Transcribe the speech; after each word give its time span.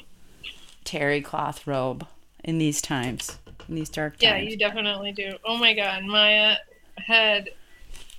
terry 0.83 1.21
cloth 1.21 1.65
robe 1.67 2.07
in 2.43 2.57
these 2.57 2.81
times. 2.81 3.37
In 3.67 3.75
these 3.75 3.89
dark 3.89 4.13
times. 4.13 4.23
Yeah, 4.23 4.37
you 4.37 4.57
definitely 4.57 5.11
do. 5.11 5.35
Oh 5.45 5.57
my 5.57 5.73
God. 5.73 6.03
Maya 6.03 6.57
had 6.97 7.49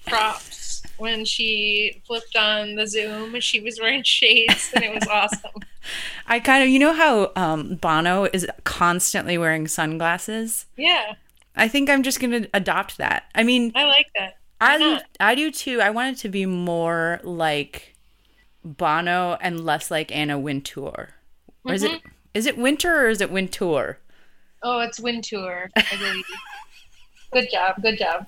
props 0.06 0.82
when 0.96 1.24
she 1.24 2.02
flipped 2.06 2.36
on 2.36 2.74
the 2.76 2.86
Zoom. 2.86 3.38
She 3.40 3.60
was 3.60 3.78
wearing 3.80 4.02
shades 4.04 4.70
and 4.74 4.84
it 4.84 4.94
was 4.94 5.06
awesome. 5.06 5.62
I 6.26 6.40
kind 6.40 6.62
of 6.62 6.70
you 6.70 6.78
know 6.78 6.94
how 6.94 7.32
um 7.36 7.74
Bono 7.76 8.24
is 8.32 8.46
constantly 8.64 9.36
wearing 9.36 9.68
sunglasses? 9.68 10.66
Yeah, 10.76 11.16
I 11.56 11.68
think 11.68 11.90
I'm 11.90 12.02
just 12.02 12.20
going 12.20 12.30
to 12.30 12.48
adopt 12.54 12.98
that. 12.98 13.24
I 13.34 13.44
mean, 13.44 13.72
I 13.74 13.84
like 13.84 14.08
that. 14.16 14.38
I 14.60 14.78
do. 14.78 14.98
I 15.20 15.34
do 15.34 15.50
too. 15.50 15.80
I 15.80 15.90
want 15.90 16.16
it 16.16 16.20
to 16.22 16.28
be 16.28 16.46
more 16.46 17.20
like 17.22 17.94
Bono 18.64 19.36
and 19.40 19.64
less 19.64 19.90
like 19.90 20.14
Anna 20.14 20.38
Wintour. 20.38 21.10
Or 21.64 21.72
is 21.74 21.82
it 21.82 22.02
is 22.34 22.46
it 22.46 22.56
Winter 22.58 23.04
or 23.06 23.08
is 23.08 23.20
it 23.20 23.30
Wintour? 23.30 23.98
Oh, 24.62 24.80
it's 24.80 24.98
Wintour. 25.00 25.70
I 25.76 25.84
believe. 25.98 26.24
good 27.32 27.48
job. 27.50 27.82
Good 27.82 27.98
job. 27.98 28.26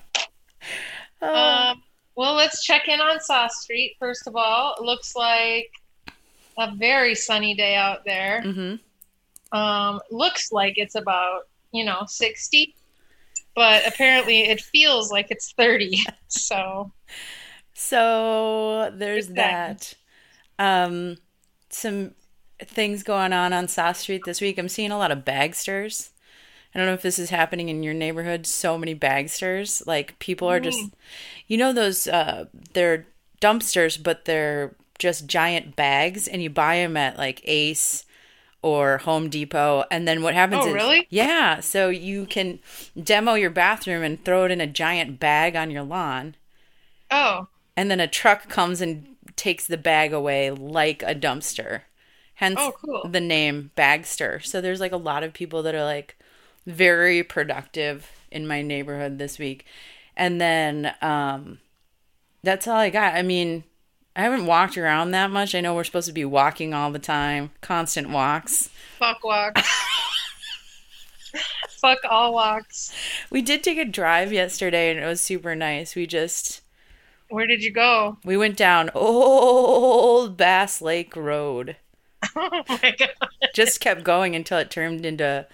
Oh. 1.21 1.33
Um, 1.35 1.83
well, 2.15 2.33
let's 2.35 2.63
check 2.63 2.87
in 2.87 2.99
on 2.99 3.19
Saw 3.19 3.47
Street. 3.47 3.95
First 3.99 4.27
of 4.27 4.35
all, 4.35 4.75
it 4.77 4.83
looks 4.83 5.15
like 5.15 5.71
a 6.57 6.75
very 6.75 7.15
sunny 7.15 7.53
day 7.55 7.75
out 7.75 8.03
there. 8.05 8.41
Mhm. 8.43 8.79
Um, 9.51 9.99
looks 10.11 10.51
like 10.51 10.73
it's 10.77 10.95
about 10.95 11.43
you 11.71 11.85
know 11.85 12.03
sixty, 12.07 12.75
but 13.57 13.87
apparently 13.87 14.41
it 14.49 14.61
feels 14.61 15.11
like 15.11 15.27
it's 15.31 15.53
thirty. 15.53 15.99
So 16.29 16.93
So 17.73 18.91
there's 18.95 19.29
that. 19.29 19.93
Exactly. 19.93 19.97
Um, 20.59 21.17
some 21.69 22.15
things 22.59 23.03
going 23.03 23.33
on 23.33 23.53
on 23.53 23.67
South 23.67 23.97
Street 23.97 24.25
this 24.25 24.41
week. 24.41 24.57
I'm 24.57 24.69
seeing 24.69 24.91
a 24.91 24.97
lot 24.97 25.11
of 25.11 25.25
bagsters. 25.25 26.11
I 26.73 26.79
don't 26.79 26.87
know 26.87 26.93
if 26.93 27.01
this 27.03 27.19
is 27.19 27.29
happening 27.29 27.69
in 27.69 27.83
your 27.83 27.93
neighborhood. 27.93 28.47
So 28.47 28.77
many 28.77 28.93
bagsters. 28.93 29.83
Like 29.87 30.19
people 30.19 30.49
are 30.49 30.59
just, 30.59 30.89
you 31.47 31.57
know, 31.57 31.73
those 31.73 32.07
uh, 32.07 32.45
they're 32.73 33.07
dumpsters, 33.41 34.01
but 34.01 34.25
they're 34.25 34.75
just 34.99 35.27
giant 35.27 35.75
bags, 35.75 36.27
and 36.27 36.43
you 36.43 36.49
buy 36.49 36.77
them 36.77 36.97
at 36.97 37.17
like 37.17 37.41
Ace 37.45 38.05
or 38.67 38.97
Home 38.99 39.29
Depot. 39.29 39.85
And 39.91 40.07
then 40.07 40.21
what 40.23 40.33
happens 40.33 40.65
Oh, 40.65 40.67
is, 40.67 40.73
really? 40.73 41.07
yeah, 41.09 41.59
so 41.59 41.89
you 41.89 42.25
can 42.25 42.59
demo 43.01 43.33
your 43.35 43.49
bathroom 43.49 44.03
and 44.03 44.23
throw 44.23 44.45
it 44.45 44.51
in 44.51 44.61
a 44.61 44.67
giant 44.67 45.19
bag 45.19 45.55
on 45.55 45.71
your 45.71 45.83
lawn 45.83 46.35
oh, 47.11 47.47
and 47.75 47.91
then 47.91 47.99
a 47.99 48.07
truck 48.07 48.49
comes 48.49 48.81
and 48.81 49.15
takes 49.35 49.67
the 49.67 49.77
bag 49.77 50.13
away 50.13 50.49
like 50.51 51.03
a 51.03 51.13
dumpster. 51.15 51.81
Hence 52.35 52.59
Oh, 52.59 52.73
cool. 52.83 53.09
the 53.09 53.19
name 53.21 53.71
Bagster. 53.75 54.43
So 54.45 54.61
there's 54.61 54.79
like 54.79 54.91
a 54.91 54.97
lot 54.97 55.23
of 55.23 55.33
people 55.33 55.63
that 55.63 55.75
are 55.75 55.83
like 55.83 56.17
very 56.65 57.23
productive 57.23 58.09
in 58.31 58.47
my 58.47 58.61
neighborhood 58.61 59.17
this 59.17 59.39
week. 59.39 59.65
And 60.15 60.39
then 60.41 60.93
um 61.01 61.59
that's 62.43 62.67
all 62.67 62.77
I 62.77 62.89
got. 62.89 63.15
I 63.15 63.21
mean, 63.23 63.63
I 64.17 64.21
haven't 64.21 64.47
walked 64.47 64.79
around 64.79 65.11
that 65.11 65.29
much. 65.29 65.53
I 65.53 65.61
know 65.61 65.75
we're 65.75 65.83
supposed 65.83 66.07
to 66.07 66.13
be 66.13 66.25
walking 66.25 66.73
all 66.73 66.91
the 66.91 66.97
time, 66.97 67.51
constant 67.61 68.09
walks. 68.09 68.67
fuck 68.97 69.23
walks. 69.23 69.61
fuck 71.69 71.99
all 72.09 72.33
walks. 72.33 72.91
We 73.29 73.43
did 73.43 73.63
take 73.63 73.77
a 73.77 73.85
drive 73.85 74.33
yesterday 74.33 74.89
and 74.89 74.99
it 74.99 75.05
was 75.05 75.21
super 75.21 75.53
nice. 75.53 75.95
We 75.95 76.07
just 76.07 76.61
Where 77.29 77.45
did 77.45 77.63
you 77.63 77.71
go? 77.71 78.17
we 78.25 78.37
went 78.37 78.57
down 78.57 78.89
old 78.95 80.35
Bass 80.35 80.81
Lake 80.81 81.15
Road. 81.15 81.75
Oh 82.35 82.63
my 82.67 82.95
god. 82.97 83.09
just 83.53 83.79
kept 83.79 84.03
going 84.03 84.35
until 84.35 84.57
it 84.57 84.71
turned 84.71 85.05
into 85.05 85.45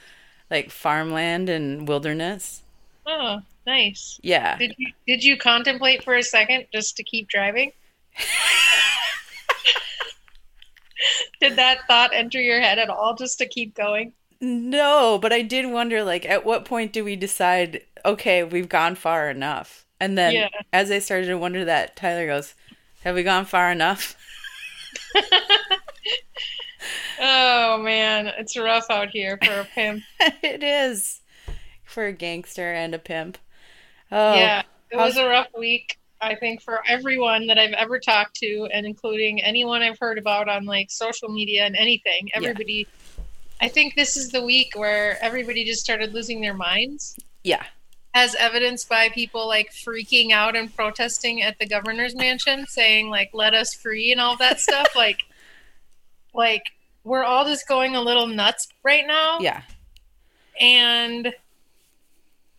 like 0.50 0.72
farmland 0.72 1.50
and 1.50 1.88
wilderness. 1.88 2.64
Oh, 3.06 3.42
nice. 3.68 4.18
Yeah. 4.24 4.58
Did 4.58 4.74
you 4.78 4.94
did 5.06 5.24
you 5.24 5.38
contemplate 5.38 6.04
for 6.06 6.16
a 6.16 6.24
second 6.24 6.68
just 6.74 6.96
to 6.98 7.04
keep 7.04 7.28
driving? 7.28 7.74
Did 11.42 11.56
that 11.56 11.80
thought 11.88 12.12
enter 12.14 12.42
your 12.42 12.62
head 12.62 12.80
at 12.80 12.90
all 12.90 13.16
just 13.16 13.38
to 13.40 13.46
keep 13.46 13.76
going? 13.76 14.14
No, 14.42 15.18
but 15.22 15.32
I 15.34 15.42
did 15.42 15.72
wonder 15.72 16.04
like 16.04 16.26
at 16.26 16.46
what 16.46 16.66
point 16.66 16.92
do 16.94 17.04
we 17.04 17.16
decide 17.16 17.82
okay, 18.06 18.44
we've 18.44 18.70
gone 18.70 18.96
far 18.96 19.30
enough? 19.30 19.86
And 20.00 20.18
then 20.18 20.34
Yeah. 20.34 20.50
as 20.74 20.92
I 20.92 21.00
started 21.00 21.28
to 21.28 21.38
wonder 21.38 21.64
that, 21.66 21.96
Tyler 21.96 22.28
goes, 22.28 22.54
"Have 23.04 23.16
we 23.16 23.24
gone 23.24 23.46
far 23.46 23.72
enough?" 23.72 24.16
Oh 27.20 27.78
man, 27.78 28.28
it's 28.38 28.58
rough 28.58 28.90
out 28.90 29.10
here 29.10 29.40
for 29.42 29.62
a 29.62 29.66
pimp. 29.66 30.04
it 30.20 30.62
is 30.62 31.22
for 31.84 32.06
a 32.06 32.12
gangster 32.12 32.74
and 32.74 32.94
a 32.94 33.00
pimp. 33.00 33.38
Oh. 34.12 34.36
yeah, 34.36 34.64
it 34.92 34.98
was 34.98 35.16
a 35.16 35.26
rough 35.26 35.48
week. 35.58 35.98
I 36.24 36.36
think 36.36 36.62
for 36.62 36.82
everyone 36.88 37.48
that 37.48 37.58
I've 37.58 37.74
ever 37.74 38.00
talked 38.00 38.36
to, 38.38 38.68
and 38.74 38.86
including 38.86 39.42
anyone 39.42 39.82
I've 39.82 40.00
heard 40.00 40.18
about 40.18 40.50
on 40.50 40.66
like 40.66 40.90
social 40.92 41.30
media 41.30 41.66
and 41.66 41.76
anything, 41.76 42.30
everybody. 42.34 42.88
I 43.62 43.68
think 43.70 43.96
this 43.96 44.18
is 44.18 44.30
the 44.30 44.44
week 44.44 44.74
where 44.76 45.18
everybody 45.24 45.64
just 45.64 45.82
started 45.82 46.14
losing 46.14 46.42
their 46.42 46.54
minds, 46.54 47.16
Yeah. 47.44 47.64
as 48.14 48.36
evidenced 48.36 48.90
by 48.90 49.10
people 49.10 49.48
like 49.48 49.72
freaking 49.72 50.32
out 50.32 50.56
and 50.56 50.74
protesting 50.76 51.42
at 51.42 51.58
the 51.60 51.66
governor's 51.66 52.16
mansion, 52.16 52.66
saying 52.68 53.10
like 53.10 53.30
"Let 53.34 53.54
us 53.54 53.74
free" 53.74 54.12
and 54.12 54.20
all 54.20 54.36
that 54.38 54.60
stuff. 54.60 54.88
like, 54.96 55.20
like 56.34 56.64
we're 57.06 57.24
all 57.24 57.46
just 57.46 57.68
going 57.68 57.96
a 57.96 58.02
little 58.02 58.28
nuts 58.28 58.68
right 58.84 59.06
now 59.06 59.38
Yeah. 59.40 59.62
and 60.60 61.34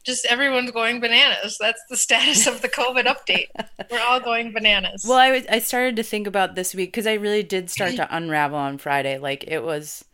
just 0.04 0.26
everyone's 0.26 0.70
going 0.70 1.00
bananas. 1.00 1.56
That's 1.58 1.82
the 1.88 1.96
status 1.96 2.46
of 2.46 2.62
the 2.62 2.68
COVID 2.68 3.04
update. 3.04 3.48
We're 3.90 4.00
all 4.00 4.20
going 4.20 4.52
bananas. 4.52 5.04
Well, 5.06 5.18
I 5.18 5.30
was 5.30 5.46
I 5.50 5.58
started 5.58 5.96
to 5.96 6.02
think 6.02 6.26
about 6.26 6.54
this 6.54 6.74
week 6.74 6.90
because 6.90 7.06
I 7.06 7.14
really 7.14 7.42
did 7.42 7.70
start 7.70 7.96
to 7.96 8.08
unravel 8.16 8.58
on 8.58 8.78
Friday. 8.78 9.18
Like 9.18 9.44
it 9.44 9.62
was, 9.62 10.04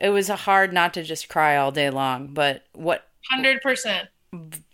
it 0.00 0.08
was 0.08 0.28
hard 0.28 0.72
not 0.72 0.94
to 0.94 1.02
just 1.02 1.28
cry 1.28 1.56
all 1.56 1.70
day 1.70 1.90
long. 1.90 2.28
But 2.28 2.64
what 2.72 3.06
hundred 3.30 3.62
percent. 3.62 4.08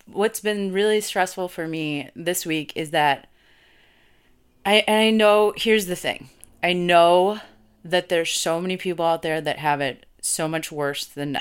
what's 0.06 0.40
been 0.40 0.72
really 0.72 1.00
stressful 1.00 1.48
for 1.48 1.66
me 1.66 2.08
this 2.14 2.46
week 2.46 2.72
is 2.76 2.92
that 2.92 3.28
I 4.64 4.84
and 4.86 4.96
I 4.96 5.10
know 5.10 5.52
here's 5.56 5.86
the 5.86 5.96
thing. 5.96 6.30
I 6.62 6.72
know 6.72 7.40
that 7.84 8.08
there's 8.08 8.30
so 8.30 8.60
many 8.60 8.76
people 8.76 9.04
out 9.04 9.22
there 9.22 9.40
that 9.40 9.58
have 9.58 9.80
it 9.80 10.06
so 10.20 10.46
much 10.46 10.70
worse 10.70 11.04
than 11.04 11.36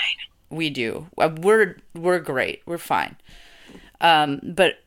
we 0.50 0.70
do. 0.70 1.08
Uh, 1.18 1.30
We're 1.38 1.78
we're 1.94 2.20
great. 2.20 2.62
We're 2.66 2.78
fine. 2.78 3.18
Um, 4.00 4.40
but 4.44 4.80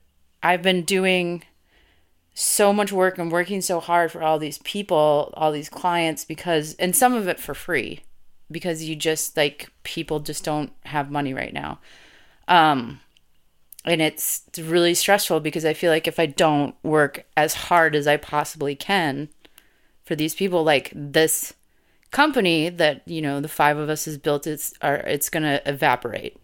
I've 0.43 0.63
been 0.63 0.83
doing 0.83 1.43
so 2.35 2.73
much 2.73 2.93
work 2.93 3.19
and 3.19 3.31
working 3.31 3.61
so 3.61 3.81
hard 3.81 4.11
for 4.11 4.23
all 4.23 4.39
these 4.39 4.59
people, 4.59 5.33
all 5.35 5.53
these 5.53 5.69
clients 5.69 6.25
because 6.25 6.75
and 6.75 6.95
some 6.95 7.15
of 7.15 7.29
it 7.29 7.41
for 7.41 7.55
free 7.55 8.01
because 8.51 8.85
you 8.85 8.97
just 8.97 9.37
like 9.37 9.71
people 9.83 10.21
just 10.21 10.45
don't 10.45 10.73
have 10.87 11.11
money 11.11 11.35
right 11.35 11.53
now. 11.53 11.79
Um 12.49 13.01
and 13.85 14.03
it's 14.03 14.43
really 14.59 14.95
stressful 14.95 15.41
because 15.41 15.65
I 15.65 15.73
feel 15.73 15.91
like 15.91 16.07
if 16.07 16.19
I 16.19 16.27
don't 16.27 16.75
work 16.83 17.25
as 17.37 17.55
hard 17.55 17.95
as 17.95 18.07
I 18.07 18.17
possibly 18.19 18.75
can 18.75 19.31
for 20.05 20.15
these 20.15 20.35
people, 20.35 20.65
like 20.65 20.93
this 20.95 21.55
company 22.11 22.69
that 22.69 23.03
you 23.07 23.23
know 23.23 23.41
the 23.41 23.49
five 23.49 23.77
of 23.79 23.89
us 23.89 24.05
has 24.07 24.19
built, 24.19 24.47
it's 24.47 24.75
are 24.83 24.97
it's 24.97 25.29
gonna 25.29 25.61
evaporate. 25.67 26.37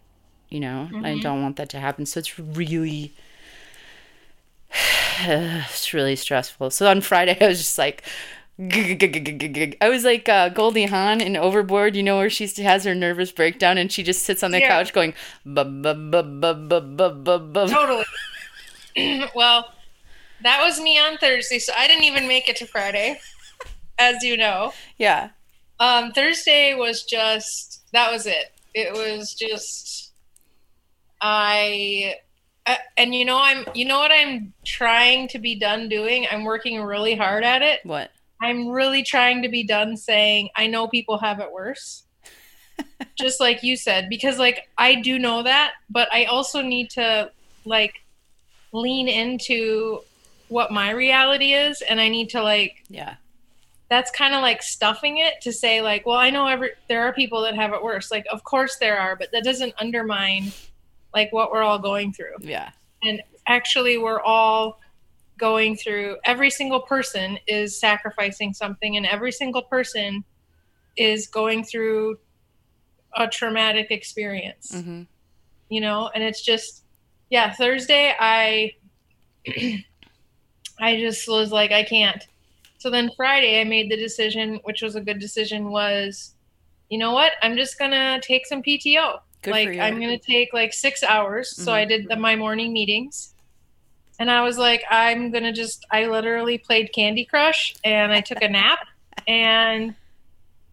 You 0.49 0.61
know, 0.61 0.89
I 1.03 1.17
don't 1.19 1.41
want 1.41 1.57
that 1.57 1.69
to 1.69 1.79
happen. 1.79 2.05
So 2.05 2.19
it's 2.19 2.39
really, 2.39 3.13
it's 5.21 5.93
really 5.93 6.15
stressful. 6.15 6.69
So 6.71 6.89
on 6.89 7.01
Friday, 7.01 7.37
I 7.41 7.47
was 7.47 7.57
just 7.59 7.77
like. 7.77 8.03
I 8.59 9.87
was 9.87 10.03
like 10.03 10.27
uh, 10.27 10.49
Goldie 10.49 10.87
Hawn 10.87 11.21
in 11.21 11.37
Overboard, 11.37 11.95
you 11.95 12.01
know, 12.01 12.17
where 12.17 12.27
she 12.27 12.47
has 12.63 12.85
her 12.85 12.95
nervous 12.95 13.31
breakdown 13.31 13.77
and 13.77 13.91
she 13.91 14.01
just 14.01 14.23
sits 14.23 14.41
on 14.41 14.49
the 14.49 14.59
Yeah. 14.59 14.69
couch 14.69 14.93
going. 14.93 15.13
Totally. 17.69 18.05
well, 19.35 19.71
that 20.41 20.59
was 20.63 20.79
me 20.81 20.97
on 20.97 21.17
Thursday, 21.17 21.59
so 21.59 21.71
I 21.77 21.85
didn't 21.87 22.05
even 22.05 22.27
make 22.27 22.49
it 22.49 22.55
to 22.55 22.65
Friday, 22.65 23.19
as 23.99 24.23
you 24.23 24.35
know. 24.37 24.73
yeah, 24.97 25.29
Um, 25.79 26.11
Thursday 26.11 26.73
was 26.73 27.03
just 27.03 27.83
that 27.93 28.11
was 28.11 28.25
it. 28.25 28.53
It 28.73 28.93
was 28.93 29.33
just 29.33 30.11
I 31.21 32.15
uh, 32.65 32.75
and 32.97 33.13
you 33.13 33.25
know 33.25 33.39
I'm 33.39 33.65
you 33.73 33.85
know 33.85 33.99
what 33.99 34.11
I'm 34.11 34.53
trying 34.65 35.27
to 35.29 35.39
be 35.39 35.55
done 35.55 35.89
doing. 35.89 36.27
I'm 36.31 36.43
working 36.43 36.81
really 36.81 37.15
hard 37.15 37.43
at 37.43 37.61
it. 37.61 37.79
what? 37.83 38.11
I'm 38.41 38.67
really 38.67 39.01
trying 39.01 39.41
to 39.43 39.49
be 39.49 39.63
done 39.63 39.97
saying 39.97 40.49
I 40.55 40.67
know 40.67 40.87
people 40.87 41.17
have 41.17 41.39
it 41.39 41.51
worse. 41.51 42.03
Just 43.17 43.39
like 43.39 43.63
you 43.63 43.75
said 43.75 44.09
because 44.09 44.37
like 44.37 44.69
I 44.77 44.95
do 44.95 45.17
know 45.17 45.43
that, 45.43 45.73
but 45.89 46.11
I 46.11 46.25
also 46.25 46.61
need 46.61 46.89
to 46.91 47.31
like 47.65 47.95
lean 48.71 49.07
into 49.07 50.01
what 50.49 50.71
my 50.71 50.91
reality 50.91 51.53
is 51.53 51.81
and 51.81 51.99
I 51.99 52.09
need 52.09 52.29
to 52.29 52.43
like 52.43 52.83
Yeah, 52.89 53.15
that's 53.89 54.11
kind 54.11 54.33
of 54.33 54.41
like 54.41 54.61
stuffing 54.61 55.17
it 55.17 55.35
to 55.41 55.53
say 55.53 55.81
like 55.81 56.05
well 56.05 56.17
i 56.17 56.29
know 56.29 56.47
every 56.47 56.71
there 56.89 57.03
are 57.03 57.13
people 57.13 57.41
that 57.41 57.55
have 57.55 57.73
it 57.73 57.81
worse. 57.81 58.11
Like 58.11 58.25
of 58.31 58.43
course 58.43 58.77
there 58.77 58.99
are 58.99 59.15
but 59.15 59.31
that 59.31 59.43
doesn't 59.43 59.73
undermine 59.79 60.51
like 61.13 61.31
what 61.31 61.51
we're 61.51 61.63
all 61.63 61.79
going 61.79 62.13
through. 62.13 62.35
Yeah, 62.41 62.71
and 63.03 63.21
actually 63.47 63.97
we're 63.97 64.21
all 64.21 64.79
going 65.37 65.75
through 65.75 66.17
every 66.25 66.49
single 66.49 66.81
person 66.81 67.37
is 67.47 67.79
sacrificing 67.79 68.53
something 68.53 68.97
and 68.97 69.05
every 69.05 69.31
single 69.31 69.61
person 69.61 70.23
is 70.97 71.27
going 71.27 71.63
through 71.63 72.17
a 73.15 73.27
traumatic 73.27 73.91
experience. 73.91 74.71
Hmm 74.73 75.03
you 75.69 75.81
know 75.81 76.09
and 76.13 76.23
it's 76.23 76.41
just 76.41 76.83
yeah 77.29 77.53
thursday 77.53 78.13
i 78.19 78.73
i 80.79 80.97
just 80.97 81.27
was 81.27 81.51
like 81.51 81.71
i 81.71 81.83
can't 81.83 82.27
so 82.77 82.89
then 82.89 83.09
friday 83.15 83.59
i 83.59 83.63
made 83.63 83.89
the 83.91 83.97
decision 83.97 84.59
which 84.63 84.81
was 84.81 84.95
a 84.95 85.01
good 85.01 85.19
decision 85.19 85.69
was 85.69 86.33
you 86.89 86.97
know 86.97 87.11
what? 87.11 87.33
I'm 87.41 87.57
just 87.57 87.77
gonna 87.77 88.19
take 88.21 88.45
some 88.45 88.63
pto 88.63 89.19
Good 89.43 89.51
like 89.51 89.77
i'm 89.77 89.99
gonna 89.99 90.17
take 90.17 90.53
like 90.53 90.73
six 90.73 91.03
hours. 91.03 91.55
So 91.55 91.71
i 91.71 91.85
did 91.85 92.07
the, 92.09 92.15
my 92.15 92.35
morning 92.35 92.73
meetings. 92.73 93.33
And 94.19 94.31
i 94.31 94.41
was 94.41 94.57
like 94.57 94.83
i'm 94.89 95.31
gonna 95.31 95.53
just 95.53 95.85
i 95.91 96.05
literally 96.05 96.57
played 96.57 96.91
candy 96.93 97.25
crush 97.25 97.75
and 97.83 98.11
i 98.11 98.21
took 98.21 98.41
a 98.41 98.49
nap 98.49 98.79
and 99.27 99.93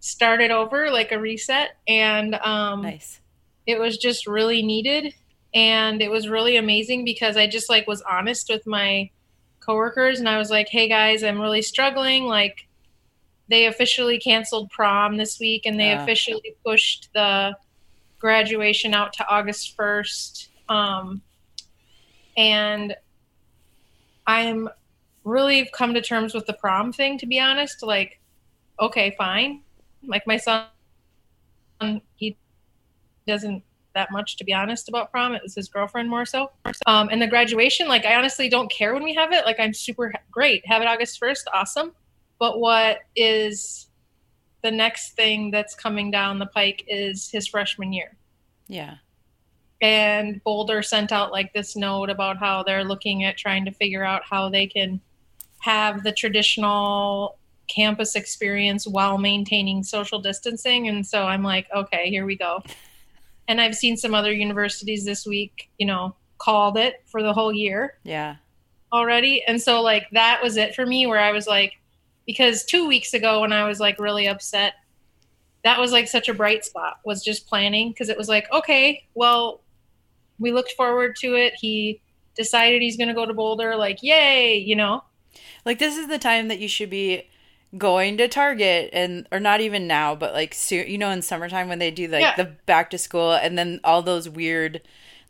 started 0.00 0.50
over 0.50 0.90
like 0.90 1.12
a 1.12 1.18
reset. 1.18 1.76
And 1.86 2.36
um 2.36 2.82
nice. 2.82 3.20
it 3.66 3.78
was 3.78 3.96
just 3.98 4.26
really 4.26 4.62
needed. 4.62 5.14
And 5.54 6.02
it 6.02 6.10
was 6.10 6.28
really 6.28 6.56
amazing 6.56 7.04
because 7.04 7.36
i 7.36 7.46
just 7.46 7.68
like 7.68 7.86
was 7.86 8.02
honest 8.02 8.48
with 8.48 8.66
my 8.66 9.10
coworkers 9.64 10.18
and 10.18 10.28
i 10.28 10.38
was 10.38 10.50
like 10.50 10.68
hey 10.68 10.88
guys 10.88 11.22
i'm 11.22 11.40
really 11.40 11.62
struggling. 11.62 12.24
Like 12.24 12.66
they 13.48 13.66
officially 13.66 14.18
canceled 14.18 14.70
prom 14.70 15.16
this 15.16 15.38
week 15.38 15.66
and 15.66 15.78
they 15.78 15.92
officially 15.92 16.56
pushed 16.64 17.10
the 17.14 17.54
graduation 18.18 18.94
out 18.94 19.12
to 19.12 19.28
august 19.28 19.76
1st 19.76 20.48
um, 20.68 21.20
and 22.36 22.94
i'm 24.26 24.68
really 25.24 25.68
come 25.72 25.94
to 25.94 26.02
terms 26.02 26.34
with 26.34 26.46
the 26.46 26.52
prom 26.52 26.92
thing 26.92 27.18
to 27.18 27.26
be 27.26 27.40
honest. 27.40 27.82
Like 27.82 28.20
okay 28.80 29.14
fine. 29.16 29.62
Like 30.06 30.26
my 30.26 30.36
son 30.36 30.66
he 32.16 32.36
doesn't 33.26 33.62
that 33.94 34.10
much 34.10 34.36
to 34.36 34.44
be 34.44 34.52
honest 34.52 34.88
about 34.88 35.10
prom. 35.10 35.34
It 35.34 35.42
was 35.42 35.54
his 35.54 35.68
girlfriend 35.68 36.08
more 36.08 36.26
so. 36.26 36.50
Um, 36.86 37.08
and 37.10 37.20
the 37.20 37.26
graduation 37.26 37.88
like 37.88 38.04
i 38.04 38.14
honestly 38.14 38.48
don't 38.48 38.70
care 38.70 38.94
when 38.94 39.04
we 39.04 39.14
have 39.14 39.32
it. 39.32 39.44
Like 39.44 39.58
i'm 39.58 39.74
super 39.74 40.12
great. 40.30 40.66
Have 40.66 40.82
it 40.82 40.88
august 40.88 41.20
1st 41.20 41.44
awesome. 41.52 41.92
But 42.38 42.58
what 42.58 42.98
is 43.16 43.88
the 44.62 44.70
next 44.70 45.12
thing 45.12 45.50
that's 45.50 45.74
coming 45.74 46.10
down 46.10 46.38
the 46.38 46.46
pike 46.46 46.84
is 46.88 47.30
his 47.30 47.46
freshman 47.46 47.92
year. 47.92 48.16
Yeah, 48.66 48.96
and 49.80 50.42
Boulder 50.42 50.82
sent 50.82 51.12
out 51.12 51.30
like 51.30 51.52
this 51.52 51.76
note 51.76 52.08
about 52.08 52.38
how 52.38 52.62
they're 52.62 52.84
looking 52.84 53.24
at 53.24 53.36
trying 53.36 53.66
to 53.66 53.70
figure 53.70 54.02
out 54.02 54.22
how 54.24 54.48
they 54.48 54.66
can 54.66 55.00
have 55.60 56.02
the 56.02 56.12
traditional 56.12 57.38
campus 57.68 58.14
experience 58.14 58.86
while 58.86 59.18
maintaining 59.18 59.82
social 59.82 60.18
distancing. 60.18 60.88
And 60.88 61.06
so 61.06 61.24
I'm 61.24 61.42
like 61.42 61.66
okay 61.74 62.08
here 62.08 62.24
we 62.24 62.36
go 62.36 62.62
and 63.48 63.60
I've 63.60 63.74
seen 63.74 63.96
some 63.96 64.14
other 64.14 64.32
universities 64.32 65.04
this 65.04 65.26
week 65.26 65.70
you 65.78 65.86
know 65.86 66.14
called 66.38 66.76
it 66.76 67.02
for 67.06 67.22
the 67.22 67.32
whole 67.32 67.52
year 67.52 67.94
yeah, 68.02 68.36
already. 68.92 69.42
And 69.44 69.60
so 69.60 69.82
like 69.82 70.06
that 70.12 70.40
was 70.42 70.56
it 70.56 70.74
for 70.74 70.84
me 70.84 71.06
where 71.06 71.20
I 71.20 71.32
was 71.32 71.46
like 71.46 71.74
because 72.26 72.64
2 72.64 72.86
weeks 72.86 73.14
ago 73.14 73.40
when 73.40 73.52
I 73.52 73.66
was 73.66 73.80
like 73.80 73.98
really 73.98 74.26
upset 74.26 74.74
that 75.62 75.80
was 75.80 75.92
like 75.92 76.08
such 76.08 76.28
a 76.28 76.34
bright 76.34 76.64
spot 76.64 76.98
was 77.04 77.24
just 77.24 77.46
planning 77.46 77.90
because 77.90 78.08
it 78.08 78.18
was 78.18 78.28
like 78.28 78.50
okay, 78.52 79.04
well 79.14 79.60
we 80.38 80.52
looked 80.52 80.72
forward 80.72 81.16
to 81.16 81.34
it. 81.36 81.54
He 81.54 82.00
decided 82.34 82.82
he's 82.82 82.96
going 82.96 83.08
to 83.08 83.14
go 83.14 83.24
to 83.24 83.32
Boulder 83.32 83.76
like 83.76 84.02
yay, 84.02 84.56
you 84.56 84.76
know. 84.76 85.04
like 85.64 85.78
this 85.78 85.96
is 85.96 86.08
the 86.08 86.18
time 86.18 86.48
that 86.48 86.58
you 86.58 86.68
should 86.68 86.90
be 86.90 87.28
going 87.78 88.16
to 88.18 88.28
Target 88.28 88.90
and 88.92 89.26
or 89.32 89.40
not 89.40 89.60
even 89.60 89.86
now, 89.86 90.14
but 90.14 90.32
like 90.34 90.54
soon, 90.54 90.88
you 90.88 90.98
know, 90.98 91.10
in 91.10 91.22
summertime 91.22 91.68
when 91.68 91.78
they 91.78 91.90
do 91.90 92.06
like 92.08 92.22
Yeah. 92.22 92.34
the 92.36 92.44
back 92.66 92.90
to 92.90 92.98
school 92.98 93.32
and 93.32 93.58
then 93.58 93.80
all 93.84 94.02
those 94.02 94.28
weird, 94.28 94.80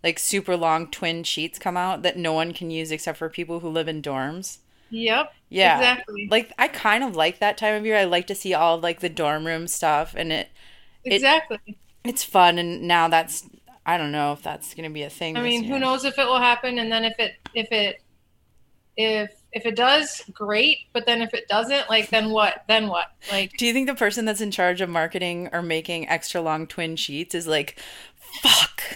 like 0.03 0.19
super 0.19 0.57
long 0.57 0.91
twin 0.91 1.25
sheets 1.25 1.59
come 1.59 1.77
out 1.77 2.03
that 2.03 2.17
no 2.19 2.33
one 2.33 2.53
can 2.53 2.71
use 2.71 2.91
except 2.93 3.19
for 3.19 3.29
people 3.31 3.61
who 3.61 3.69
live 3.69 3.89
in 3.89 4.03
dorms. 4.03 4.59
Yep. 4.91 5.33
Yeah, 5.51 5.77
Exactly. 5.79 6.29
like 6.31 6.53
I 6.59 6.69
kind 6.69 7.05
of 7.05 7.17
like 7.17 7.39
that 7.39 7.57
time 7.59 7.75
of 7.75 7.87
year. 7.87 7.97
I 7.97 8.05
like 8.05 8.27
to 8.29 8.35
see 8.35 8.55
all 8.55 8.79
like 8.79 9.01
the 9.01 9.09
dorm 9.09 9.47
room 9.47 9.67
stuff, 9.69 10.15
and 10.17 10.33
it 10.33 10.49
Exactly. 11.05 11.59
it's 12.05 12.25
fun. 12.25 12.59
And 12.59 12.83
now 12.83 13.09
that's 13.09 13.49
I 13.87 13.99
don't 13.99 14.13
know 14.13 14.33
if 14.33 14.43
that's 14.43 14.75
gonna 14.75 14.91
be 14.91 15.03
a 15.03 15.11
thing. 15.11 15.37
I 15.37 15.43
mean, 15.43 15.65
year. 15.65 15.73
who 15.75 15.79
knows 15.79 16.05
if 16.05 16.19
it 16.19 16.27
will 16.27 16.39
happen 16.41 16.79
and 16.79 16.91
then 16.91 17.05
if 17.05 17.19
it 17.19 17.35
if 17.55 17.71
it 17.73 18.03
if 18.97 19.31
if 19.55 19.67
it 19.67 19.77
does, 19.77 20.23
great, 20.33 20.79
but 20.93 21.07
then 21.07 21.23
if 21.23 21.33
it 21.33 21.49
doesn't, 21.49 21.89
like 21.89 22.11
then 22.11 22.31
what? 22.31 22.65
Then 22.69 22.89
what? 22.89 23.07
Like 23.31 23.53
Do 23.57 23.67
you 23.67 23.73
think 23.73 23.87
the 23.87 23.95
person 23.95 24.25
that's 24.25 24.41
in 24.41 24.51
charge 24.51 24.81
of 24.81 24.89
marketing 24.89 25.49
or 25.53 25.63
making 25.63 26.09
extra 26.09 26.41
long 26.41 26.67
twin 26.67 26.97
sheets 26.97 27.35
is 27.35 27.47
like, 27.47 27.81
fuck? 28.43 28.83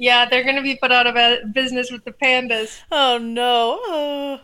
Yeah, 0.00 0.26
they're 0.26 0.44
going 0.44 0.56
to 0.56 0.62
be 0.62 0.76
put 0.76 0.90
out 0.90 1.06
of 1.06 1.52
business 1.52 1.92
with 1.92 2.04
the 2.04 2.12
pandas. 2.12 2.80
Oh 2.90 3.18
no. 3.18 3.78
Oh. 3.82 4.40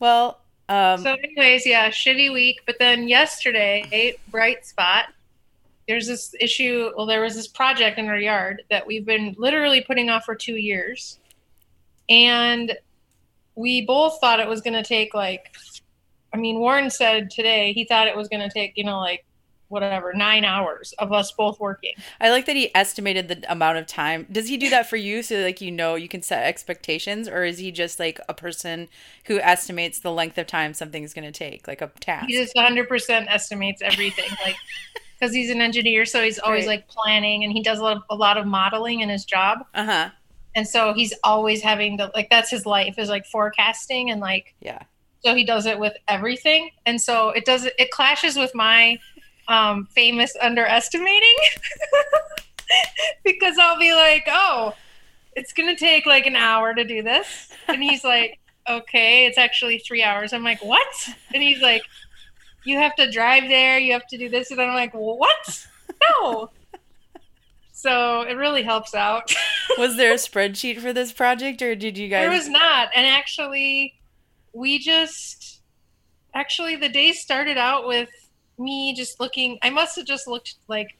Well, 0.00 0.40
um, 0.70 1.02
So, 1.02 1.14
anyways, 1.22 1.66
yeah, 1.66 1.90
shitty 1.90 2.32
week. 2.32 2.60
But 2.66 2.76
then 2.78 3.06
yesterday, 3.06 4.16
bright 4.30 4.64
spot. 4.64 5.06
There's 5.86 6.06
this 6.06 6.34
issue. 6.40 6.90
Well, 6.96 7.04
there 7.04 7.20
was 7.20 7.34
this 7.34 7.46
project 7.46 7.98
in 7.98 8.08
our 8.08 8.18
yard 8.18 8.62
that 8.70 8.86
we've 8.86 9.04
been 9.04 9.36
literally 9.38 9.82
putting 9.82 10.08
off 10.08 10.24
for 10.24 10.34
two 10.34 10.56
years, 10.56 11.18
and 12.08 12.76
we 13.56 13.84
both 13.86 14.18
thought 14.20 14.40
it 14.40 14.48
was 14.48 14.60
going 14.60 14.74
to 14.74 14.84
take 14.84 15.14
like. 15.14 15.52
I 16.34 16.38
mean, 16.38 16.58
Warren 16.58 16.90
said 16.90 17.30
today 17.30 17.72
he 17.72 17.84
thought 17.86 18.08
it 18.08 18.16
was 18.16 18.28
going 18.28 18.46
to 18.46 18.52
take 18.52 18.74
you 18.76 18.84
know 18.84 18.98
like 19.00 19.24
whatever 19.68 20.12
nine 20.14 20.44
hours 20.44 20.92
of 20.98 21.12
us 21.12 21.32
both 21.32 21.58
working. 21.58 21.94
I 22.20 22.30
like 22.30 22.46
that 22.46 22.56
he 22.56 22.74
estimated 22.74 23.28
the 23.28 23.50
amount 23.50 23.78
of 23.78 23.86
time. 23.86 24.26
Does 24.30 24.48
he 24.48 24.56
do 24.56 24.68
that 24.70 24.88
for 24.88 24.96
you 24.96 25.22
so 25.22 25.36
like 25.42 25.60
you 25.60 25.70
know 25.72 25.94
you 25.94 26.08
can 26.08 26.22
set 26.22 26.44
expectations, 26.44 27.28
or 27.28 27.44
is 27.44 27.58
he 27.58 27.72
just 27.72 27.98
like 27.98 28.20
a 28.28 28.34
person 28.34 28.88
who 29.24 29.38
estimates 29.40 30.00
the 30.00 30.12
length 30.12 30.38
of 30.38 30.46
time 30.46 30.74
something's 30.74 31.14
going 31.14 31.24
to 31.30 31.32
take, 31.32 31.66
like 31.66 31.80
a 31.82 31.90
task? 32.00 32.28
He 32.28 32.36
just 32.36 32.54
100% 32.54 33.28
estimates 33.28 33.82
everything, 33.82 34.30
like 34.44 34.56
because 35.18 35.34
he's 35.34 35.50
an 35.50 35.60
engineer, 35.60 36.04
so 36.04 36.22
he's 36.22 36.38
always 36.38 36.66
Right. 36.66 36.78
like 36.78 36.88
planning, 36.88 37.44
and 37.44 37.52
he 37.52 37.62
does 37.62 37.78
a 37.78 37.82
lot, 37.82 37.96
of, 37.98 38.02
a 38.10 38.14
lot 38.14 38.36
of 38.38 38.46
modeling 38.46 39.00
in 39.00 39.08
his 39.08 39.24
job, 39.24 39.60
Uh 39.74 39.84
huh. 39.84 40.10
And 40.56 40.66
so 40.66 40.92
he's 40.92 41.14
always 41.22 41.62
having 41.62 41.98
to 41.98 42.10
like 42.16 42.28
that's 42.30 42.50
his 42.50 42.66
life 42.66 42.98
is 42.98 43.08
like 43.08 43.24
forecasting 43.26 44.10
and 44.10 44.20
like 44.20 44.54
Yeah. 44.60 44.80
so 45.24 45.36
he 45.36 45.44
does 45.44 45.66
it 45.66 45.78
with 45.78 45.92
everything, 46.08 46.70
and 46.84 47.00
so 47.00 47.30
it 47.30 47.44
does 47.44 47.66
it 47.78 47.90
clashes 47.92 48.36
with 48.36 48.52
my 48.54 48.98
um, 49.48 49.86
famous 49.86 50.34
underestimating 50.42 51.36
because 53.24 53.56
I'll 53.58 53.78
be 53.78 53.92
like, 53.92 54.24
oh. 54.28 54.74
it's 55.36 55.52
going 55.52 55.68
to 55.68 55.78
take 55.78 56.06
like 56.06 56.26
an 56.26 56.34
hour 56.34 56.74
to 56.74 56.82
do 56.82 57.02
this. 57.02 57.50
And 57.68 57.82
he's 57.82 58.02
like, 58.02 58.40
okay, 58.68 59.26
it's 59.26 59.38
actually 59.38 59.78
three 59.78 60.02
hours. 60.02 60.32
I'm 60.32 60.42
like, 60.42 60.64
what? 60.64 61.08
And 61.32 61.42
he's 61.42 61.62
like, 61.62 61.82
you 62.64 62.78
have 62.78 62.96
to 62.96 63.10
drive 63.10 63.44
there. 63.48 63.78
You 63.78 63.92
have 63.92 64.06
to 64.08 64.18
do 64.18 64.28
this. 64.28 64.50
And 64.50 64.60
I'm 64.60 64.74
like, 64.74 64.92
what? 64.94 65.66
No. 66.22 66.50
So 67.86 68.22
it 68.22 68.32
really 68.32 68.64
helps 68.64 68.96
out. 68.96 69.32
Was 69.78 69.96
there 69.96 70.10
a 70.10 70.16
spreadsheet 70.16 70.80
for 70.80 70.92
this 70.92 71.12
project, 71.12 71.62
or 71.62 71.76
did 71.76 71.96
you 71.96 72.08
guys? 72.08 72.22
There 72.22 72.36
was 72.36 72.48
not. 72.48 72.88
And 72.96 73.06
actually, 73.06 73.94
we 74.52 74.80
just 74.80 75.60
actually 76.34 76.74
the 76.74 76.88
day 76.88 77.12
started 77.12 77.56
out 77.56 77.86
with 77.86 78.08
me 78.58 78.92
just 78.96 79.20
looking. 79.20 79.60
I 79.62 79.70
must 79.70 79.94
have 79.94 80.04
just 80.04 80.26
looked 80.26 80.56
like 80.66 80.98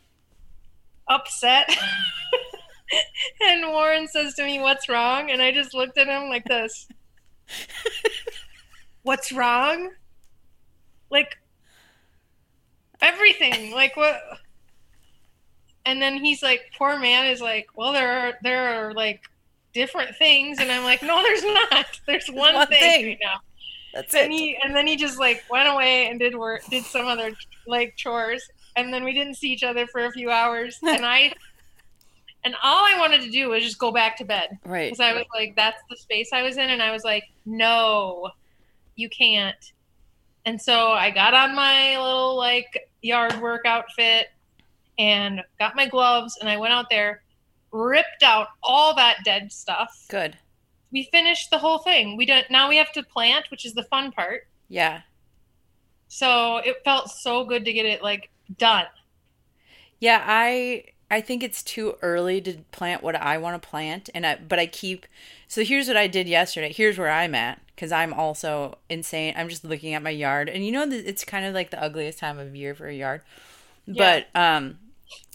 upset. 1.08 1.76
and 3.40 3.66
Warren 3.66 4.06
says 4.06 4.34
to 4.34 4.44
me, 4.44 4.60
"What's 4.60 4.88
wrong?" 4.88 5.32
And 5.32 5.42
I 5.42 5.50
just 5.50 5.74
looked 5.74 5.98
at 5.98 6.06
him 6.06 6.28
like 6.28 6.44
this. 6.44 6.86
What's 9.02 9.32
wrong? 9.32 9.90
Like 11.10 11.36
everything. 13.00 13.72
Like 13.72 13.96
what? 13.96 14.20
And 15.86 16.02
then 16.02 16.16
he's 16.22 16.42
like, 16.42 16.70
"Poor 16.76 16.98
man 16.98 17.26
is 17.26 17.40
like, 17.40 17.68
well, 17.74 17.92
there 17.92 18.10
are 18.12 18.32
there 18.42 18.88
are 18.88 18.92
like 18.92 19.20
different 19.72 20.14
things," 20.16 20.58
and 20.58 20.70
I'm 20.70 20.84
like, 20.84 21.02
"No, 21.02 21.22
there's 21.22 21.44
not. 21.44 22.00
There's 22.06 22.28
one, 22.28 22.54
one 22.54 22.66
thing, 22.66 22.80
thing. 22.80 23.06
right 23.06 23.18
now." 23.22 23.40
That's 23.94 24.14
and 24.14 24.30
it. 24.32 24.36
he 24.36 24.56
and 24.62 24.76
then 24.76 24.86
he 24.86 24.96
just 24.96 25.18
like 25.18 25.42
went 25.50 25.68
away 25.68 26.08
and 26.08 26.18
did 26.20 26.34
work 26.36 26.62
did 26.66 26.84
some 26.84 27.06
other 27.06 27.30
like 27.66 27.96
chores 27.96 28.46
and 28.76 28.92
then 28.92 29.04
we 29.04 29.14
didn't 29.14 29.36
see 29.36 29.50
each 29.50 29.62
other 29.64 29.86
for 29.86 30.04
a 30.04 30.10
few 30.12 30.30
hours 30.30 30.78
and 30.86 31.06
i 31.06 31.32
and 32.44 32.54
all 32.62 32.84
i 32.84 32.98
wanted 32.98 33.22
to 33.22 33.30
do 33.30 33.48
was 33.48 33.64
just 33.64 33.78
go 33.78 33.90
back 33.90 34.18
to 34.18 34.24
bed 34.26 34.58
Right. 34.66 34.90
because 34.92 35.00
i 35.00 35.14
was 35.14 35.24
like 35.34 35.56
that's 35.56 35.80
the 35.88 35.96
space 35.96 36.28
i 36.34 36.42
was 36.42 36.58
in 36.58 36.68
and 36.68 36.82
i 36.82 36.92
was 36.92 37.04
like 37.04 37.24
no 37.46 38.28
you 38.96 39.08
can't 39.08 39.72
and 40.44 40.60
so 40.60 40.88
i 40.88 41.10
got 41.10 41.32
on 41.32 41.54
my 41.54 41.98
little 41.98 42.36
like 42.36 42.90
yard 43.00 43.40
work 43.40 43.62
outfit 43.64 44.26
and 44.98 45.42
got 45.58 45.76
my 45.76 45.86
gloves 45.86 46.38
and 46.40 46.48
i 46.48 46.56
went 46.56 46.72
out 46.72 46.86
there 46.90 47.22
ripped 47.72 48.22
out 48.22 48.48
all 48.62 48.94
that 48.94 49.16
dead 49.24 49.52
stuff 49.52 50.06
Good. 50.08 50.36
we 50.92 51.08
finished 51.12 51.50
the 51.50 51.58
whole 51.58 51.78
thing 51.78 52.16
we 52.16 52.24
don't 52.26 52.50
now 52.50 52.68
we 52.68 52.76
have 52.76 52.92
to 52.92 53.02
plant 53.02 53.46
which 53.50 53.64
is 53.66 53.74
the 53.74 53.82
fun 53.84 54.12
part 54.12 54.46
Yeah. 54.68 55.02
so 56.08 56.58
it 56.58 56.76
felt 56.84 57.10
so 57.10 57.44
good 57.44 57.64
to 57.64 57.72
get 57.72 57.84
it 57.86 58.02
like 58.02 58.30
done. 58.58 58.86
Yeah, 59.98 60.22
I 60.26 60.84
I 61.10 61.20
think 61.20 61.42
it's 61.42 61.62
too 61.62 61.96
early 62.02 62.40
to 62.42 62.58
plant 62.72 63.02
what 63.02 63.16
I 63.16 63.38
want 63.38 63.60
to 63.60 63.68
plant 63.68 64.10
and 64.14 64.26
I 64.26 64.36
but 64.36 64.58
I 64.58 64.66
keep 64.66 65.06
So 65.48 65.64
here's 65.64 65.88
what 65.88 65.96
I 65.96 66.06
did 66.06 66.28
yesterday. 66.28 66.72
Here's 66.72 66.98
where 66.98 67.10
I'm 67.10 67.34
at 67.34 67.60
cuz 67.76 67.92
I'm 67.92 68.12
also 68.12 68.78
insane. 68.88 69.34
I'm 69.36 69.48
just 69.48 69.64
looking 69.64 69.94
at 69.94 70.02
my 70.02 70.10
yard 70.10 70.48
and 70.48 70.64
you 70.64 70.72
know 70.72 70.84
it's 70.88 71.24
kind 71.24 71.44
of 71.46 71.54
like 71.54 71.70
the 71.70 71.82
ugliest 71.82 72.18
time 72.18 72.38
of 72.38 72.54
year 72.54 72.74
for 72.74 72.86
a 72.88 72.94
yard. 72.94 73.22
But 73.88 74.28
um 74.34 74.78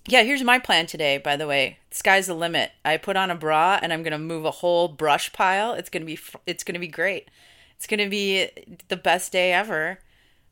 yeah, 0.08 0.24
here's 0.24 0.44
my 0.44 0.58
plan 0.60 0.88
today, 0.88 1.18
by 1.18 1.36
the 1.36 1.48
way. 1.48 1.78
Sky's 1.92 2.28
the 2.28 2.34
limit. 2.34 2.72
I 2.84 2.98
put 2.98 3.18
on 3.18 3.30
a 3.30 3.36
bra 3.36 3.80
and 3.82 3.94
I'm 3.94 4.02
going 4.02 4.12
to 4.12 4.20
move 4.20 4.46
a 4.46 4.52
whole 4.52 4.88
brush 4.88 5.32
pile. 5.32 5.74
It's 5.74 5.90
going 5.90 6.02
to 6.02 6.06
be 6.06 6.20
it's 6.48 6.64
going 6.64 6.74
to 6.74 6.80
be 6.80 6.88
great. 6.88 7.30
It's 7.76 7.88
going 7.88 8.00
to 8.00 8.10
be 8.10 8.50
the 8.88 8.98
best 8.98 9.32
day 9.32 9.54
ever. 9.54 10.00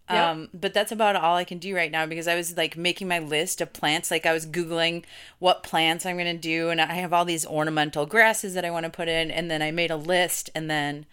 Yep. 0.09 0.27
Um, 0.27 0.49
but 0.53 0.73
that's 0.73 0.91
about 0.91 1.15
all 1.15 1.35
I 1.35 1.43
can 1.43 1.59
do 1.59 1.75
right 1.75 1.91
now 1.91 2.05
because 2.05 2.27
I 2.27 2.35
was 2.35 2.57
like 2.57 2.75
making 2.75 3.07
my 3.07 3.19
list 3.19 3.61
of 3.61 3.73
plants. 3.73 4.09
Like 4.09 4.25
I 4.25 4.33
was 4.33 4.45
Googling 4.45 5.03
what 5.37 5.63
plants 5.63 6.05
I'm 6.05 6.17
going 6.17 6.35
to 6.35 6.41
do. 6.41 6.69
And 6.69 6.81
I 6.81 6.95
have 6.95 7.13
all 7.13 7.25
these 7.25 7.45
ornamental 7.45 8.05
grasses 8.05 8.55
that 8.55 8.65
I 8.65 8.71
want 8.71 8.85
to 8.85 8.91
put 8.91 9.07
in. 9.07 9.29
And 9.29 9.49
then 9.49 9.61
I 9.61 9.71
made 9.71 9.91
a 9.91 9.95
list. 9.95 10.49
And 10.55 10.69
then 10.69 11.05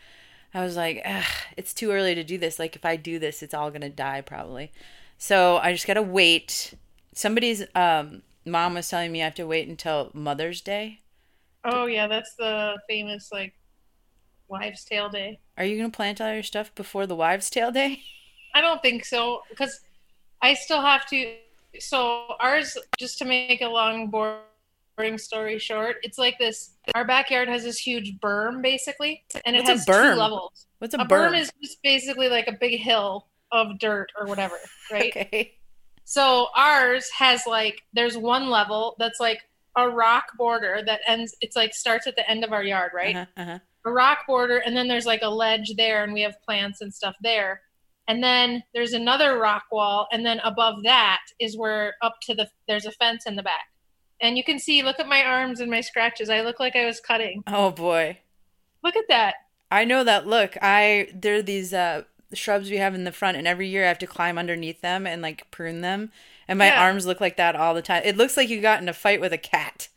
I 0.55 0.63
was 0.65 0.77
like, 0.77 1.03
Ugh, 1.05 1.25
it's 1.57 1.75
too 1.75 1.91
early 1.91 2.15
to 2.15 2.25
do 2.25 2.39
this. 2.39 2.59
Like 2.59 2.77
if 2.77 2.85
I 2.85 2.97
do 2.97 3.19
this, 3.19 3.43
it's 3.43 3.55
all 3.55 3.71
going 3.71 3.83
to 3.83 3.91
die 3.91 4.23
probably. 4.23 4.73
So 5.19 5.59
I 5.59 5.73
just 5.73 5.87
got 5.87 5.95
to 5.95 6.03
wait. 6.03 6.75
Somebody's 7.17 7.65
um, 7.75 8.23
mom 8.45 8.75
was 8.75 8.89
telling 8.91 9.11
me 9.11 9.23
I 9.23 9.25
have 9.25 9.35
to 9.37 9.47
wait 9.47 9.69
until 9.69 10.11
Mother's 10.13 10.61
Day. 10.61 11.01
Oh 11.65 11.87
yeah, 11.87 12.07
that's 12.07 12.35
the 12.39 12.77
famous 12.89 13.31
like 13.33 13.55
wives' 14.49 14.85
tale 14.85 15.09
day. 15.09 15.41
Are 15.57 15.65
you 15.65 15.79
going 15.79 15.91
to 15.91 15.97
plant 15.97 16.21
all 16.21 16.33
your 16.33 16.43
stuff 16.43 16.75
before 16.75 17.07
the 17.07 17.17
Wives' 17.17 17.49
Tale 17.49 17.73
Day? 17.73 18.03
I 18.55 18.61
don't 18.61 18.83
think 18.83 19.07
so 19.07 19.41
because 19.49 19.81
I 20.43 20.53
still 20.55 20.83
have 20.83 21.07
to. 21.07 21.37
So 21.81 22.27
ours, 22.39 22.77
just 22.99 23.19
to 23.19 23.25
make 23.25 23.63
a 23.63 23.67
long 23.67 24.11
boring 24.11 25.17
story 25.17 25.59
short, 25.59 25.97
it's 26.03 26.19
like 26.19 26.39
this. 26.39 26.73
Our 26.95 27.07
backyard 27.07 27.49
has 27.49 27.65
this 27.65 27.79
huge 27.79 28.19
berm 28.21 28.63
basically, 28.63 29.25
and 29.47 29.57
it 29.57 29.61
What's 29.61 29.71
a 29.71 29.73
has 29.73 29.87
berm? 29.87 30.13
two 30.15 30.21
levels. 30.21 30.67
What's 30.81 30.95
a, 30.95 30.99
A 30.99 31.07
berm? 31.07 31.33
berm 31.33 31.41
is 31.41 31.51
just 31.63 31.83
basically 31.83 32.29
like 32.29 32.47
a 32.47 32.57
big 32.61 32.79
hill 32.79 33.27
of 33.53 33.79
dirt 33.79 34.11
or 34.19 34.27
whatever, 34.27 34.57
right? 34.93 35.13
okay. 35.17 35.57
So 36.09 36.47
ours 36.57 37.11
has 37.19 37.43
like 37.49 37.83
there's 37.93 38.17
one 38.17 38.49
level 38.49 38.95
that's 38.99 39.19
like 39.19 39.41
a 39.77 39.89
rock 39.91 40.27
border 40.39 40.81
that 40.87 41.01
ends. 41.07 41.35
It's 41.41 41.57
like 41.57 41.75
starts 41.75 42.07
at 42.07 42.15
the 42.15 42.29
end 42.31 42.45
of 42.45 42.53
our 42.53 42.63
yard, 42.63 42.93
right? 42.95 43.17
Uh-huh, 43.17 43.43
uh-huh. 43.43 43.59
a 43.85 43.91
rock 43.91 44.19
border 44.27 44.59
and 44.59 44.77
then 44.77 44.87
there's 44.89 45.05
like 45.05 45.23
a 45.23 45.29
ledge 45.29 45.75
there 45.77 46.05
and 46.05 46.13
we 46.13 46.23
have 46.23 46.41
plants 46.43 46.81
and 46.81 46.95
stuff 46.95 47.15
there 47.23 47.61
and 48.09 48.23
then 48.23 48.63
there's 48.73 48.93
another 48.93 49.37
rock 49.39 49.65
wall 49.73 50.07
and 50.13 50.25
then 50.25 50.39
above 50.45 50.83
that 50.85 51.21
is 51.41 51.57
where 51.57 51.95
up 52.03 52.15
to 52.23 52.35
the 52.35 52.49
there's 52.69 52.87
a 52.87 52.91
fence 52.93 53.27
in 53.27 53.35
the 53.37 53.43
back 53.43 53.67
and 54.21 54.37
you 54.37 54.45
can 54.45 54.59
see 54.59 54.83
look 54.83 54.99
at 55.01 55.09
my 55.09 55.23
arms 55.25 55.61
and 55.61 55.71
my 55.71 55.81
scratches 55.81 56.29
i 56.31 56.41
look 56.41 56.59
like 56.61 56.75
i 56.77 56.85
was 56.87 56.99
cutting 57.01 57.43
Oh 57.47 57.71
boy. 57.71 58.19
look 58.83 58.97
at 58.97 59.05
that 59.09 59.35
I 59.71 59.85
know 59.85 60.05
that 60.05 60.27
look. 60.29 60.57
I 60.63 61.09
there 61.13 61.37
are 61.37 61.43
these 61.43 61.73
uh 61.75 62.03
shrubs 62.35 62.71
we 62.71 62.79
have 62.79 62.95
in 62.95 63.05
the 63.05 63.13
front 63.13 63.37
and 63.37 63.47
every 63.47 63.69
year 63.69 63.85
I 63.85 63.89
have 63.89 63.99
to 64.01 64.07
climb 64.07 64.39
underneath 64.39 64.81
them 64.81 65.07
and 65.07 65.23
like 65.23 65.51
prune 65.51 65.81
them. 65.81 66.11
And 66.49 66.59
my 66.59 66.67
Yeah. 66.69 66.83
arms 66.83 67.07
look 67.07 67.21
like 67.21 67.37
that 67.37 67.57
all 67.57 67.75
the 67.75 67.83
time. 67.83 68.03
It 68.05 68.17
looks 68.17 68.37
like 68.37 68.49
you 68.49 68.61
got 68.61 68.81
in 68.83 68.89
a 68.89 68.93
fight 68.93 69.21
with 69.21 69.33
a 69.33 69.39
cat. 69.39 69.89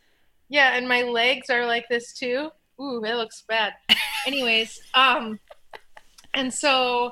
yeah 0.50 0.76
and 0.76 0.88
my 0.88 1.04
legs 1.04 1.50
are 1.50 1.66
like 1.66 1.86
this 1.90 2.14
too 2.14 2.50
ooh 2.82 3.04
it 3.04 3.14
looks 3.16 3.44
bad 3.48 3.74
anyways 4.28 4.80
um 4.96 5.40
and 6.34 6.54
so 6.54 7.12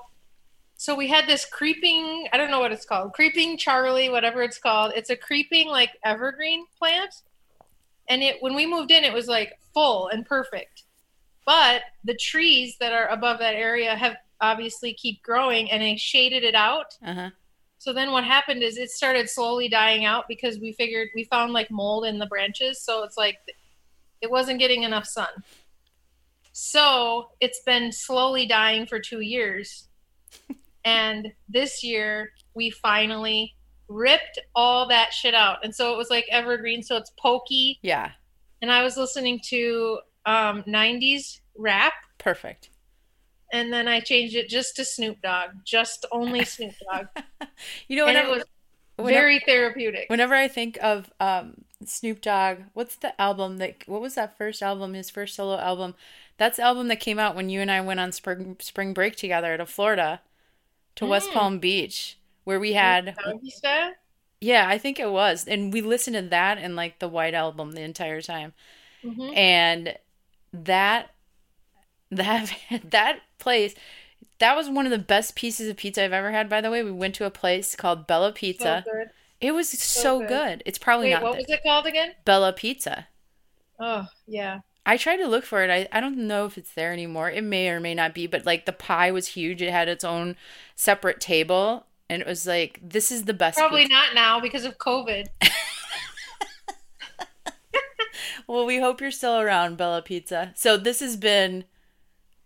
so 0.75 0.95
we 0.95 1.07
had 1.07 1.27
this 1.27 1.45
creeping 1.45 2.27
i 2.31 2.37
don't 2.37 2.51
know 2.51 2.59
what 2.59 2.71
it's 2.71 2.85
called 2.85 3.13
creeping 3.13 3.57
charlie 3.57 4.09
whatever 4.09 4.41
it's 4.41 4.57
called 4.59 4.91
it's 4.95 5.09
a 5.09 5.15
creeping 5.15 5.67
like 5.67 5.91
evergreen 6.03 6.65
plant 6.79 7.13
and 8.09 8.23
it 8.23 8.37
when 8.41 8.55
we 8.55 8.65
moved 8.65 8.91
in 8.91 9.03
it 9.03 9.13
was 9.13 9.27
like 9.27 9.53
full 9.73 10.07
and 10.09 10.25
perfect 10.25 10.83
but 11.45 11.81
the 12.03 12.15
trees 12.15 12.75
that 12.79 12.93
are 12.93 13.07
above 13.09 13.39
that 13.39 13.55
area 13.55 13.95
have 13.95 14.15
obviously 14.41 14.93
keep 14.93 15.21
growing 15.23 15.69
and 15.71 15.81
they 15.81 15.95
shaded 15.95 16.43
it 16.43 16.55
out 16.55 16.95
Uh-huh. 17.05 17.29
so 17.79 17.93
then 17.93 18.11
what 18.11 18.23
happened 18.23 18.61
is 18.63 18.77
it 18.77 18.89
started 18.89 19.29
slowly 19.29 19.67
dying 19.69 20.05
out 20.05 20.25
because 20.27 20.59
we 20.59 20.73
figured 20.73 21.09
we 21.15 21.23
found 21.25 21.53
like 21.53 21.69
mold 21.71 22.05
in 22.05 22.19
the 22.19 22.25
branches. 22.25 22.81
So 22.81 23.03
it's 23.03 23.17
like 23.17 23.37
it 24.21 24.29
wasn't 24.31 24.59
getting 24.59 24.83
enough 24.83 25.05
sun. 25.05 25.27
So 26.53 27.29
it's 27.39 27.61
been 27.65 27.91
slowly 27.91 28.45
dying 28.47 28.85
for 28.87 28.99
two 28.99 29.21
years. 29.21 29.87
and 30.85 31.27
this 31.47 31.83
year 31.83 32.31
we 32.55 32.71
finally 32.71 33.55
ripped 33.87 34.39
all 34.55 34.87
that 34.89 35.13
shit 35.13 35.33
out. 35.35 35.59
And 35.63 35.73
so 35.73 35.93
it 35.93 35.97
was 35.97 36.09
like 36.09 36.25
evergreen. 36.31 36.81
So 36.83 36.97
it's 36.97 37.11
pokey. 37.19 37.79
Yeah. 37.81 38.11
And 38.61 38.71
I 38.71 38.81
was 38.83 38.97
listening 38.97 39.39
to 39.49 39.99
um, 40.25 40.63
90s 40.63 41.39
rap. 41.57 41.93
Perfect. 42.17 42.69
And 43.53 43.71
then 43.71 43.87
I 43.87 43.99
changed 44.01 44.35
it 44.35 44.49
just 44.49 44.75
to 44.75 44.85
Snoop 44.85 45.21
Dogg, 45.21 45.51
just 45.65 46.05
only 46.11 46.43
Snoop 46.45 46.73
Dogg. 46.91 47.07
You 47.87 47.97
know 47.97 48.05
and 48.07 48.15
whenever, 48.15 48.27
it 48.33 48.35
was 48.37 48.43
whenever, 48.97 49.21
very 49.21 49.39
therapeutic. 49.39 50.09
whenever 50.09 50.35
I 50.35 50.47
think 50.47 50.77
of 50.81 51.11
um 51.19 51.63
Snoop 51.85 52.21
Dogg, 52.21 52.59
what's 52.73 52.95
the 52.95 53.19
album 53.19 53.57
that 53.57 53.87
what 53.87 54.01
was 54.01 54.15
that 54.15 54.37
first 54.37 54.61
album, 54.61 54.93
his 54.93 55.09
first 55.09 55.35
solo 55.35 55.57
album? 55.57 55.95
That's 56.37 56.57
the 56.57 56.63
album 56.63 56.87
that 56.89 56.99
came 56.99 57.17
out 57.19 57.35
when 57.35 57.49
you 57.49 57.61
and 57.61 57.71
I 57.71 57.81
went 57.81 57.99
on 57.99 58.11
spring 58.11 58.57
spring 58.59 58.93
break 58.93 59.15
together 59.15 59.57
to 59.57 59.65
Florida 59.65 60.21
to 60.95 61.05
West 61.05 61.29
Mm. 61.29 61.33
Palm 61.33 61.59
Beach 61.59 62.17
where 62.43 62.59
we 62.59 62.73
had 62.73 63.15
Yeah, 64.39 64.67
I 64.67 64.77
think 64.77 64.99
it 64.99 65.09
was. 65.11 65.47
And 65.47 65.73
we 65.73 65.81
listened 65.81 66.15
to 66.15 66.21
that 66.23 66.57
and 66.59 66.75
like 66.75 66.99
the 66.99 67.07
White 67.07 67.33
Album 67.33 67.71
the 67.71 67.81
entire 67.81 68.21
time. 68.21 68.53
Mhm. 69.03 69.35
And 69.35 69.97
that 70.53 71.11
that 72.11 72.51
that 72.83 73.19
place 73.39 73.75
that 74.39 74.55
was 74.55 74.69
one 74.69 74.85
of 74.85 74.91
the 74.91 74.99
best 74.99 75.35
pieces 75.35 75.67
of 75.67 75.77
pizza 75.77 76.03
I've 76.03 76.13
ever 76.13 76.31
had 76.31 76.49
by 76.49 76.61
the 76.61 76.69
way. 76.69 76.83
We 76.83 76.91
went 76.91 77.15
to 77.15 77.25
a 77.25 77.31
place 77.31 77.75
called 77.75 78.07
Bella 78.07 78.31
Pizza. 78.31 78.83
So 78.85 79.05
it 79.39 79.51
was 79.51 79.69
so, 79.69 80.19
good. 80.19 80.29
good. 80.29 80.63
It's 80.65 80.77
probably 80.77 81.07
Wait, 81.07 81.13
not 81.13 81.23
what 81.23 81.37
was 81.37 81.49
it 81.49 81.61
called 81.63 81.85
again? 81.85 82.13
Bella 82.25 82.53
Pizza. 82.53 83.07
Oh, 83.79 84.07
yeah. 84.27 84.61
I 84.85 84.97
tried 84.97 85.17
to 85.17 85.27
look 85.27 85.43
for 85.43 85.63
it. 85.63 85.69
I, 85.69 85.87
I 85.95 85.99
don't 85.99 86.17
know 86.17 86.45
if 86.45 86.57
it's 86.57 86.73
there 86.73 86.91
anymore. 86.91 87.29
It 87.29 87.43
may 87.43 87.69
or 87.69 87.79
may 87.79 87.93
not 87.93 88.15
be, 88.15 88.25
but 88.25 88.45
like 88.45 88.65
the 88.65 88.71
pie 88.73 89.11
was 89.11 89.27
huge. 89.27 89.61
It 89.61 89.71
had 89.71 89.87
its 89.87 90.03
own 90.03 90.35
separate 90.75 91.19
table 91.19 91.85
and 92.09 92.21
it 92.21 92.27
was 92.27 92.47
like 92.47 92.79
this 92.81 93.11
is 93.11 93.25
the 93.25 93.33
best 93.33 93.57
Probably 93.57 93.81
pizza. 93.81 93.93
not 93.93 94.15
now 94.15 94.39
because 94.39 94.65
of 94.65 94.77
COVID. 94.77 95.27
Well, 98.47 98.65
we 98.65 98.79
hope 98.79 99.01
you're 99.01 99.11
still 99.11 99.39
around, 99.39 99.75
Bella 99.75 100.01
Pizza. 100.01 100.53
So 100.55 100.77
this 100.77 101.01
has 101.01 101.17
been 101.17 101.65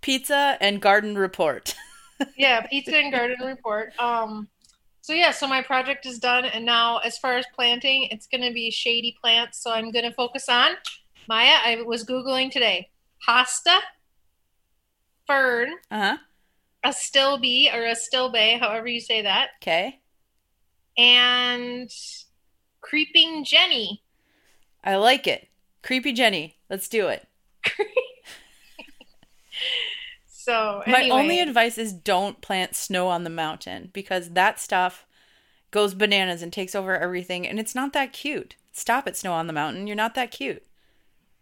Pizza 0.01 0.57
and 0.59 0.81
Garden 0.81 1.15
Report. 1.17 1.75
yeah, 2.37 2.61
pizza 2.67 2.95
and 2.97 3.11
garden 3.11 3.45
report. 3.45 3.93
Um, 3.99 4.47
so 5.01 5.13
yeah, 5.13 5.31
so 5.31 5.47
my 5.47 5.61
project 5.61 6.05
is 6.05 6.19
done, 6.19 6.45
and 6.45 6.65
now 6.65 6.97
as 6.99 7.17
far 7.17 7.37
as 7.37 7.45
planting, 7.55 8.07
it's 8.11 8.27
gonna 8.27 8.51
be 8.51 8.69
shady 8.71 9.15
plants. 9.21 9.61
So 9.61 9.71
I'm 9.71 9.91
gonna 9.91 10.11
focus 10.13 10.47
on 10.49 10.71
Maya. 11.27 11.55
I 11.63 11.81
was 11.85 12.03
googling 12.05 12.51
today, 12.51 12.89
hosta, 13.27 13.77
fern, 15.25 15.69
Uh 15.89 15.99
huh. 15.99 16.17
a 16.83 16.93
still 16.93 17.37
bee 17.39 17.69
or 17.73 17.85
a 17.85 17.95
still 17.95 18.31
bay, 18.31 18.57
however 18.59 18.87
you 18.87 18.99
say 18.99 19.21
that, 19.23 19.49
Okay. 19.61 19.99
and 20.97 21.89
creeping 22.81 23.43
Jenny. 23.43 24.03
I 24.83 24.95
like 24.97 25.25
it. 25.27 25.47
Creepy 25.83 26.11
Jenny. 26.13 26.57
Let's 26.69 26.87
do 26.87 27.07
it. 27.07 27.27
So 30.51 30.83
My 30.85 31.07
only 31.09 31.39
advice 31.39 31.77
is 31.77 31.93
don't 31.93 32.41
plant 32.41 32.75
snow 32.75 33.07
on 33.07 33.23
the 33.23 33.29
mountain 33.29 33.89
because 33.93 34.31
that 34.31 34.59
stuff 34.59 35.05
goes 35.71 35.93
bananas 35.93 36.41
and 36.41 36.51
takes 36.51 36.75
over 36.75 36.97
everything 36.97 37.47
and 37.47 37.57
it's 37.57 37.73
not 37.73 37.93
that 37.93 38.11
cute. 38.11 38.57
Stop 38.73 39.07
it, 39.07 39.15
snow 39.15 39.31
on 39.31 39.47
the 39.47 39.53
mountain. 39.53 39.87
You're 39.87 39.95
not 39.95 40.13
that 40.15 40.29
cute. 40.29 40.63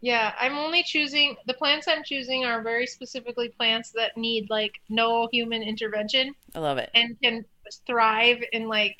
Yeah, 0.00 0.32
I'm 0.38 0.56
only 0.56 0.84
choosing 0.84 1.34
the 1.48 1.54
plants 1.54 1.88
I'm 1.88 2.04
choosing 2.04 2.44
are 2.44 2.62
very 2.62 2.86
specifically 2.86 3.48
plants 3.48 3.90
that 3.96 4.16
need 4.16 4.48
like 4.48 4.80
no 4.88 5.28
human 5.32 5.62
intervention 5.62 6.32
I 6.54 6.60
love 6.60 6.78
it. 6.78 6.90
and 6.94 7.16
can 7.20 7.44
thrive 7.86 8.38
in 8.52 8.68
like 8.68 8.96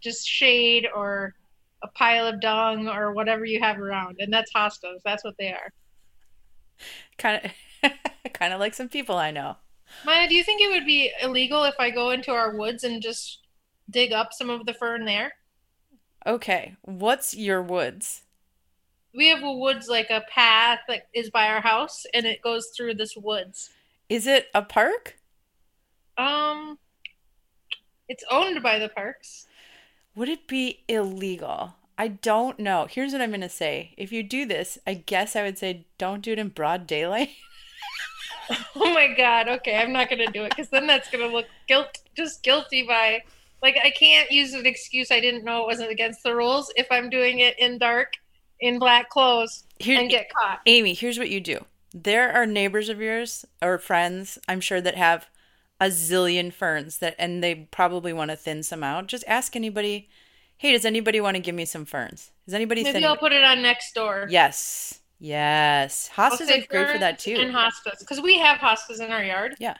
just 0.00 0.26
shade 0.26 0.88
or 0.92 1.32
a 1.84 1.88
pile 1.88 2.26
of 2.26 2.40
dung 2.40 2.88
or 2.88 3.12
whatever 3.12 3.44
you 3.44 3.60
have 3.60 3.78
around. 3.78 4.16
And 4.18 4.32
that's 4.32 4.52
hostas. 4.52 4.98
That's 5.04 5.22
what 5.22 5.36
they 5.38 5.52
are. 5.52 5.72
Kind 7.18 7.44
of 7.44 7.52
kind 8.32 8.52
of 8.52 8.60
like 8.60 8.74
some 8.74 8.88
people 8.88 9.16
I 9.16 9.30
know. 9.30 9.56
Maya, 10.04 10.28
do 10.28 10.34
you 10.34 10.44
think 10.44 10.60
it 10.60 10.70
would 10.70 10.86
be 10.86 11.12
illegal 11.22 11.64
if 11.64 11.74
I 11.78 11.90
go 11.90 12.10
into 12.10 12.32
our 12.32 12.56
woods 12.56 12.84
and 12.84 13.02
just 13.02 13.40
dig 13.90 14.12
up 14.12 14.32
some 14.32 14.50
of 14.50 14.66
the 14.66 14.74
fern 14.74 15.04
there? 15.04 15.32
Okay, 16.26 16.74
what's 16.82 17.34
your 17.34 17.62
woods? 17.62 18.22
We 19.14 19.28
have 19.28 19.42
a 19.42 19.52
woods 19.52 19.88
like 19.88 20.10
a 20.10 20.24
path 20.30 20.80
that 20.88 21.08
is 21.14 21.30
by 21.30 21.48
our 21.48 21.60
house 21.60 22.04
and 22.14 22.26
it 22.26 22.42
goes 22.42 22.70
through 22.76 22.94
this 22.94 23.14
woods. 23.16 23.70
Is 24.08 24.26
it 24.26 24.46
a 24.54 24.62
park? 24.62 25.16
Um 26.16 26.78
it's 28.08 28.24
owned 28.30 28.62
by 28.62 28.78
the 28.78 28.88
parks. 28.88 29.46
Would 30.14 30.28
it 30.28 30.46
be 30.46 30.84
illegal? 30.88 31.74
I 31.96 32.08
don't 32.08 32.58
know. 32.58 32.86
Here's 32.90 33.12
what 33.12 33.22
I'm 33.22 33.30
going 33.30 33.40
to 33.40 33.48
say. 33.48 33.94
If 33.96 34.12
you 34.12 34.22
do 34.22 34.46
this, 34.46 34.78
I 34.86 34.94
guess 34.94 35.36
I 35.36 35.42
would 35.42 35.58
say 35.58 35.86
don't 35.96 36.22
do 36.22 36.32
it 36.32 36.38
in 36.38 36.48
broad 36.48 36.86
daylight. 36.86 37.30
Oh 38.76 38.92
my 38.92 39.14
god, 39.14 39.48
okay, 39.48 39.76
I'm 39.76 39.92
not 39.92 40.10
gonna 40.10 40.30
do 40.30 40.44
it 40.44 40.50
because 40.50 40.68
then 40.68 40.86
that's 40.86 41.10
gonna 41.10 41.28
look 41.28 41.46
guilt 41.68 41.98
just 42.16 42.42
guilty 42.42 42.82
by 42.82 43.22
like 43.62 43.76
I 43.82 43.90
can't 43.90 44.30
use 44.30 44.52
an 44.52 44.66
excuse 44.66 45.10
I 45.10 45.20
didn't 45.20 45.44
know 45.44 45.62
it 45.62 45.66
wasn't 45.66 45.90
against 45.90 46.22
the 46.22 46.34
rules 46.34 46.72
if 46.76 46.86
I'm 46.90 47.08
doing 47.08 47.38
it 47.38 47.58
in 47.58 47.78
dark 47.78 48.14
in 48.60 48.78
black 48.78 49.10
clothes 49.10 49.64
Here, 49.78 50.00
and 50.00 50.10
get 50.10 50.28
caught. 50.32 50.60
Amy, 50.66 50.94
here's 50.94 51.18
what 51.18 51.30
you 51.30 51.40
do. 51.40 51.64
There 51.92 52.32
are 52.32 52.46
neighbors 52.46 52.88
of 52.88 53.00
yours 53.00 53.44
or 53.62 53.78
friends, 53.78 54.38
I'm 54.48 54.60
sure, 54.60 54.80
that 54.80 54.96
have 54.96 55.28
a 55.80 55.86
zillion 55.86 56.52
ferns 56.52 56.98
that, 56.98 57.14
and 57.18 57.42
they 57.42 57.54
probably 57.54 58.12
want 58.12 58.30
to 58.30 58.36
thin 58.36 58.62
some 58.62 58.82
out. 58.82 59.06
Just 59.06 59.24
ask 59.26 59.54
anybody. 59.54 60.08
Hey, 60.56 60.72
does 60.72 60.84
anybody 60.84 61.20
want 61.20 61.36
to 61.36 61.42
give 61.42 61.54
me 61.54 61.64
some 61.64 61.84
ferns? 61.84 62.30
Is 62.46 62.54
anybody 62.54 62.82
Maybe 62.82 62.94
thinning? 62.94 63.08
I'll 63.08 63.16
put 63.16 63.32
it 63.32 63.44
on 63.44 63.60
next 63.60 63.94
door. 63.94 64.26
Yes, 64.30 65.00
yes. 65.24 66.10
Hostas 66.14 66.50
are 66.50 66.66
great 66.68 66.90
for 66.90 66.98
that 66.98 67.18
too. 67.18 67.36
And 67.38 67.54
hostas 67.54 67.98
because 68.00 68.20
we 68.20 68.38
have 68.38 68.58
hostas 68.58 69.00
in 69.00 69.10
our 69.10 69.24
yard, 69.24 69.54
Yeah, 69.58 69.76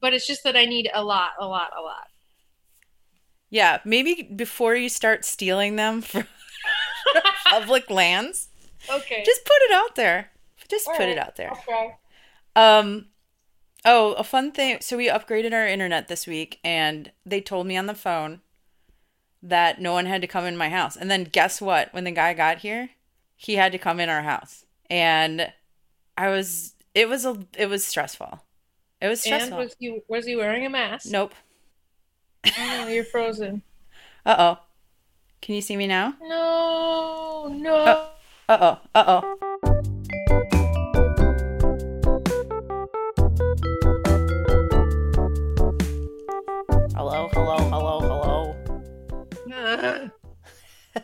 but 0.00 0.12
it's 0.14 0.26
just 0.26 0.44
that 0.44 0.56
I 0.56 0.64
need 0.66 0.90
a 0.94 1.02
lot, 1.02 1.30
a 1.40 1.46
lot, 1.46 1.70
a 1.76 1.80
lot. 1.80 2.08
yeah. 3.50 3.78
Maybe 3.84 4.22
before 4.34 4.74
you 4.76 4.88
start 4.88 5.24
stealing 5.24 5.76
them 5.76 6.00
from 6.02 6.24
public 7.50 7.90
lands, 7.90 8.48
Okay. 8.90 9.22
just 9.24 9.44
put 9.44 9.56
it 9.62 9.72
out 9.72 9.94
there. 9.96 10.30
Just 10.68 10.88
All 10.88 10.96
put 10.96 11.08
it 11.08 11.18
out 11.18 11.36
there. 11.36 11.52
I'll. 12.56 12.80
Um, 12.80 13.06
oh, 13.84 14.12
a 14.14 14.24
fun 14.24 14.50
thing. 14.52 14.78
So 14.80 14.96
we 14.96 15.08
upgraded 15.08 15.52
our 15.52 15.66
internet 15.66 16.08
this 16.08 16.26
week, 16.26 16.58
and 16.64 17.12
they 17.24 17.40
told 17.40 17.66
me 17.66 17.76
on 17.76 17.86
the 17.86 17.94
phone 17.94 18.40
that 19.42 19.80
no 19.80 19.92
one 19.92 20.06
had 20.06 20.20
to 20.22 20.26
come 20.26 20.44
in 20.44 20.56
my 20.56 20.68
house. 20.70 20.96
And 20.96 21.10
then 21.10 21.24
guess 21.24 21.60
what? 21.60 21.92
When 21.94 22.04
the 22.04 22.10
guy 22.10 22.34
got 22.34 22.58
here, 22.58 22.90
he 23.36 23.54
had 23.56 23.70
to 23.72 23.78
come 23.78 24.00
in 24.00 24.08
our 24.08 24.22
house, 24.22 24.64
and 24.90 25.52
I 26.16 26.28
was. 26.30 26.74
It 26.94 27.08
was 27.08 27.24
a. 27.24 27.36
It 27.56 27.68
was 27.68 27.84
stressful. 27.86 28.40
It 29.00 29.08
was 29.08 29.20
stressful. 29.20 29.58
And 29.58 29.64
was 29.64 29.76
he 29.78 30.00
was 30.08 30.26
he 30.26 30.36
wearing 30.36 30.64
a 30.64 30.70
mask? 30.70 31.10
Nope. 31.10 31.34
Oh 32.58 32.88
you're 32.88 33.04
frozen. 33.04 33.62
Uh 34.24 34.34
oh. 34.38 34.58
Can 35.40 35.54
you 35.54 35.60
see 35.60 35.76
me 35.76 35.86
now? 35.86 36.14
No, 36.20 37.46
no. 37.48 37.76
Uh 38.48 38.58
oh. 38.60 38.80
Uh 38.92 39.04
oh. 39.06 39.36
Hello. 46.96 47.28
Hello. 47.32 47.56
Hello. 47.70 48.56
Hello. 49.46 50.10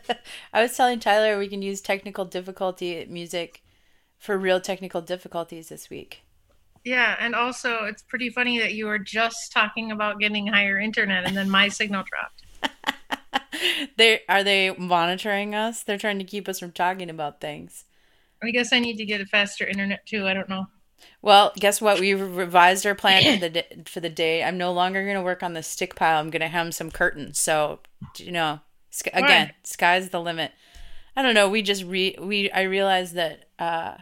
I 0.52 0.62
was 0.62 0.76
telling 0.76 0.98
Tyler 0.98 1.38
we 1.38 1.48
can 1.48 1.62
use 1.62 1.80
technical 1.80 2.24
difficulty 2.24 3.06
music 3.08 3.62
for 4.22 4.38
real 4.38 4.60
technical 4.60 5.00
difficulties 5.00 5.68
this 5.68 5.90
week. 5.90 6.22
Yeah, 6.84 7.16
and 7.18 7.34
also 7.34 7.84
it's 7.84 8.02
pretty 8.02 8.30
funny 8.30 8.58
that 8.60 8.74
you 8.74 8.86
were 8.86 8.98
just 8.98 9.52
talking 9.52 9.90
about 9.90 10.20
getting 10.20 10.46
higher 10.46 10.78
internet 10.78 11.26
and 11.26 11.36
then 11.36 11.50
my 11.50 11.68
signal 11.68 12.04
dropped. 12.04 12.76
they 13.96 14.20
are 14.28 14.44
they 14.44 14.70
monitoring 14.70 15.56
us? 15.56 15.82
They're 15.82 15.98
trying 15.98 16.20
to 16.20 16.24
keep 16.24 16.48
us 16.48 16.60
from 16.60 16.70
talking 16.70 17.10
about 17.10 17.40
things. 17.40 17.84
I 18.42 18.50
guess 18.50 18.72
I 18.72 18.78
need 18.78 18.96
to 18.98 19.04
get 19.04 19.20
a 19.20 19.26
faster 19.26 19.66
internet 19.66 20.06
too. 20.06 20.26
I 20.26 20.34
don't 20.34 20.48
know. 20.48 20.66
Well, 21.20 21.52
guess 21.56 21.80
what? 21.80 21.98
We 21.98 22.14
revised 22.14 22.86
our 22.86 22.94
plan 22.94 23.34
for 23.34 23.40
the 23.40 23.50
day, 23.50 23.82
for 23.86 23.98
the 23.98 24.08
day. 24.08 24.44
I'm 24.44 24.56
no 24.56 24.72
longer 24.72 25.02
going 25.02 25.16
to 25.16 25.22
work 25.22 25.42
on 25.42 25.52
the 25.52 25.62
stick 25.62 25.96
pile. 25.96 26.20
I'm 26.20 26.30
going 26.30 26.42
to 26.42 26.48
hem 26.48 26.70
some 26.70 26.92
curtains. 26.92 27.40
So, 27.40 27.80
you 28.18 28.30
know, 28.30 28.60
again, 29.12 29.48
Why? 29.48 29.54
sky's 29.64 30.10
the 30.10 30.20
limit. 30.20 30.52
I 31.16 31.22
don't 31.22 31.34
know. 31.34 31.48
We 31.48 31.62
just 31.62 31.84
re 31.84 32.16
we 32.20 32.50
I 32.50 32.62
realized 32.62 33.14
that 33.14 33.46
uh 33.58 33.94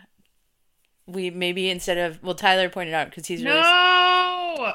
we 1.12 1.31
maybe 1.31 1.70
instead 1.70 1.99
of 1.99 2.23
well 2.23 2.35
Tyler 2.35 2.68
pointed 2.68 2.94
out 2.94 3.09
because 3.09 3.27
he's 3.27 3.42
really 3.42 3.61
No! 3.61 4.73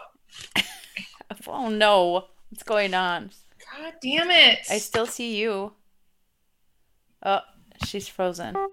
oh 1.48 1.70
no 1.70 2.26
what's 2.50 2.64
going 2.64 2.94
on 2.94 3.32
God 3.78 3.94
damn 4.02 4.32
it! 4.32 4.60
I 4.70 4.78
still 4.78 5.06
see 5.06 5.38
you 5.38 5.74
oh 7.24 7.42
she's 7.86 8.08
frozen 8.08 8.56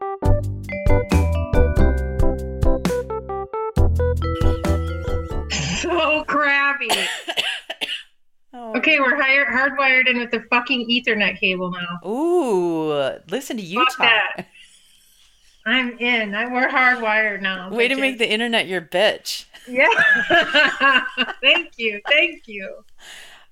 oh, 5.85 6.19
so 6.23 6.25
crappy. 6.25 6.89
oh. 8.55 8.77
Okay, 8.77 9.01
we're 9.01 9.21
higher, 9.21 9.45
hardwired 9.45 10.09
in 10.09 10.19
with 10.19 10.31
the 10.31 10.41
fucking 10.51 10.89
Ethernet 10.89 11.39
cable 11.39 11.71
now. 11.71 12.09
ooh 12.09 13.19
listen 13.31 13.57
to 13.57 13.63
you 13.63 13.79
Fuck 13.81 13.97
talk 13.97 13.99
that. 13.99 14.47
I'm 15.65 15.97
in. 15.99 16.35
I, 16.35 16.53
we're 16.53 16.69
hardwired 16.69 17.41
now. 17.41 17.71
way 17.71 17.89
to 17.89 17.97
make 17.97 18.19
the 18.19 18.29
internet 18.31 18.67
your 18.67 18.81
bitch 18.81 19.45
Yeah. 19.69 19.87
thank 21.41 21.79
you. 21.79 22.01
Thank 22.09 22.49
you. 22.49 22.85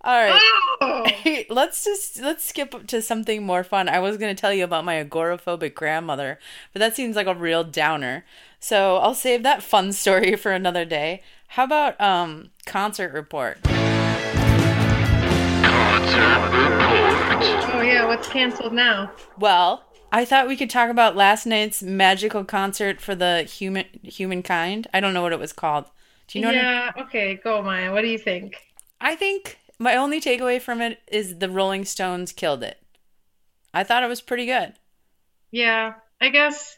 all 0.03 0.25
right 0.25 0.41
Oh! 0.81 1.05
Hey, 1.07 1.47
let's 1.51 1.85
just 1.85 2.21
let's 2.21 2.45
skip 2.45 2.87
to 2.89 3.03
something 3.03 3.43
more 3.45 3.63
fun. 3.63 3.89
I 3.89 4.01
was 4.01 4.17
going 4.17 4.35
to 4.35 4.41
tell 4.41 4.53
you 4.53 4.65
about 4.65 4.85
my 4.85 5.03
agoraphobic 5.03 5.75
grandmother, 5.75 6.39
but 6.73 6.81
that 6.81 6.97
seems 6.97 7.17
like 7.17 7.27
a 7.27 7.35
real 7.35 7.65
downer. 7.65 8.25
So 8.59 8.97
I'll 8.97 9.15
save 9.15 9.43
that 9.43 9.63
fun 9.63 9.93
story 10.03 10.37
for 10.37 10.53
another 10.53 10.85
day. 10.85 11.23
How 11.49 11.65
about 11.65 12.01
um 12.01 12.51
concert 12.67 13.13
report? 13.13 13.59
Oh 17.73 17.83
yeah, 17.83 18.07
what's 18.07 18.29
canceled 18.29 18.73
now? 18.73 19.13
Well, 19.39 19.85
I 20.13 20.25
thought 20.25 20.49
we 20.49 20.57
could 20.57 20.71
talk 20.71 20.91
about 20.91 21.15
last 21.17 21.47
night's 21.47 21.83
magical 21.83 22.45
concert 22.45 23.01
for 23.01 23.15
the 23.15 23.43
human 23.45 23.87
humankind. 24.03 24.89
I 24.93 25.01
don't 25.01 25.15
know 25.15 25.23
what 25.23 25.33
it 25.33 25.39
was 25.39 25.53
called. 25.53 25.87
Do 26.27 26.39
you 26.39 26.45
know? 26.45 26.51
I, 26.51 26.55
yeah. 26.55 26.93
Okay, 26.99 27.37
go 27.43 27.63
Maya. 27.63 27.93
What 27.93 28.03
do 28.03 28.09
you 28.09 28.19
think? 28.19 28.57
I 29.01 29.15
think 29.15 29.59
my 29.79 29.97
only 29.97 30.21
takeaway 30.21 30.61
from 30.61 30.81
it 30.81 31.01
is 31.11 31.39
the 31.39 31.49
Rolling 31.49 31.85
Stones 31.85 32.33
killed 32.33 32.63
it. 32.63 32.79
I 33.73 33.85
thought 33.85 34.03
it 34.03 34.09
was 34.09 34.21
pretty 34.21 34.47
good. 34.47 34.75
Yeah, 35.53 35.95
I 36.21 36.29
guess 36.29 36.77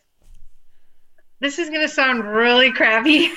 this 1.41 1.59
is 1.59 1.71
gonna 1.71 1.89
sound 1.89 2.25
really 2.25 2.71
crappy, 2.73 3.31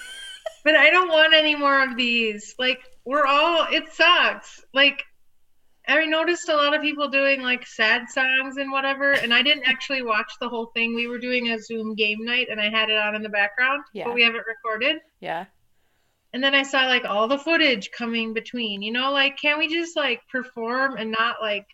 but 0.64 0.76
I 0.76 0.90
don't 0.90 1.08
want 1.08 1.34
any 1.34 1.54
more 1.54 1.82
of 1.82 1.96
these. 1.96 2.54
Like 2.58 2.80
we're 3.04 3.26
all. 3.26 3.66
It 3.72 3.90
sucks. 3.92 4.62
Like 4.74 5.04
I 5.90 6.04
noticed 6.04 6.48
a 6.48 6.54
lot 6.56 6.74
of 6.74 6.82
people 6.82 7.08
doing 7.08 7.42
like 7.42 7.66
sad 7.66 8.08
songs 8.08 8.56
and 8.58 8.70
whatever, 8.70 9.12
and 9.12 9.34
I 9.34 9.42
didn't 9.42 9.64
actually 9.66 10.02
watch 10.02 10.32
the 10.40 10.48
whole 10.48 10.66
thing. 10.66 10.94
We 10.94 11.08
were 11.08 11.18
doing 11.18 11.50
a 11.50 11.58
Zoom 11.60 11.94
game 11.94 12.24
night, 12.24 12.46
and 12.50 12.60
I 12.60 12.70
had 12.70 12.90
it 12.90 12.96
on 12.96 13.14
in 13.14 13.22
the 13.22 13.28
background, 13.28 13.82
Yeah. 13.92 14.04
but 14.04 14.14
we 14.14 14.22
haven't 14.22 14.44
recorded. 14.46 14.98
Yeah. 15.20 15.46
And 16.32 16.44
then 16.44 16.54
I 16.54 16.62
saw 16.62 16.86
like 16.86 17.04
all 17.04 17.26
the 17.26 17.38
footage 17.38 17.90
coming 17.90 18.32
between. 18.34 18.82
You 18.82 18.92
know, 18.92 19.10
like 19.10 19.36
can 19.36 19.58
we 19.58 19.66
just 19.68 19.96
like 19.96 20.20
perform 20.30 20.96
and 20.96 21.10
not 21.10 21.36
like 21.42 21.66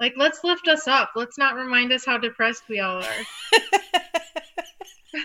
like 0.00 0.14
let's 0.16 0.42
lift 0.42 0.66
us 0.66 0.88
up. 0.88 1.12
Let's 1.14 1.38
not 1.38 1.54
remind 1.54 1.92
us 1.92 2.04
how 2.04 2.18
depressed 2.18 2.64
we 2.68 2.80
all 2.80 3.02
are. 3.02 3.26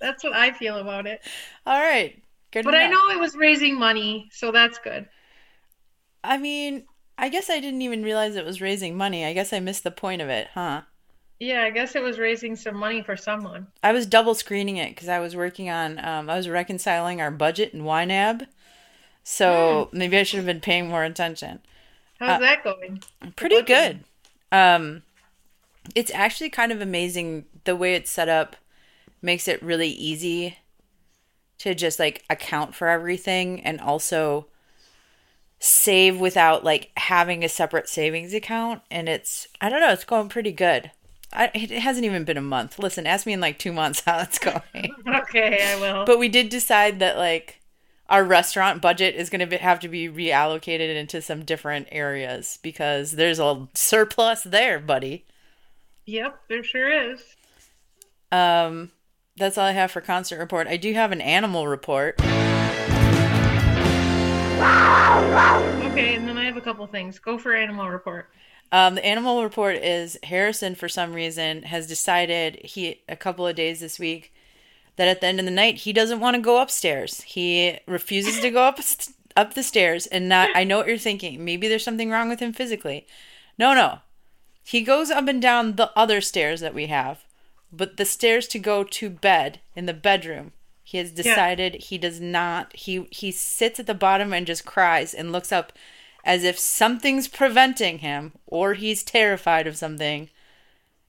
That's 0.00 0.22
what 0.22 0.34
I 0.34 0.52
feel 0.52 0.76
about 0.76 1.06
it. 1.06 1.22
All 1.64 1.80
right. 1.80 2.22
Good. 2.50 2.64
But 2.64 2.74
I 2.74 2.88
know 2.88 3.10
it 3.10 3.18
was 3.18 3.34
raising 3.34 3.78
money, 3.78 4.28
so 4.32 4.52
that's 4.52 4.78
good. 4.78 5.08
I 6.22 6.36
mean, 6.36 6.84
I 7.18 7.28
guess 7.28 7.50
I 7.50 7.60
didn't 7.60 7.82
even 7.82 8.02
realize 8.02 8.36
it 8.36 8.44
was 8.46 8.62
raising 8.62 8.96
money. 8.96 9.22
I 9.24 9.34
guess 9.34 9.52
I 9.52 9.60
missed 9.60 9.84
the 9.84 9.90
point 9.90 10.22
of 10.22 10.30
it, 10.30 10.48
huh? 10.54 10.82
Yeah, 11.38 11.62
I 11.64 11.70
guess 11.70 11.94
it 11.96 12.02
was 12.02 12.18
raising 12.18 12.56
some 12.56 12.76
money 12.76 13.02
for 13.02 13.16
someone. 13.16 13.68
I 13.82 13.92
was 13.92 14.06
double 14.06 14.34
screening 14.34 14.76
it 14.78 14.90
because 14.90 15.08
I 15.08 15.18
was 15.18 15.36
working 15.36 15.70
on, 15.70 16.04
um, 16.04 16.28
I 16.28 16.36
was 16.36 16.48
reconciling 16.48 17.20
our 17.20 17.30
budget 17.30 17.72
in 17.72 17.82
YNAB. 17.82 18.46
So 19.24 19.88
maybe 19.92 20.18
I 20.18 20.22
should 20.24 20.38
have 20.38 20.46
been 20.46 20.60
paying 20.60 20.88
more 20.88 21.04
attention. 21.04 21.60
How's 22.18 22.36
Uh, 22.36 22.40
that 22.40 22.62
going? 22.64 23.02
Pretty 23.36 23.56
budget? 23.56 23.66
good. 23.66 24.04
Um, 24.52 25.02
it's 25.94 26.10
actually 26.12 26.50
kind 26.50 26.72
of 26.72 26.80
amazing 26.80 27.46
the 27.64 27.76
way 27.76 27.94
it's 27.94 28.10
set 28.10 28.28
up 28.28 28.56
makes 29.22 29.48
it 29.48 29.62
really 29.62 29.88
easy 29.90 30.58
to 31.58 31.74
just 31.74 31.98
like 31.98 32.24
account 32.30 32.74
for 32.74 32.88
everything 32.88 33.60
and 33.62 33.80
also 33.80 34.46
save 35.58 36.20
without 36.20 36.64
like 36.64 36.90
having 36.96 37.42
a 37.42 37.48
separate 37.48 37.88
savings 37.88 38.34
account 38.34 38.82
and 38.90 39.08
it's 39.08 39.48
I 39.60 39.68
don't 39.68 39.80
know 39.80 39.92
it's 39.92 40.04
going 40.04 40.28
pretty 40.28 40.52
good. 40.52 40.90
I, 41.32 41.50
it 41.54 41.70
hasn't 41.70 42.04
even 42.06 42.24
been 42.24 42.36
a 42.36 42.42
month. 42.42 42.78
Listen, 42.78 43.06
ask 43.06 43.26
me 43.26 43.32
in 43.32 43.40
like 43.40 43.58
2 43.58 43.72
months 43.72 44.00
how 44.06 44.18
it's 44.20 44.38
going. 44.38 44.62
Okay, 45.06 45.60
I 45.62 45.80
will. 45.80 46.04
but 46.04 46.18
we 46.18 46.28
did 46.28 46.48
decide 46.50 46.98
that 47.00 47.16
like 47.16 47.60
our 48.08 48.22
restaurant 48.22 48.80
budget 48.80 49.16
is 49.16 49.28
going 49.30 49.48
to 49.48 49.56
have 49.58 49.80
to 49.80 49.88
be 49.88 50.08
reallocated 50.08 50.94
into 50.94 51.20
some 51.20 51.44
different 51.44 51.88
areas 51.90 52.58
because 52.62 53.12
there's 53.12 53.40
a 53.40 53.66
surplus 53.74 54.42
there, 54.44 54.78
buddy. 54.78 55.24
yep, 56.04 56.38
there 56.48 56.62
sure 56.62 56.88
is. 57.12 57.20
Um, 58.30 58.92
that's 59.36 59.58
all 59.58 59.64
I 59.66 59.72
have 59.72 59.90
for 59.90 60.00
concert 60.00 60.38
report. 60.38 60.68
I 60.68 60.76
do 60.76 60.92
have 60.94 61.10
an 61.10 61.20
animal 61.20 61.66
report. 61.66 62.20
Okay, 65.92 66.14
and 66.14 66.28
then 66.28 66.38
I 66.38 66.44
have 66.44 66.56
a 66.56 66.60
couple 66.60 66.86
things. 66.86 67.18
Go 67.18 67.38
for 67.38 67.54
animal 67.54 67.88
report. 67.88 68.30
Um, 68.72 68.96
the 68.96 69.06
animal 69.06 69.42
report 69.42 69.76
is 69.76 70.18
Harrison 70.24 70.74
for 70.74 70.88
some 70.88 71.12
reason 71.12 71.62
has 71.62 71.86
decided 71.86 72.56
he 72.64 73.02
a 73.08 73.16
couple 73.16 73.46
of 73.46 73.54
days 73.54 73.80
this 73.80 73.98
week 73.98 74.32
that 74.96 75.08
at 75.08 75.20
the 75.20 75.26
end 75.26 75.38
of 75.38 75.44
the 75.44 75.52
night 75.52 75.76
he 75.78 75.92
doesn't 75.92 76.20
want 76.20 76.34
to 76.34 76.42
go 76.42 76.60
upstairs. 76.60 77.20
He 77.22 77.78
refuses 77.86 78.40
to 78.40 78.50
go 78.50 78.64
up 78.64 78.80
up 79.36 79.54
the 79.54 79.62
stairs 79.62 80.06
and 80.06 80.28
not 80.28 80.50
I 80.54 80.64
know 80.64 80.78
what 80.78 80.88
you're 80.88 80.98
thinking. 80.98 81.44
Maybe 81.44 81.68
there's 81.68 81.84
something 81.84 82.10
wrong 82.10 82.28
with 82.28 82.40
him 82.40 82.52
physically. 82.52 83.06
No, 83.58 83.72
no. 83.72 84.00
He 84.64 84.82
goes 84.82 85.10
up 85.10 85.28
and 85.28 85.40
down 85.40 85.76
the 85.76 85.92
other 85.96 86.20
stairs 86.20 86.60
that 86.60 86.74
we 86.74 86.86
have, 86.86 87.24
but 87.72 87.98
the 87.98 88.04
stairs 88.04 88.48
to 88.48 88.58
go 88.58 88.82
to 88.82 89.08
bed 89.08 89.60
in 89.76 89.86
the 89.86 89.94
bedroom. 89.94 90.52
He 90.86 90.98
has 90.98 91.12
decided 91.12 91.74
he 91.76 91.98
does 91.98 92.20
not. 92.20 92.74
He 92.76 93.08
he 93.10 93.32
sits 93.32 93.80
at 93.80 93.86
the 93.88 93.94
bottom 93.94 94.32
and 94.32 94.46
just 94.46 94.64
cries 94.66 95.14
and 95.14 95.32
looks 95.32 95.52
up 95.52 95.72
as 96.24 96.44
if 96.44 96.58
something's 96.58 97.28
preventing 97.28 97.98
him 98.00 98.32
or 98.46 98.74
he's 98.74 99.02
terrified 99.04 99.66
of 99.66 99.76
something. 99.76 100.30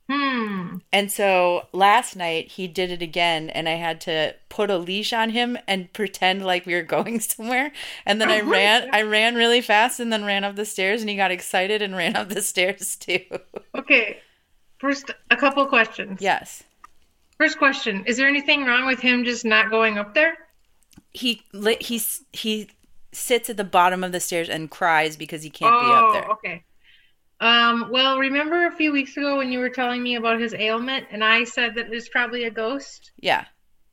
Hmm. 0.10 0.78
And 0.94 1.12
so 1.12 1.68
last 1.74 2.16
night 2.16 2.52
he 2.54 2.68
did 2.68 2.92
it 2.92 3.02
again, 3.02 3.50
and 3.50 3.68
I 3.68 3.74
had 3.74 4.00
to 4.02 4.36
put 4.50 4.70
a 4.70 4.78
leash 4.78 5.12
on 5.14 5.32
him 5.32 5.58
and 5.68 5.92
pretend 5.94 6.46
like 6.46 6.66
we 6.66 6.76
were 6.76 6.82
going 6.98 7.20
somewhere. 7.20 7.72
And 8.06 8.22
then 8.22 8.32
I 8.32 8.40
Oh 8.40 8.44
my 8.44 8.52
ran, 8.52 8.88
God. 8.88 8.94
I 8.94 9.02
ran 9.02 9.36
really 9.36 9.62
fast, 9.62 10.00
and 10.00 10.12
then 10.12 10.24
ran 10.26 10.44
up 10.46 10.56
the 10.56 10.66
stairs, 10.66 11.02
and 11.02 11.10
he 11.10 11.16
got 11.18 11.32
excited 11.32 11.82
and 11.82 11.96
ran 11.96 12.16
up 12.16 12.30
the 12.30 12.42
stairs 12.54 12.96
too. 12.96 13.22
Okay. 13.76 14.22
First, 14.80 15.12
a 15.32 15.38
couple 15.38 15.66
questions. 15.68 16.20
yes, 16.20 16.64
First 17.40 17.58
question: 17.58 18.04
Is 18.06 18.18
there 18.18 18.28
anything 18.28 18.66
wrong 18.66 18.86
with 18.86 19.00
him 19.00 19.24
just 19.24 19.46
not 19.46 19.70
going 19.70 19.98
up 19.98 20.14
there? 20.14 20.38
he 21.18 21.42
he 21.80 22.02
he 22.34 22.70
sits 23.12 23.50
at 23.50 23.58
the 23.58 23.64
bottom 23.64 24.04
of 24.04 24.12
the 24.12 24.20
stairs 24.20 24.50
and 24.50 24.70
cries 24.70 25.18
because 25.18 25.42
he 25.42 25.50
can't 25.50 25.74
be 25.74 25.88
oh, 25.88 25.94
up 25.94 26.14
there. 26.14 26.32
okay. 26.32 26.64
Um. 27.40 27.90
Well, 27.92 28.18
remember 28.18 28.68
a 28.68 28.72
few 28.72 28.92
weeks 28.92 29.16
ago 29.18 29.38
when 29.38 29.52
you 29.52 29.60
were 29.60 29.70
telling 29.70 30.02
me 30.02 30.16
about 30.16 30.40
his 30.40 30.54
ailment, 30.54 31.08
and 31.12 31.24
I 31.24 31.44
said 31.44 31.76
that 31.76 31.86
it 31.88 31.92
was 31.92 32.10
probably 32.10 32.44
a 32.46 32.52
ghost. 32.52 33.12
Yeah. 33.20 33.46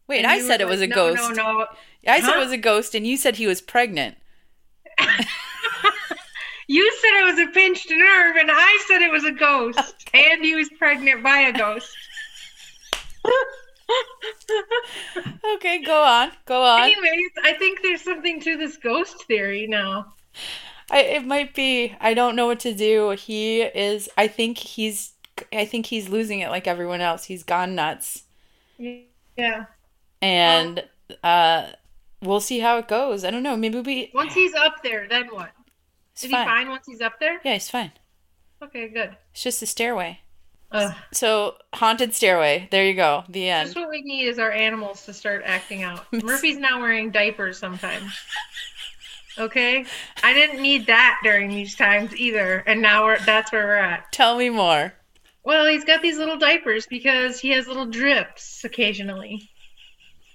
Wait, 0.06 0.18
And 0.18 0.26
I 0.26 0.40
said 0.40 0.60
it 0.60 0.66
was 0.66 0.80
a 0.80 0.86
like, 0.86 0.94
ghost. 0.94 1.16
No, 1.16 1.30
no, 1.30 1.58
no. 1.60 1.66
I 2.06 2.20
said 2.20 2.36
it 2.36 2.38
was 2.38 2.52
a 2.52 2.58
ghost, 2.58 2.94
and 2.94 3.06
you 3.06 3.16
said 3.16 3.36
he 3.36 3.46
was 3.46 3.62
pregnant. 3.62 4.18
You 6.66 6.90
said 6.92 7.20
it 7.20 7.24
was 7.24 7.38
a 7.38 7.52
pinched 7.52 7.90
nerve, 7.90 8.36
and 8.36 8.50
I 8.50 8.84
said 8.88 9.02
it 9.02 9.10
was 9.10 9.24
a 9.24 9.32
ghost, 9.32 10.08
and 10.14 10.42
he 10.42 10.54
was 10.54 10.68
pregnant 10.78 11.22
by 11.22 11.40
a 11.40 11.52
ghost. 11.52 11.94
Okay, 15.56 15.82
go 15.82 16.02
on, 16.02 16.30
go 16.46 16.62
on. 16.62 16.82
Anyways, 16.84 17.30
I 17.42 17.52
think 17.54 17.80
there's 17.82 18.00
something 18.02 18.40
to 18.40 18.56
this 18.56 18.76
ghost 18.78 19.24
theory 19.26 19.66
now. 19.66 20.14
I, 20.90 21.00
it 21.00 21.24
might 21.26 21.54
be. 21.54 21.94
I 22.00 22.14
don't 22.14 22.34
know 22.34 22.46
what 22.46 22.60
to 22.60 22.74
do. 22.74 23.10
He 23.10 23.62
is. 23.62 24.08
I 24.16 24.26
think 24.26 24.58
he's. 24.58 25.12
I 25.52 25.64
think 25.64 25.86
he's 25.86 26.08
losing 26.08 26.40
it 26.40 26.50
like 26.50 26.66
everyone 26.66 27.00
else. 27.00 27.24
He's 27.24 27.42
gone 27.42 27.74
nuts, 27.74 28.24
Yeah. 28.78 29.66
and 30.22 30.84
uh, 31.22 31.66
we'll 32.22 32.40
see 32.40 32.60
how 32.60 32.78
it 32.78 32.88
goes. 32.88 33.24
I 33.24 33.30
don't 33.30 33.42
know. 33.42 33.56
Maybe 33.56 33.80
we. 33.80 34.10
Once 34.14 34.34
he's 34.34 34.54
up 34.54 34.76
there, 34.82 35.06
then 35.08 35.26
what? 35.28 35.50
Is 36.16 36.22
he 36.22 36.30
fine 36.30 36.68
once 36.68 36.86
he's 36.86 37.00
up 37.00 37.18
there? 37.20 37.40
Yeah, 37.44 37.54
he's 37.54 37.68
fine. 37.70 37.92
Okay, 38.62 38.88
good. 38.88 39.16
It's 39.32 39.42
just 39.42 39.62
a 39.62 39.66
stairway. 39.66 40.20
Ugh. 40.74 40.94
So 41.12 41.54
haunted 41.72 42.14
stairway. 42.14 42.68
There 42.70 42.84
you 42.84 42.94
go. 42.94 43.22
The 43.28 43.46
Just 43.46 43.76
end. 43.76 43.84
what 43.84 43.90
we 43.90 44.02
need 44.02 44.26
is 44.26 44.40
our 44.40 44.50
animals 44.50 45.04
to 45.06 45.14
start 45.14 45.42
acting 45.46 45.84
out. 45.84 46.04
Murphy's 46.12 46.58
now 46.58 46.80
wearing 46.80 47.12
diapers 47.12 47.58
sometimes. 47.58 48.12
Okay? 49.38 49.86
I 50.22 50.34
didn't 50.34 50.60
need 50.60 50.86
that 50.86 51.20
during 51.22 51.48
these 51.48 51.76
times 51.76 52.14
either, 52.16 52.64
and 52.66 52.82
now 52.82 53.04
we're 53.04 53.18
that's 53.20 53.52
where 53.52 53.66
we're 53.66 53.76
at. 53.76 54.12
Tell 54.12 54.36
me 54.36 54.50
more. 54.50 54.92
Well, 55.44 55.66
he's 55.66 55.84
got 55.84 56.02
these 56.02 56.18
little 56.18 56.38
diapers 56.38 56.86
because 56.86 57.38
he 57.38 57.50
has 57.50 57.68
little 57.68 57.86
drips 57.86 58.64
occasionally. 58.64 59.48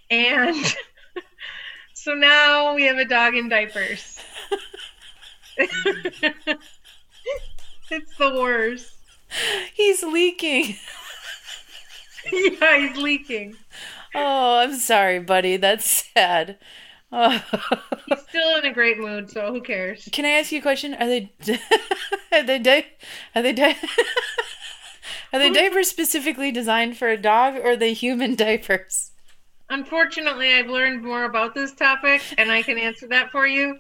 And 0.10 0.56
so 1.94 2.14
now 2.14 2.76
we 2.76 2.84
have 2.84 2.98
a 2.98 3.06
dog 3.06 3.36
in 3.36 3.50
diapers. 3.50 4.18
it's 5.58 6.22
the 8.18 8.34
worst. 8.36 8.99
He's 9.74 10.04
leaking. 10.04 10.76
yeah, 12.32 12.78
he's 12.78 12.98
leaking. 12.98 13.56
Oh, 14.14 14.60
I'm 14.60 14.76
sorry, 14.76 15.20
buddy. 15.20 15.58
That's 15.58 16.06
sad. 16.14 16.58
Oh. 17.12 17.44
He's 18.08 18.22
still 18.28 18.58
in 18.58 18.66
a 18.66 18.74
great 18.74 19.00
mood, 19.00 19.30
so 19.30 19.52
who 19.52 19.62
cares? 19.62 20.08
Can 20.12 20.26
I 20.26 20.30
ask 20.30 20.52
you 20.52 20.60
a 20.60 20.62
question? 20.62 20.94
Are 20.94 21.08
they 21.08 21.32
are 22.32 22.44
they 22.44 22.60
di- 22.60 22.86
are 23.36 23.42
they 23.42 23.54
di- 23.54 23.78
are 25.34 25.40
they 25.40 25.50
diapers 25.50 25.90
specifically 25.90 26.52
designed 26.52 26.98
for 26.98 27.08
a 27.08 27.18
dog 27.18 27.56
or 27.56 27.72
are 27.72 27.76
they 27.76 27.94
human 27.94 28.36
diapers? 28.36 29.12
Unfortunately, 29.70 30.54
I've 30.54 30.68
learned 30.68 31.04
more 31.04 31.24
about 31.24 31.54
this 31.54 31.74
topic 31.74 32.22
and 32.38 32.52
I 32.52 32.62
can 32.64 32.78
answer 32.78 33.08
that 33.08 33.32
for 33.32 33.48
you. 33.48 33.80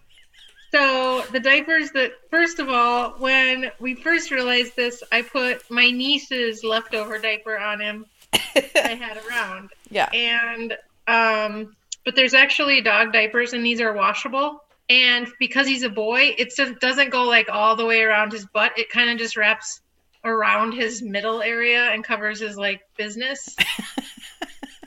So, 0.72 1.24
the 1.32 1.40
diapers 1.40 1.92
that, 1.92 2.12
first 2.30 2.60
of 2.60 2.70
all, 2.70 3.12
when 3.18 3.72
we 3.80 3.96
first 3.96 4.30
realized 4.30 4.76
this, 4.76 5.02
I 5.12 5.24
put 5.24 5.70
my 5.72 5.90
niece's 5.90 6.64
leftover 6.64 7.18
diaper 7.18 7.58
on 7.58 7.80
him 7.80 8.06
I 8.34 9.00
had 9.00 9.20
around. 9.30 9.70
yeah. 9.90 10.10
And, 10.14 10.78
um, 11.08 11.76
but 12.06 12.16
there's 12.16 12.34
actually 12.34 12.82
dog 12.82 13.14
diapers 13.14 13.54
and 13.54 13.66
these 13.66 13.82
are 13.82 13.94
washable. 13.94 14.64
And 14.90 15.28
because 15.40 15.68
he's 15.68 15.84
a 15.84 15.90
boy, 15.90 16.34
it 16.38 16.56
just 16.56 16.80
doesn't 16.80 17.12
go 17.12 17.24
like 17.24 17.50
all 17.50 17.76
the 17.76 17.86
way 17.86 18.02
around 18.02 18.32
his 18.32 18.46
butt. 18.46 18.78
It 18.78 18.90
kind 18.90 19.10
of 19.10 19.18
just 19.18 19.38
wraps 19.38 19.82
around 20.24 20.74
his 20.74 21.02
middle 21.02 21.42
area 21.42 21.92
and 21.92 22.04
covers 22.04 22.40
his 22.40 22.58
like 22.58 22.82
business. 22.98 23.56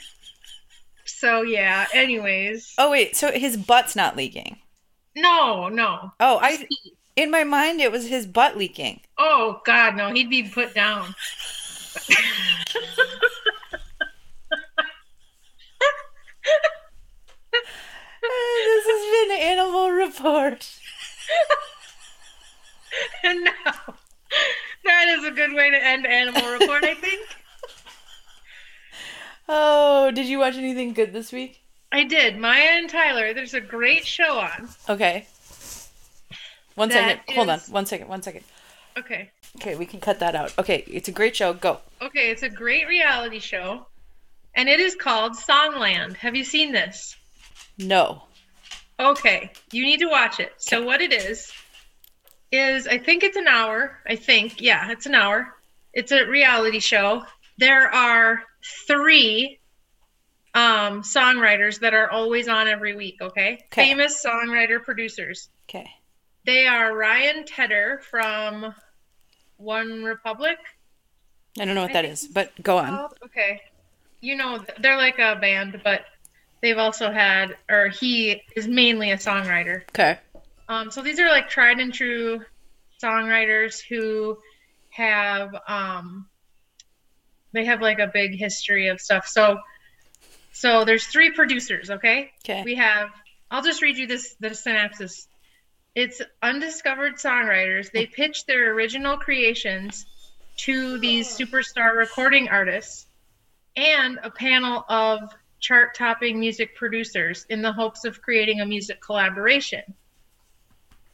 so 1.04 1.42
yeah, 1.42 1.86
anyways. 1.94 2.74
Oh 2.78 2.90
wait, 2.90 3.16
so 3.16 3.30
his 3.30 3.56
butt's 3.56 3.94
not 3.94 4.16
leaking. 4.16 4.58
No, 5.16 5.68
no. 5.68 6.12
Oh, 6.20 6.38
I 6.40 6.66
in 7.16 7.30
my 7.30 7.44
mind 7.44 7.80
it 7.80 7.92
was 7.92 8.06
his 8.08 8.26
butt 8.26 8.56
leaking. 8.56 9.00
Oh 9.18 9.60
God, 9.64 9.96
no. 9.96 10.12
He'd 10.12 10.30
be 10.30 10.44
put 10.44 10.74
down. 10.74 11.14
Uh, 18.24 18.28
this 18.64 18.86
has 18.86 19.28
been 19.28 19.48
Animal 19.48 19.90
Report. 19.90 20.70
And 23.24 23.44
now, 23.44 23.94
That 24.84 25.08
is 25.08 25.24
a 25.24 25.30
good 25.30 25.54
way 25.54 25.70
to 25.70 25.84
end 25.84 26.06
Animal 26.06 26.52
Report, 26.52 26.84
I 26.84 26.94
think. 26.94 27.20
Oh, 29.48 30.12
did 30.12 30.26
you 30.26 30.38
watch 30.38 30.54
anything 30.54 30.92
good 30.92 31.12
this 31.12 31.32
week? 31.32 31.61
I 31.92 32.04
did. 32.04 32.38
Maya 32.38 32.78
and 32.78 32.88
Tyler, 32.88 33.34
there's 33.34 33.54
a 33.54 33.60
great 33.60 34.06
show 34.06 34.38
on. 34.38 34.68
Okay. 34.88 35.26
One 36.74 36.90
second. 36.90 37.20
Second. 37.20 37.34
Hold 37.34 37.48
on. 37.50 37.60
One 37.60 37.86
second. 37.86 38.08
One 38.08 38.22
second. 38.22 38.44
Okay. 38.96 39.30
Okay, 39.56 39.76
we 39.76 39.84
can 39.84 40.00
cut 40.00 40.20
that 40.20 40.34
out. 40.34 40.54
Okay, 40.58 40.84
it's 40.86 41.08
a 41.08 41.12
great 41.12 41.36
show. 41.36 41.52
Go. 41.52 41.80
Okay, 42.00 42.30
it's 42.30 42.42
a 42.42 42.48
great 42.48 42.88
reality 42.88 43.38
show. 43.38 43.86
And 44.54 44.68
it 44.68 44.80
is 44.80 44.94
called 44.94 45.32
Songland. 45.32 46.16
Have 46.16 46.34
you 46.34 46.44
seen 46.44 46.72
this? 46.72 47.16
No. 47.78 48.22
Okay, 48.98 49.50
you 49.70 49.84
need 49.84 50.00
to 50.00 50.08
watch 50.08 50.40
it. 50.40 50.54
So 50.56 50.82
what 50.82 51.00
it 51.00 51.12
is 51.12 51.52
is 52.50 52.86
I 52.86 52.98
think 52.98 53.22
it's 53.22 53.36
an 53.36 53.48
hour. 53.48 53.98
I 54.06 54.16
think 54.16 54.60
yeah, 54.60 54.90
it's 54.90 55.06
an 55.06 55.14
hour. 55.14 55.54
It's 55.92 56.12
a 56.12 56.26
reality 56.26 56.80
show. 56.80 57.24
There 57.58 57.88
are 57.88 58.44
three 58.86 59.58
um, 60.54 61.02
songwriters 61.02 61.80
that 61.80 61.94
are 61.94 62.10
always 62.10 62.48
on 62.48 62.68
every 62.68 62.94
week. 62.94 63.18
Okay, 63.20 63.58
Okay. 63.66 63.88
famous 63.88 64.24
songwriter 64.24 64.82
producers. 64.82 65.48
Okay. 65.68 65.90
They 66.44 66.66
are 66.66 66.94
Ryan 66.96 67.44
Tedder 67.44 68.00
from 68.10 68.74
One 69.56 70.02
Republic. 70.02 70.58
I 71.58 71.64
don't 71.64 71.74
know 71.74 71.82
what 71.82 71.92
that 71.92 72.04
is, 72.04 72.26
but 72.26 72.50
go 72.62 72.78
on. 72.78 72.90
Oh, 72.92 73.08
okay. 73.26 73.60
You 74.20 74.36
know, 74.36 74.64
they're 74.80 74.96
like 74.96 75.18
a 75.18 75.36
band, 75.36 75.80
but 75.84 76.04
they've 76.60 76.78
also 76.78 77.10
had, 77.12 77.56
or 77.68 77.88
he 77.88 78.42
is 78.56 78.66
mainly 78.66 79.10
a 79.10 79.16
songwriter. 79.16 79.82
Okay. 79.90 80.18
Um, 80.68 80.90
so 80.90 81.02
these 81.02 81.20
are 81.20 81.28
like 81.28 81.48
tried 81.48 81.78
and 81.78 81.92
true 81.92 82.42
songwriters 83.02 83.80
who 83.80 84.38
have, 84.90 85.54
um, 85.68 86.26
they 87.52 87.64
have 87.64 87.82
like 87.82 87.98
a 87.98 88.06
big 88.06 88.34
history 88.34 88.88
of 88.88 89.00
stuff. 89.00 89.26
So, 89.26 89.58
so 90.52 90.84
there's 90.84 91.06
three 91.06 91.30
producers. 91.30 91.90
Okay. 91.90 92.30
Okay. 92.44 92.62
We 92.64 92.76
have. 92.76 93.08
I'll 93.50 93.62
just 93.62 93.82
read 93.82 93.96
you 93.98 94.06
this 94.06 94.34
the 94.40 94.54
synopsis. 94.54 95.26
It's 95.94 96.22
undiscovered 96.42 97.16
songwriters. 97.16 97.90
They 97.90 98.06
pitch 98.06 98.46
their 98.46 98.72
original 98.72 99.18
creations 99.18 100.06
to 100.58 100.98
these 100.98 101.28
superstar 101.28 101.94
recording 101.96 102.48
artists 102.48 103.06
and 103.76 104.18
a 104.22 104.30
panel 104.30 104.84
of 104.88 105.20
chart 105.60 105.94
topping 105.94 106.40
music 106.40 106.76
producers 106.76 107.46
in 107.48 107.62
the 107.62 107.72
hopes 107.72 108.04
of 108.04 108.20
creating 108.20 108.60
a 108.60 108.66
music 108.66 109.00
collaboration. 109.00 109.82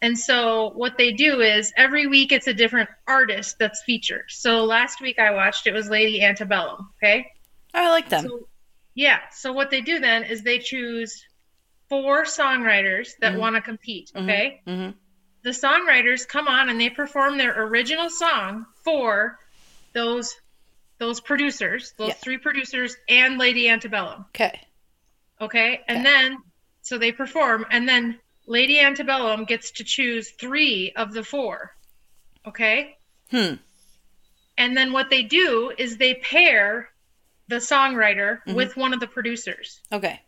And 0.00 0.18
so 0.18 0.70
what 0.74 0.96
they 0.96 1.12
do 1.12 1.40
is 1.40 1.72
every 1.76 2.06
week 2.06 2.32
it's 2.32 2.46
a 2.46 2.54
different 2.54 2.88
artist 3.06 3.56
that's 3.58 3.82
featured. 3.82 4.26
So 4.28 4.64
last 4.64 5.00
week 5.00 5.18
I 5.18 5.32
watched 5.32 5.66
it 5.66 5.72
was 5.72 5.90
Lady 5.90 6.22
Antebellum, 6.22 6.88
okay? 7.02 7.32
I 7.74 7.90
like 7.90 8.08
them. 8.08 8.26
So, 8.28 8.47
yeah. 8.98 9.20
So 9.30 9.52
what 9.52 9.70
they 9.70 9.80
do 9.80 10.00
then 10.00 10.24
is 10.24 10.42
they 10.42 10.58
choose 10.58 11.24
four 11.88 12.24
songwriters 12.24 13.10
that 13.20 13.34
Mhm. 13.34 13.38
want 13.38 13.54
to 13.54 13.62
compete. 13.62 14.10
Mhm. 14.14 14.22
Okay. 14.24 14.60
hmm 14.66 14.90
The 15.42 15.50
songwriters 15.50 16.26
come 16.26 16.48
on 16.48 16.68
and 16.68 16.80
they 16.80 16.90
perform 16.90 17.38
their 17.38 17.54
original 17.62 18.10
song 18.10 18.66
for 18.84 19.38
those 19.94 20.34
those 20.98 21.20
producers, 21.20 21.92
those 21.96 22.08
Yeah. 22.08 22.14
three 22.14 22.38
producers, 22.38 22.96
and 23.08 23.38
Lady 23.38 23.68
Antebellum. 23.68 24.24
Okay. 24.30 24.60
Okay. 25.40 25.84
And 25.86 25.98
Okay. 25.98 26.02
then 26.12 26.38
so 26.82 26.98
they 26.98 27.12
perform, 27.12 27.64
and 27.70 27.88
then 27.88 28.18
Lady 28.46 28.80
Antebellum 28.80 29.44
gets 29.44 29.70
to 29.78 29.84
choose 29.84 30.32
three 30.32 30.90
of 30.96 31.12
the 31.12 31.22
four. 31.22 31.76
Okay. 32.46 32.98
Hmm. 33.30 33.54
And 34.56 34.76
then 34.76 34.90
what 34.92 35.08
they 35.08 35.22
do 35.22 35.72
is 35.78 35.98
they 35.98 36.14
pair 36.14 36.90
the 37.48 37.56
songwriter 37.56 38.40
Mhm. 38.46 38.54
with 38.54 38.76
one 38.76 38.92
of 38.92 39.00
the 39.00 39.06
producers. 39.06 39.80
Okay. 39.92 40.20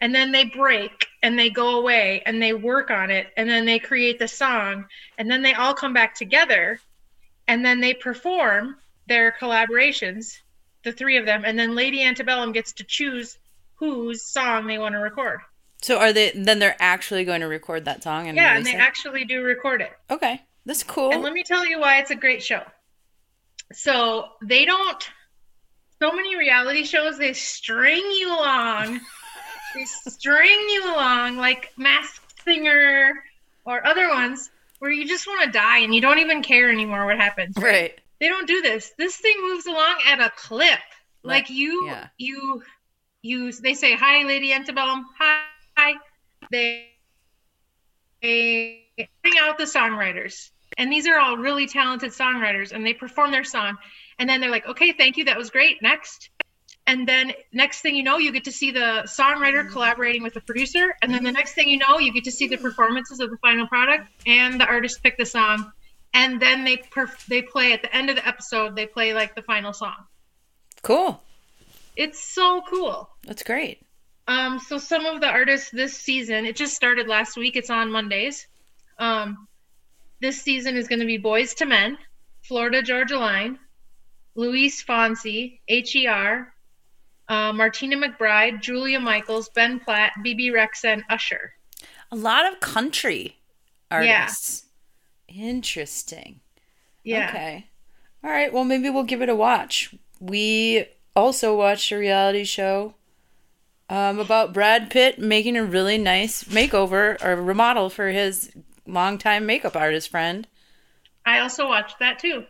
And 0.00 0.14
then 0.14 0.32
they 0.32 0.44
break 0.44 1.06
and 1.22 1.38
they 1.38 1.50
go 1.50 1.78
away 1.78 2.22
and 2.26 2.42
they 2.42 2.52
work 2.52 2.90
on 2.90 3.10
it 3.10 3.32
and 3.36 3.48
then 3.48 3.64
they 3.64 3.78
create 3.78 4.18
the 4.18 4.28
song 4.28 4.86
and 5.18 5.30
then 5.30 5.42
they 5.42 5.54
all 5.54 5.72
come 5.74 5.92
back 5.92 6.14
together 6.14 6.80
and 7.48 7.64
then 7.64 7.80
they 7.80 7.94
perform 7.94 8.76
their 9.06 9.32
collaborations, 9.32 10.38
the 10.82 10.92
three 10.92 11.16
of 11.16 11.26
them, 11.26 11.44
and 11.44 11.58
then 11.58 11.74
Lady 11.74 12.02
Antebellum 12.02 12.52
gets 12.52 12.72
to 12.72 12.84
choose 12.84 13.38
whose 13.76 14.22
song 14.22 14.66
they 14.66 14.78
want 14.78 14.94
to 14.94 14.98
record. 14.98 15.40
So 15.82 15.98
are 15.98 16.12
they? 16.12 16.30
Then 16.34 16.58
they're 16.58 16.76
actually 16.80 17.24
going 17.24 17.42
to 17.42 17.46
record 17.48 17.84
that 17.84 18.02
song 18.02 18.26
and 18.28 18.36
Yeah, 18.36 18.56
and 18.56 18.64
they 18.64 18.72
it? 18.74 18.80
actually 18.80 19.24
do 19.26 19.42
record 19.42 19.82
it. 19.82 19.92
Okay, 20.10 20.40
that's 20.64 20.82
cool. 20.82 21.12
And 21.12 21.22
let 21.22 21.34
me 21.34 21.42
tell 21.42 21.66
you 21.66 21.78
why 21.78 21.98
it's 21.98 22.10
a 22.10 22.14
great 22.14 22.42
show. 22.42 22.62
So 23.72 24.30
they 24.42 24.64
don't. 24.64 25.10
So 26.04 26.12
many 26.12 26.36
reality 26.36 26.84
shows 26.84 27.16
they 27.16 27.32
string 27.32 28.02
you 28.10 28.28
along. 28.28 29.00
they 29.74 29.84
string 29.86 30.66
you 30.68 30.92
along 30.92 31.38
like 31.38 31.72
Masked 31.78 32.44
Singer 32.44 33.14
or 33.64 33.86
other 33.86 34.10
ones 34.10 34.50
where 34.80 34.90
you 34.90 35.08
just 35.08 35.26
want 35.26 35.44
to 35.44 35.50
die 35.50 35.78
and 35.78 35.94
you 35.94 36.02
don't 36.02 36.18
even 36.18 36.42
care 36.42 36.70
anymore 36.70 37.06
what 37.06 37.16
happens. 37.16 37.56
right. 37.56 37.98
They 38.20 38.28
don't 38.28 38.46
do 38.46 38.60
this. 38.60 38.92
This 38.98 39.16
thing 39.16 39.34
moves 39.40 39.64
along 39.64 39.96
at 40.06 40.20
a 40.20 40.30
clip. 40.36 40.78
Like 41.22 41.44
Right. 41.44 41.50
you, 41.50 41.86
Yeah. 41.86 42.08
you, 42.18 42.62
you. 43.22 43.52
They 43.52 43.72
say 43.72 43.94
hi, 43.96 44.24
Lady 44.24 44.52
Antebellum. 44.52 45.06
Hi. 45.18 45.94
They 46.50 46.90
they 48.20 48.84
bring 49.22 49.38
out 49.40 49.56
the 49.56 49.64
songwriters, 49.64 50.50
and 50.76 50.92
these 50.92 51.06
are 51.06 51.18
all 51.18 51.38
really 51.38 51.66
talented 51.66 52.10
songwriters, 52.10 52.72
and 52.72 52.84
they 52.84 52.92
perform 52.92 53.30
their 53.30 53.44
song, 53.44 53.78
and 54.18 54.28
then 54.28 54.40
they're 54.40 54.50
like, 54.50 54.66
okay, 54.66 54.92
thank 54.92 55.16
you, 55.16 55.24
that 55.26 55.36
was 55.36 55.50
great. 55.50 55.82
Next. 55.82 56.30
And 56.86 57.08
then 57.08 57.32
next 57.52 57.80
thing 57.80 57.96
you 57.96 58.02
know, 58.02 58.18
you 58.18 58.30
get 58.30 58.44
to 58.44 58.52
see 58.52 58.70
the 58.70 59.04
songwriter 59.06 59.68
collaborating 59.70 60.22
with 60.22 60.34
the 60.34 60.42
producer, 60.42 60.94
and 61.00 61.12
then 61.12 61.24
the 61.24 61.32
next 61.32 61.54
thing 61.54 61.68
you 61.68 61.78
know, 61.78 61.98
you 61.98 62.12
get 62.12 62.24
to 62.24 62.32
see 62.32 62.46
the 62.46 62.58
performances 62.58 63.20
of 63.20 63.30
the 63.30 63.38
final 63.38 63.66
product, 63.66 64.08
and 64.26 64.60
the 64.60 64.66
artist 64.66 65.02
pick 65.02 65.16
the 65.16 65.24
song, 65.24 65.72
and 66.12 66.40
then 66.40 66.64
they 66.64 66.76
perf- 66.76 67.26
they 67.26 67.40
play 67.40 67.72
at 67.72 67.80
the 67.80 67.94
end 67.94 68.10
of 68.10 68.16
the 68.16 68.26
episode, 68.28 68.76
they 68.76 68.86
play 68.86 69.14
like 69.14 69.34
the 69.34 69.42
final 69.42 69.72
song. 69.72 69.96
Cool. 70.82 71.22
It's 71.96 72.22
so 72.22 72.62
cool. 72.68 73.08
That's 73.22 73.42
great. 73.42 73.80
Um, 74.26 74.58
so 74.58 74.78
some 74.78 75.06
of 75.06 75.20
the 75.20 75.28
artists 75.28 75.70
this 75.70 75.94
season, 75.94 76.44
it 76.44 76.56
just 76.56 76.74
started 76.74 77.08
last 77.08 77.36
week. 77.36 77.56
It's 77.56 77.70
on 77.70 77.90
Mondays. 77.90 78.46
Um, 78.98 79.48
this 80.20 80.40
season 80.40 80.76
is 80.76 80.88
going 80.88 81.00
to 81.00 81.06
be 81.06 81.18
Boyz 81.18 81.60
II 81.60 81.68
Men, 81.68 81.98
Florida 82.42 82.82
Georgia 82.82 83.18
Line, 83.18 83.58
Luis 84.34 84.82
Fonsi, 84.82 85.60
H.E.R., 85.68 86.52
uh, 87.28 87.52
Martina 87.52 87.96
McBride, 87.96 88.60
Julia 88.60 89.00
Michaels, 89.00 89.48
Ben 89.50 89.80
Platt, 89.80 90.12
Bebe 90.22 90.50
Rexha, 90.50 90.92
and 90.92 91.04
Usher. 91.08 91.52
A 92.10 92.16
lot 92.16 92.50
of 92.52 92.60
country 92.60 93.38
artists. 93.90 94.66
Yeah. 95.28 95.44
Interesting. 95.44 96.40
Yeah. 97.02 97.28
Okay. 97.28 97.66
All 98.22 98.30
right. 98.30 98.52
Well, 98.52 98.64
maybe 98.64 98.90
we'll 98.90 99.04
give 99.04 99.22
it 99.22 99.28
a 99.28 99.34
watch. 99.34 99.94
We 100.20 100.86
also 101.16 101.56
watched 101.56 101.90
a 101.92 101.98
reality 101.98 102.44
show 102.44 102.94
um, 103.88 104.18
about 104.18 104.52
Brad 104.52 104.90
Pitt 104.90 105.18
making 105.18 105.56
a 105.56 105.64
really 105.64 105.98
nice 105.98 106.44
makeover 106.44 107.22
or 107.24 107.36
remodel 107.36 107.90
for 107.90 108.08
his 108.08 108.50
longtime 108.86 109.46
makeup 109.46 109.76
artist 109.76 110.10
friend. 110.10 110.46
I 111.26 111.40
also 111.40 111.68
watched 111.68 111.98
that 112.00 112.18
too. 112.18 112.44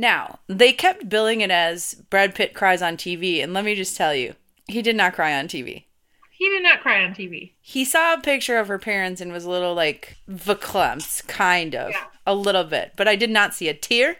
Now, 0.00 0.38
they 0.46 0.72
kept 0.72 1.08
billing 1.08 1.40
it 1.40 1.50
as 1.50 1.94
Brad 2.08 2.34
Pitt 2.34 2.54
cries 2.54 2.80
on 2.80 2.96
TV, 2.96 3.42
and 3.42 3.52
let 3.52 3.64
me 3.64 3.74
just 3.74 3.96
tell 3.96 4.14
you, 4.14 4.34
he 4.68 4.80
did 4.80 4.94
not 4.94 5.12
cry 5.12 5.36
on 5.36 5.48
TV. 5.48 5.84
He 6.30 6.48
did 6.48 6.62
not 6.62 6.80
cry 6.80 7.02
on 7.02 7.14
TV. 7.14 7.54
He 7.60 7.84
saw 7.84 8.14
a 8.14 8.20
picture 8.20 8.58
of 8.58 8.68
her 8.68 8.78
parents 8.78 9.20
and 9.20 9.32
was 9.32 9.44
a 9.44 9.50
little 9.50 9.74
like 9.74 10.18
verklempt, 10.30 11.26
kind 11.26 11.74
of. 11.74 11.90
Yeah. 11.90 12.04
A 12.24 12.34
little 12.34 12.62
bit. 12.62 12.92
But 12.96 13.08
I 13.08 13.16
did 13.16 13.30
not 13.30 13.54
see 13.54 13.68
a 13.68 13.74
tear. 13.74 14.18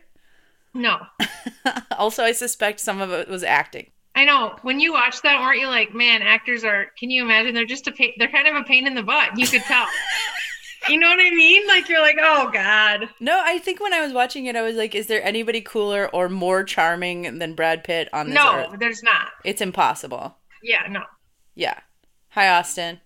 No. 0.75 0.99
also, 1.97 2.25
I 2.25 2.33
suspect 2.33 2.81
some 2.81 3.01
of 3.01 3.13
it 3.13 3.29
was 3.29 3.45
acting. 3.45 3.93
I 4.17 4.25
know. 4.25 4.57
When 4.63 4.81
you 4.81 4.93
watch 4.93 5.23
that, 5.23 5.41
weren't 5.41 5.61
you 5.61 5.69
like, 5.69 5.95
man, 5.95 6.23
actors 6.23 6.65
are, 6.65 6.87
can 6.99 7.09
you 7.09 7.23
imagine? 7.23 7.55
They're 7.55 7.65
just 7.65 7.87
a 7.87 7.93
pain, 7.93 8.15
they're 8.19 8.27
kind 8.27 8.49
of 8.49 8.57
a 8.57 8.65
pain 8.65 8.89
in 8.89 8.95
the 8.97 9.03
butt. 9.05 9.39
You 9.39 9.47
could 9.47 9.63
tell. 9.63 9.87
you 10.89 10.99
know 10.99 11.09
what 11.09 11.21
I 11.21 11.31
mean? 11.31 11.67
Like, 11.67 11.89
you're 11.89 12.01
like, 12.01 12.19
oh, 12.21 12.51
God. 12.53 13.09
No, 13.21 13.41
I 13.45 13.59
think 13.59 13.81
when 13.81 13.93
I 13.93 14.01
was 14.01 14.13
watching 14.13 14.47
it, 14.47 14.57
I 14.57 14.63
was 14.63 14.77
like, 14.77 14.95
is 14.95 15.07
there 15.07 15.23
anybody 15.23 15.61
cooler 15.61 16.09
or 16.15 16.29
more 16.29 16.65
charming 16.65 17.39
than 17.39 17.55
Brad 17.55 17.85
Pitt 17.85 18.09
on 18.13 18.27
this 18.31 18.35
No, 18.37 18.55
earth? 18.55 18.77
there's 18.79 19.03
not. 19.03 19.29
It's 19.45 19.61
impossible. 19.61 20.37
Yeah, 20.63 20.87
no. 20.89 21.03
Yeah. 21.55 21.79
Hi, 22.31 22.49
Austin. 22.49 23.01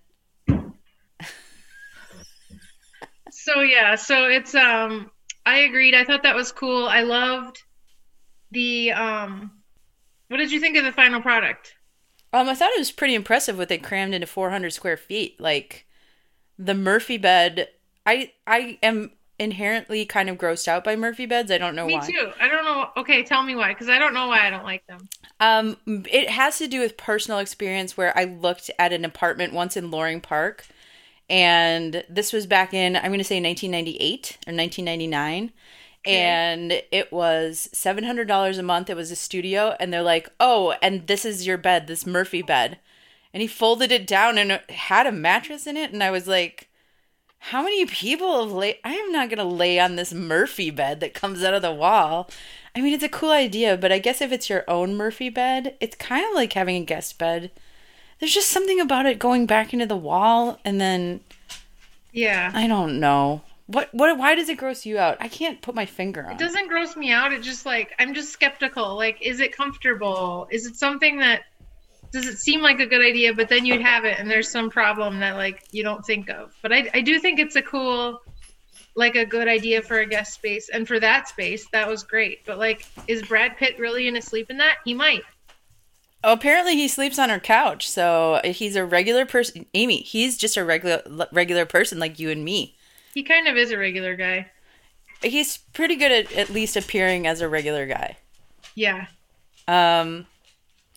So 3.31 3.61
yeah, 3.61 3.95
so 3.95 4.27
it's 4.27 4.55
um 4.55 5.11
I 5.45 5.59
agreed. 5.59 5.95
I 5.95 6.03
thought 6.05 6.23
that 6.23 6.35
was 6.35 6.51
cool. 6.51 6.87
I 6.87 7.01
loved 7.01 7.61
the 8.51 8.91
um 8.91 9.51
what 10.27 10.37
did 10.37 10.51
you 10.51 10.59
think 10.59 10.77
of 10.77 10.83
the 10.85 10.91
final 10.91 11.21
product? 11.21 11.73
Um, 12.31 12.49
I 12.49 12.55
thought 12.55 12.71
it 12.71 12.79
was 12.79 12.91
pretty 12.91 13.13
impressive 13.15 13.57
what 13.57 13.69
they 13.69 13.77
crammed 13.77 14.13
into 14.13 14.25
400 14.25 14.71
square 14.71 14.97
feet. 14.97 15.39
Like 15.39 15.85
the 16.57 16.73
Murphy 16.73 17.17
bed, 17.17 17.69
I 18.05 18.31
I 18.47 18.77
am 18.83 19.11
inherently 19.39 20.05
kind 20.05 20.29
of 20.29 20.37
grossed 20.37 20.67
out 20.67 20.83
by 20.83 20.95
Murphy 20.95 21.25
beds. 21.25 21.51
I 21.51 21.57
don't 21.57 21.75
know 21.75 21.85
Me 21.87 21.95
why. 21.95 22.07
Me 22.07 22.13
too. 22.13 22.31
I 22.39 22.47
don't 22.47 22.63
know. 22.65 22.89
Okay, 22.97 23.23
tell 23.23 23.43
me 23.43 23.55
why, 23.55 23.69
because 23.69 23.89
I 23.89 23.99
don't 23.99 24.13
know 24.13 24.27
why 24.27 24.47
I 24.47 24.49
don't 24.49 24.63
like 24.63 24.85
them. 24.87 25.09
Um, 25.39 25.77
it 26.11 26.29
has 26.29 26.57
to 26.59 26.67
do 26.67 26.79
with 26.79 26.97
personal 26.97 27.39
experience 27.39 27.97
where 27.97 28.17
I 28.17 28.25
looked 28.25 28.69
at 28.79 28.93
an 28.93 29.05
apartment 29.05 29.53
once 29.53 29.75
in 29.75 29.91
Loring 29.91 30.21
Park, 30.21 30.65
and 31.29 32.03
this 32.09 32.31
was 32.31 32.45
back 32.45 32.73
in 32.73 32.95
I'm 32.95 33.07
going 33.07 33.17
to 33.17 33.23
say 33.23 33.41
1998 33.41 34.37
or 34.47 34.53
1999, 34.53 35.51
and 36.05 36.71
it 36.91 37.11
was 37.11 37.69
seven 37.73 38.03
hundred 38.03 38.27
dollars 38.27 38.57
a 38.57 38.63
month. 38.63 38.89
It 38.89 38.95
was 38.95 39.11
a 39.11 39.15
studio, 39.15 39.75
and 39.79 39.91
they're 39.91 40.01
like, 40.01 40.29
"Oh, 40.39 40.75
and 40.81 41.07
this 41.07 41.25
is 41.25 41.47
your 41.47 41.57
bed, 41.57 41.87
this 41.87 42.05
Murphy 42.05 42.41
bed," 42.41 42.79
and 43.33 43.41
he 43.41 43.47
folded 43.47 43.91
it 43.91 44.07
down 44.07 44.37
and 44.37 44.51
it 44.51 44.69
had 44.71 45.07
a 45.07 45.11
mattress 45.11 45.67
in 45.67 45.77
it, 45.77 45.91
and 45.93 46.03
I 46.03 46.11
was 46.11 46.27
like. 46.27 46.69
How 47.47 47.61
many 47.61 47.85
people 47.85 48.41
have 48.41 48.53
lay? 48.53 48.79
I 48.85 48.93
am 48.93 49.11
not 49.11 49.29
gonna 49.29 49.43
lay 49.43 49.77
on 49.77 49.97
this 49.97 50.13
Murphy 50.13 50.69
bed 50.71 51.01
that 51.01 51.13
comes 51.13 51.43
out 51.43 51.53
of 51.53 51.61
the 51.61 51.73
wall. 51.73 52.29
I 52.73 52.79
mean, 52.81 52.93
it's 52.93 53.03
a 53.03 53.09
cool 53.09 53.31
idea, 53.31 53.75
but 53.77 53.91
I 53.91 53.99
guess 53.99 54.21
if 54.21 54.31
it's 54.31 54.49
your 54.49 54.63
own 54.69 54.95
Murphy 54.95 55.29
bed, 55.29 55.75
it's 55.81 55.95
kind 55.97 56.25
of 56.25 56.33
like 56.35 56.53
having 56.53 56.77
a 56.81 56.85
guest 56.85 57.17
bed. 57.19 57.51
There's 58.19 58.33
just 58.33 58.49
something 58.49 58.79
about 58.79 59.05
it 59.05 59.19
going 59.19 59.45
back 59.45 59.73
into 59.73 59.85
the 59.85 59.97
wall, 59.97 60.59
and 60.63 60.79
then 60.79 61.19
Yeah. 62.11 62.51
I 62.53 62.67
don't 62.67 62.99
know 62.99 63.41
what 63.67 63.93
what. 63.93 64.17
Why 64.17 64.35
does 64.35 64.49
it 64.49 64.57
gross 64.57 64.85
you 64.85 64.97
out? 64.97 65.17
I 65.19 65.27
can't 65.27 65.61
put 65.61 65.75
my 65.75 65.85
finger 65.85 66.25
on. 66.25 66.31
It 66.31 66.35
it. 66.35 66.39
doesn't 66.39 66.67
gross 66.67 66.95
me 66.95 67.11
out. 67.11 67.33
It 67.33 67.41
just 67.41 67.65
like 67.65 67.93
I'm 67.99 68.13
just 68.13 68.31
skeptical. 68.31 68.95
Like, 68.95 69.17
is 69.21 69.39
it 69.39 69.55
comfortable? 69.55 70.47
Is 70.51 70.65
it 70.65 70.75
something 70.75 71.19
that 71.19 71.43
does 72.13 72.27
it 72.27 72.37
seem 72.37 72.61
like 72.61 72.79
a 72.79 72.85
good 72.85 73.01
idea, 73.01 73.33
but 73.33 73.49
then 73.49 73.65
you'd 73.65 73.81
have 73.81 74.05
it 74.05 74.19
and 74.19 74.29
there's 74.29 74.49
some 74.49 74.69
problem 74.69 75.19
that 75.19 75.35
like 75.35 75.67
you 75.71 75.83
don't 75.83 76.05
think 76.05 76.29
of. 76.29 76.53
But 76.61 76.71
I 76.71 76.89
I 76.93 77.01
do 77.01 77.19
think 77.19 77.39
it's 77.39 77.55
a 77.55 77.61
cool 77.61 78.21
like 78.95 79.15
a 79.15 79.25
good 79.25 79.47
idea 79.47 79.81
for 79.81 79.99
a 79.99 80.05
guest 80.05 80.35
space 80.35 80.69
and 80.69 80.87
for 80.87 80.99
that 80.99 81.27
space 81.27 81.67
that 81.71 81.87
was 81.87 82.03
great. 82.03 82.45
But 82.45 82.59
like 82.59 82.85
is 83.07 83.23
Brad 83.23 83.57
Pitt 83.57 83.79
really 83.79 84.05
gonna 84.05 84.21
sleep 84.21 84.51
in 84.51 84.57
that? 84.57 84.77
He 84.85 84.93
might. 84.93 85.23
Oh, 86.23 86.31
apparently 86.31 86.75
he 86.75 86.87
sleeps 86.87 87.19
on 87.19 87.29
her 87.29 87.39
couch, 87.39 87.89
so 87.89 88.39
he's 88.45 88.77
a 88.77 88.85
regular 88.85 89.25
person. 89.25 89.65
Amy, 89.73 89.97
he's 89.97 90.37
just 90.37 90.55
a 90.55 90.63
regular 90.63 91.01
regular 91.31 91.65
person 91.65 91.99
like 91.99 92.19
you 92.19 92.29
and 92.29 92.45
me. 92.45 92.75
He 93.15 93.23
kind 93.23 93.47
of 93.47 93.57
is 93.57 93.71
a 93.71 93.77
regular 93.77 94.15
guy. 94.15 94.51
He's 95.23 95.57
pretty 95.57 95.95
good 95.95 96.11
at 96.11 96.31
at 96.33 96.49
least 96.51 96.77
appearing 96.77 97.25
as 97.25 97.41
a 97.41 97.49
regular 97.49 97.87
guy. 97.87 98.17
Yeah. 98.75 99.07
Um, 99.67 100.27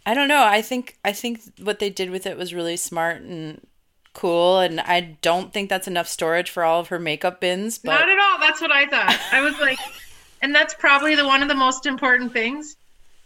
I 0.07 0.14
don't 0.14 0.29
know. 0.29 0.45
I 0.45 0.62
think 0.62 0.97
I 1.05 1.12
think 1.12 1.40
what 1.61 1.81
they 1.81 1.90
did 1.90 2.11
with 2.11 2.27
it 2.27 2.38
was 2.38 2.55
really 2.55 2.77
smart 2.77 3.23
and 3.23 3.66
cool, 4.14 4.61
and 4.61 4.81
I 4.81 5.19
don't 5.21 5.53
think 5.53 5.69
that's 5.69 5.88
enough 5.88 6.07
storage 6.07 6.49
for 6.49 6.62
all 6.62 6.81
of 6.81 6.88
her 6.88 7.01
makeup 7.01 7.40
bins. 7.40 7.79
But 7.79 7.90
Not 7.90 8.09
at 8.09 8.19
all. 8.19 8.38
That's 8.38 8.61
what 8.61 8.71
I 8.71 8.87
thought. 8.87 9.19
I 9.33 9.40
was 9.40 9.59
like, 9.59 9.79
and 10.42 10.55
that's 10.55 10.75
probably 10.75 11.16
the 11.16 11.27
one 11.27 11.42
of 11.42 11.49
the 11.49 11.57
most 11.57 11.87
important 11.87 12.33
things. 12.33 12.77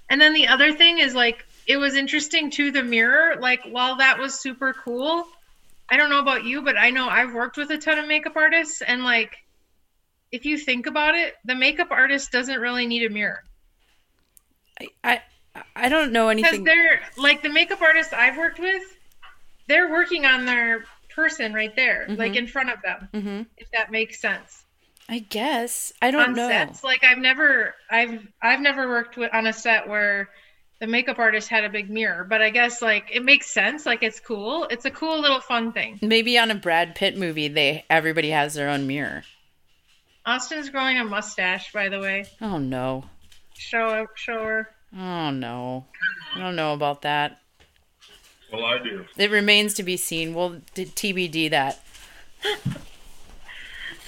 And 0.09 0.21
then 0.21 0.33
the 0.33 0.49
other 0.49 0.73
thing 0.73 0.99
is 0.99 1.15
like, 1.15 1.47
it 1.67 1.77
was 1.77 1.95
interesting 1.95 2.51
to 2.53 2.73
the 2.73 2.83
mirror. 2.83 3.37
Like, 3.39 3.61
while 3.71 3.97
that 3.99 4.19
was 4.19 4.41
super 4.41 4.73
cool, 4.73 5.29
I 5.89 5.99
don't 5.99 6.11
know 6.11 6.19
about 6.19 6.45
you, 6.45 6.63
but 6.63 6.77
I 6.77 6.91
know 6.91 7.09
I've 7.09 7.35
worked 7.35 7.59
with 7.59 7.71
a 7.71 7.79
ton 7.79 7.99
of 7.99 8.09
makeup 8.09 8.37
artists, 8.37 8.81
and 8.81 9.05
like, 9.05 9.37
if 10.33 10.47
you 10.47 10.57
think 10.57 10.87
about 10.87 11.15
it, 11.15 11.35
the 11.45 11.55
makeup 11.55 11.89
artist 11.91 12.33
doesn't 12.33 12.59
really 12.59 12.87
need 12.87 13.05
a 13.05 13.11
mirror 13.11 13.45
I 14.81 14.87
I 15.05 15.23
don't 15.89 16.13
know 16.13 16.29
anything. 16.29 16.65
because 16.65 16.65
they're 16.65 17.01
like 17.17 17.43
the 17.43 17.49
makeup 17.49 17.81
artists 17.81 18.13
I've 18.13 18.37
worked 18.37 18.59
with. 18.59 18.83
They're 19.69 19.91
working 19.91 20.27
on 20.27 20.45
their 20.47 20.85
person 21.15 21.53
right 21.55 21.75
there, 21.77 22.07
like 22.11 22.35
in 22.37 22.47
front 22.47 22.71
of 22.71 22.83
them. 22.83 23.09
Mhm. 23.15 23.47
If 23.57 23.71
that 23.73 23.91
makes 23.91 24.21
sense. 24.21 24.65
I 25.09 25.19
guess 25.21 25.93
I 26.01 26.11
don't 26.13 26.31
on 26.31 26.35
know. 26.35 26.49
sets. 26.49 26.85
Like 26.85 27.03
I've 27.05 27.19
never, 27.19 27.75
I've, 27.91 28.27
I've 28.41 28.61
never 28.61 28.89
worked 28.89 29.17
with 29.17 29.33
on 29.35 29.47
a 29.47 29.53
set 29.53 29.89
where 29.89 30.29
the 30.81 30.87
makeup 30.87 31.19
artist 31.19 31.49
had 31.49 31.65
a 31.65 31.69
big 31.69 31.91
mirror. 31.91 32.25
But 32.25 32.43
I 32.43 32.51
guess 32.51 32.81
like 32.81 33.11
it 33.13 33.25
makes 33.25 33.51
sense. 33.51 33.85
Like 33.87 34.03
it's 34.03 34.21
cool. 34.21 34.65
It's 34.71 34.85
a 34.85 34.91
cool 34.91 35.21
little 35.21 35.41
fun 35.41 35.73
thing. 35.73 35.99
Maybe 36.01 36.39
on 36.39 36.51
a 36.51 36.55
Brad 36.55 36.95
Pitt 36.95 37.17
movie, 37.19 37.49
they 37.49 37.85
everybody 37.91 38.31
has 38.31 38.55
their 38.55 38.69
own 38.69 38.87
mirror. 38.87 39.25
Austin's 40.27 40.69
growing 40.71 40.99
a 40.99 41.05
mustache, 41.05 41.73
by 41.73 41.89
the 41.89 41.99
way. 41.99 42.25
Oh 42.41 42.59
no. 42.59 43.05
Show, 43.57 44.07
show 44.15 44.43
her. 44.45 44.71
Oh 44.97 45.31
no. 45.31 45.87
I 46.35 46.39
don't 46.41 46.57
know 46.57 46.73
about 46.73 47.03
that. 47.03 47.41
Well, 48.53 48.65
I 48.65 48.79
do. 48.83 49.05
It 49.17 49.31
remains 49.31 49.75
to 49.75 49.83
be 49.83 49.97
seen. 49.97 50.35
We'll 50.35 50.61
d- 50.75 50.87
TBD 50.87 51.51
that. 51.51 51.81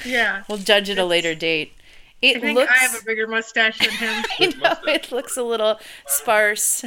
Yeah. 0.04 0.42
We'll 0.48 0.58
judge 0.58 0.90
at 0.90 0.98
a 0.98 1.04
later 1.04 1.34
date. 1.34 1.72
It 2.20 2.38
I 2.38 2.40
think 2.40 2.56
looks. 2.58 2.72
I 2.72 2.84
have 2.84 3.00
a 3.00 3.04
bigger 3.04 3.26
mustache 3.26 3.78
than 3.78 3.90
him. 3.90 4.24
I 4.40 4.46
know 4.60 4.92
it 4.92 5.12
looks 5.12 5.36
a 5.36 5.42
little 5.42 5.78
sparse. 6.06 6.84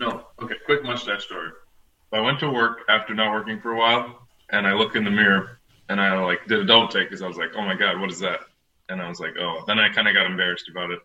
No. 0.00 0.26
Okay, 0.42 0.54
quick 0.64 0.82
mustache 0.84 1.24
story. 1.24 1.50
I 2.12 2.20
went 2.20 2.40
to 2.40 2.50
work 2.50 2.80
after 2.88 3.14
not 3.14 3.32
working 3.32 3.60
for 3.60 3.72
a 3.72 3.76
while, 3.78 4.26
and 4.50 4.66
I 4.66 4.74
look 4.74 4.96
in 4.96 5.04
the 5.04 5.10
mirror, 5.10 5.60
and 5.88 6.00
I 6.00 6.18
like 6.22 6.46
did 6.46 6.58
a 6.60 6.64
double 6.64 6.88
take 6.88 7.08
because 7.08 7.22
I 7.22 7.28
was 7.28 7.38
like, 7.38 7.50
"Oh 7.56 7.62
my 7.62 7.74
god, 7.74 7.98
what 8.00 8.10
is 8.10 8.18
that?" 8.20 8.40
And 8.90 9.00
I 9.00 9.08
was 9.08 9.18
like, 9.20 9.34
"Oh." 9.38 9.64
Then 9.66 9.78
I 9.78 9.88
kind 9.88 10.08
of 10.08 10.14
got 10.14 10.26
embarrassed 10.26 10.68
about 10.68 10.90
it, 10.90 10.98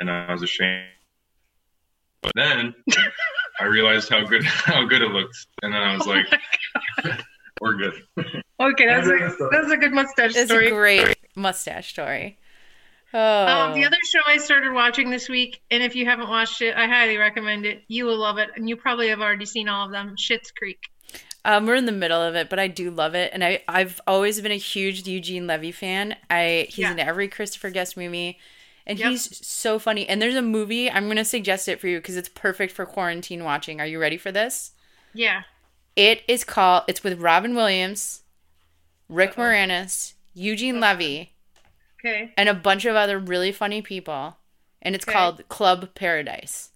and 0.00 0.10
I 0.10 0.32
was 0.32 0.42
ashamed. 0.42 0.86
But 2.22 2.32
then 2.36 2.74
I 3.60 3.64
realized 3.64 4.08
how 4.08 4.24
good 4.24 4.44
how 4.46 4.84
good 4.86 5.02
it 5.02 5.10
looked, 5.10 5.46
and 5.62 5.72
then 5.74 5.82
I 5.82 5.96
was 5.96 6.06
like, 6.06 6.26
"We're 7.60 7.74
good." 7.74 7.94
Okay, 8.60 8.86
that's 8.86 9.08
a, 9.08 9.48
that's 9.50 9.70
a 9.72 9.76
good 9.76 9.92
mustache 9.92 10.32
story 10.32 10.66
It's 10.66 10.72
a 10.72 10.74
great 10.74 11.16
mustache 11.34 11.90
story. 11.90 12.38
Oh, 13.14 13.46
Um, 13.46 13.74
the 13.74 13.84
other 13.84 13.96
show 14.10 14.20
I 14.26 14.38
started 14.38 14.72
watching 14.72 15.10
this 15.10 15.28
week, 15.28 15.60
and 15.70 15.82
if 15.82 15.94
you 15.96 16.06
haven't 16.06 16.28
watched 16.28 16.62
it, 16.62 16.74
I 16.76 16.86
highly 16.86 17.18
recommend 17.18 17.66
it. 17.66 17.82
You 17.88 18.06
will 18.06 18.16
love 18.18 18.38
it, 18.38 18.50
and 18.56 18.68
you 18.68 18.76
probably 18.76 19.08
have 19.08 19.20
already 19.20 19.44
seen 19.44 19.68
all 19.68 19.84
of 19.86 19.92
them. 19.92 20.14
Schitt's 20.16 20.50
Creek. 20.50 20.78
um, 21.44 21.66
we're 21.66 21.74
in 21.74 21.86
the 21.86 21.92
middle 21.92 22.22
of 22.22 22.36
it, 22.36 22.48
but 22.48 22.58
I 22.60 22.68
do 22.68 22.90
love 22.90 23.14
it, 23.14 23.32
and 23.34 23.42
I 23.44 23.62
I've 23.68 24.00
always 24.06 24.40
been 24.40 24.52
a 24.52 24.56
huge 24.56 25.06
Eugene 25.08 25.46
Levy 25.46 25.72
fan. 25.72 26.16
I 26.30 26.66
he's 26.70 26.78
Yeah. 26.78 26.92
in 26.92 27.00
every 27.00 27.28
Christopher 27.28 27.70
Guest 27.70 27.96
movie, 27.96 28.38
and 28.86 28.98
Yep. 28.98 29.10
he's 29.10 29.46
so 29.46 29.78
funny. 29.78 30.08
And 30.08 30.20
there's 30.20 30.34
a 30.34 30.42
movie 30.42 30.90
I'm 30.90 31.08
gonna 31.08 31.24
suggest 31.24 31.68
it 31.68 31.80
for 31.80 31.88
you 31.88 31.98
because 31.98 32.16
it's 32.16 32.28
perfect 32.28 32.72
for 32.72 32.84
quarantine 32.86 33.44
watching. 33.44 33.80
Are 33.80 33.86
you 33.86 33.98
ready 34.00 34.16
for 34.16 34.32
this? 34.32 34.72
Yeah. 35.14 35.42
It 35.96 36.22
is 36.26 36.44
called. 36.44 36.84
It's 36.88 37.04
with 37.04 37.20
Robin 37.20 37.54
Williams, 37.54 38.22
Rick 39.08 39.34
Moranis, 39.34 40.14
Eugene 40.34 40.80
Levy, 40.80 41.34
Okay. 42.00 42.32
and 42.36 42.48
a 42.48 42.54
bunch 42.54 42.84
of 42.84 42.96
other 42.96 43.18
really 43.18 43.52
funny 43.52 43.82
people, 43.82 44.38
and 44.80 44.94
it's 44.94 45.04
Okay. 45.06 45.12
called 45.12 45.48
Club 45.48 45.94
Paradise. 45.94 46.70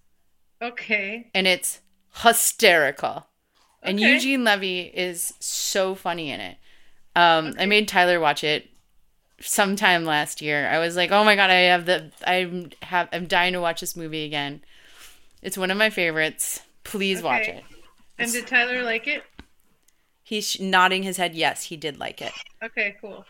Okay. 0.61 1.29
and 1.35 1.45
it's 1.47 1.81
hysterical. 2.23 3.27
And 3.83 3.99
Eugene 3.99 4.43
Levy 4.43 4.81
is 4.81 5.33
so 5.39 5.93
funny 5.95 6.31
in 6.31 6.39
it. 6.39 6.57
Um, 7.15 7.55
I 7.59 7.65
made 7.67 7.87
Tyler 7.87 8.19
watch 8.19 8.43
it 8.43 8.69
sometime 9.41 10.05
last 10.05 10.41
year. 10.41 10.67
I 10.69 10.79
was 10.79 10.95
like, 10.95 11.11
"Oh 11.11 11.23
my 11.23 11.35
god, 11.35 11.49
I 11.49 11.61
have 11.71 11.85
the 11.85 12.11
I'm 12.25 12.71
have 12.83 13.09
I'm 13.11 13.27
dying 13.27 13.53
to 13.53 13.61
watch 13.61 13.81
this 13.81 13.95
movie 13.95 14.23
again." 14.25 14.61
It's 15.41 15.57
one 15.57 15.71
of 15.71 15.77
my 15.77 15.89
favorites. 15.89 16.61
Please 16.83 17.21
watch 17.21 17.47
it. 17.47 17.63
And 18.17 18.31
did 18.31 18.47
Tyler 18.47 18.83
like 18.83 19.07
it? 19.07 19.23
He's 20.23 20.59
nodding 20.59 21.03
his 21.03 21.17
head. 21.17 21.35
Yes, 21.35 21.63
he 21.63 21.77
did 21.77 21.99
like 21.99 22.21
it. 22.21 22.33
Okay, 22.63 22.95
cool. 22.99 23.25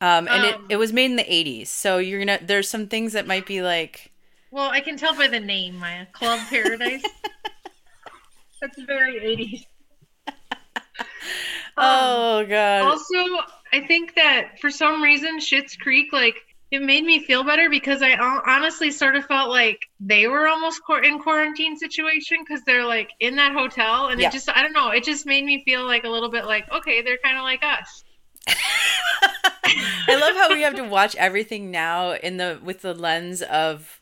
Um, 0.00 0.28
and 0.28 0.44
Um, 0.44 0.44
it, 0.44 0.74
it 0.74 0.76
was 0.76 0.92
made 0.92 1.06
in 1.06 1.16
the 1.16 1.24
80s. 1.24 1.68
So 1.68 1.96
you're 1.98 2.22
going 2.22 2.38
to 2.38 2.44
there's 2.44 2.68
some 2.68 2.88
things 2.88 3.14
that 3.14 3.26
might 3.26 3.46
be 3.46 3.62
like 3.62 4.12
Well, 4.50 4.68
I 4.70 4.80
can 4.80 4.96
tell 4.98 5.14
by 5.14 5.28
the 5.28 5.40
name, 5.40 5.76
Maya. 5.76 6.06
Club 6.12 6.40
Paradise. 6.50 7.02
That's 8.60 8.82
very 8.82 9.20
80s. 9.20 9.66
Oh 11.78 12.44
god. 12.48 12.82
Also, 12.82 13.42
I 13.76 13.86
think 13.86 14.14
that 14.14 14.58
for 14.60 14.70
some 14.70 15.02
reason, 15.02 15.38
Schitt's 15.38 15.76
Creek, 15.76 16.12
like, 16.12 16.36
it 16.70 16.82
made 16.82 17.04
me 17.04 17.20
feel 17.24 17.44
better 17.44 17.70
because 17.70 18.02
I 18.02 18.16
honestly 18.16 18.90
sort 18.90 19.14
of 19.16 19.24
felt 19.26 19.50
like 19.50 19.80
they 20.00 20.26
were 20.26 20.48
almost 20.48 20.80
in 21.04 21.20
quarantine 21.20 21.76
situation 21.76 22.38
because 22.40 22.62
they're 22.64 22.84
like 22.84 23.10
in 23.20 23.36
that 23.36 23.52
hotel, 23.52 24.08
and 24.08 24.20
Yeah. 24.20 24.28
it 24.28 24.32
just 24.32 24.48
I 24.50 24.62
don't 24.62 24.72
know, 24.72 24.90
it 24.90 25.04
just 25.04 25.26
made 25.26 25.44
me 25.44 25.62
feel 25.64 25.84
like 25.84 26.04
a 26.04 26.08
little 26.08 26.30
bit 26.30 26.44
like 26.44 26.64
okay, 26.72 27.02
they're 27.02 27.18
kind 27.22 27.36
of 27.38 27.44
like 27.44 27.62
us. 27.62 28.04
I 30.08 30.16
love 30.16 30.34
how 30.36 30.52
we 30.52 30.62
have 30.62 30.74
to 30.76 30.84
watch 30.84 31.14
everything 31.16 31.70
now 31.70 32.12
in 32.12 32.36
the 32.36 32.60
with 32.62 32.82
the 32.82 32.94
lens 32.94 33.42
of 33.42 34.00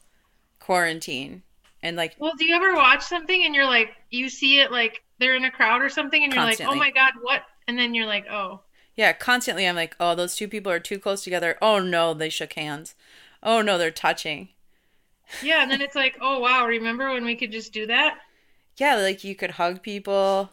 quarantine 0.60 1.42
and 1.82 1.96
like 1.96 2.16
Well, 2.18 2.32
do 2.38 2.44
you 2.44 2.54
ever 2.54 2.74
watch 2.74 3.02
something 3.02 3.44
and 3.44 3.54
you're 3.54 3.66
like, 3.66 3.90
you 4.10 4.28
see 4.28 4.60
it 4.60 4.70
like 4.72 5.02
they're 5.18 5.36
in 5.36 5.44
a 5.44 5.50
crowd 5.50 5.82
or 5.82 5.88
something, 5.88 6.22
and 6.22 6.32
you're 6.32 6.42
Constantly. 6.42 6.78
like, 6.78 6.94
oh 6.94 7.00
my 7.00 7.10
god, 7.10 7.12
what? 7.22 7.42
And 7.68 7.78
then 7.78 7.94
you're 7.94 8.06
like, 8.06 8.26
oh, 8.30 8.60
yeah, 8.96 9.12
constantly 9.12 9.66
I'm 9.66 9.76
like, 9.76 9.96
oh, 9.98 10.14
those 10.14 10.36
two 10.36 10.48
people 10.48 10.70
are 10.72 10.80
too 10.80 10.98
close 10.98 11.22
together. 11.24 11.56
Oh 11.60 11.78
no, 11.80 12.14
they 12.14 12.28
shook 12.28 12.52
hands. 12.54 12.94
Oh 13.42 13.60
no, 13.62 13.76
they're 13.78 13.90
touching. 13.90 14.48
yeah. 15.42 15.62
And 15.62 15.70
then 15.70 15.80
it's 15.80 15.94
like, 15.94 16.16
oh 16.20 16.38
wow, 16.40 16.66
remember 16.66 17.12
when 17.12 17.24
we 17.24 17.36
could 17.36 17.52
just 17.52 17.72
do 17.72 17.86
that? 17.86 18.18
Yeah, 18.76 18.96
like 18.96 19.24
you 19.24 19.34
could 19.34 19.52
hug 19.52 19.82
people. 19.82 20.50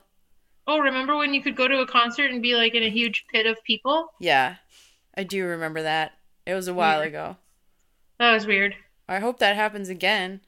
Oh, 0.68 0.80
remember 0.80 1.18
when 1.18 1.34
you 1.34 1.42
could 1.42 1.56
go 1.56 1.68
to 1.68 1.80
a 1.80 1.88
concert 1.88 2.30
and 2.32 2.42
be 2.42 2.56
like 2.56 2.76
in 2.76 2.84
a 2.84 2.90
huge 2.90 3.26
pit 3.32 3.46
of 3.48 3.64
people? 3.64 4.12
Yeah. 4.20 4.56
I 5.18 5.24
do 5.24 5.44
remember 5.46 5.82
that. 5.82 6.14
It 6.46 6.54
was 6.54 6.68
a 6.68 6.74
while 6.74 7.00
Weird. 7.00 7.10
ago. 7.10 7.38
That 8.20 8.34
was 8.34 8.46
weird. 8.46 8.76
I 9.10 9.20
hope 9.20 9.40
that 9.40 9.56
happens 9.56 9.90
again. 9.90 10.42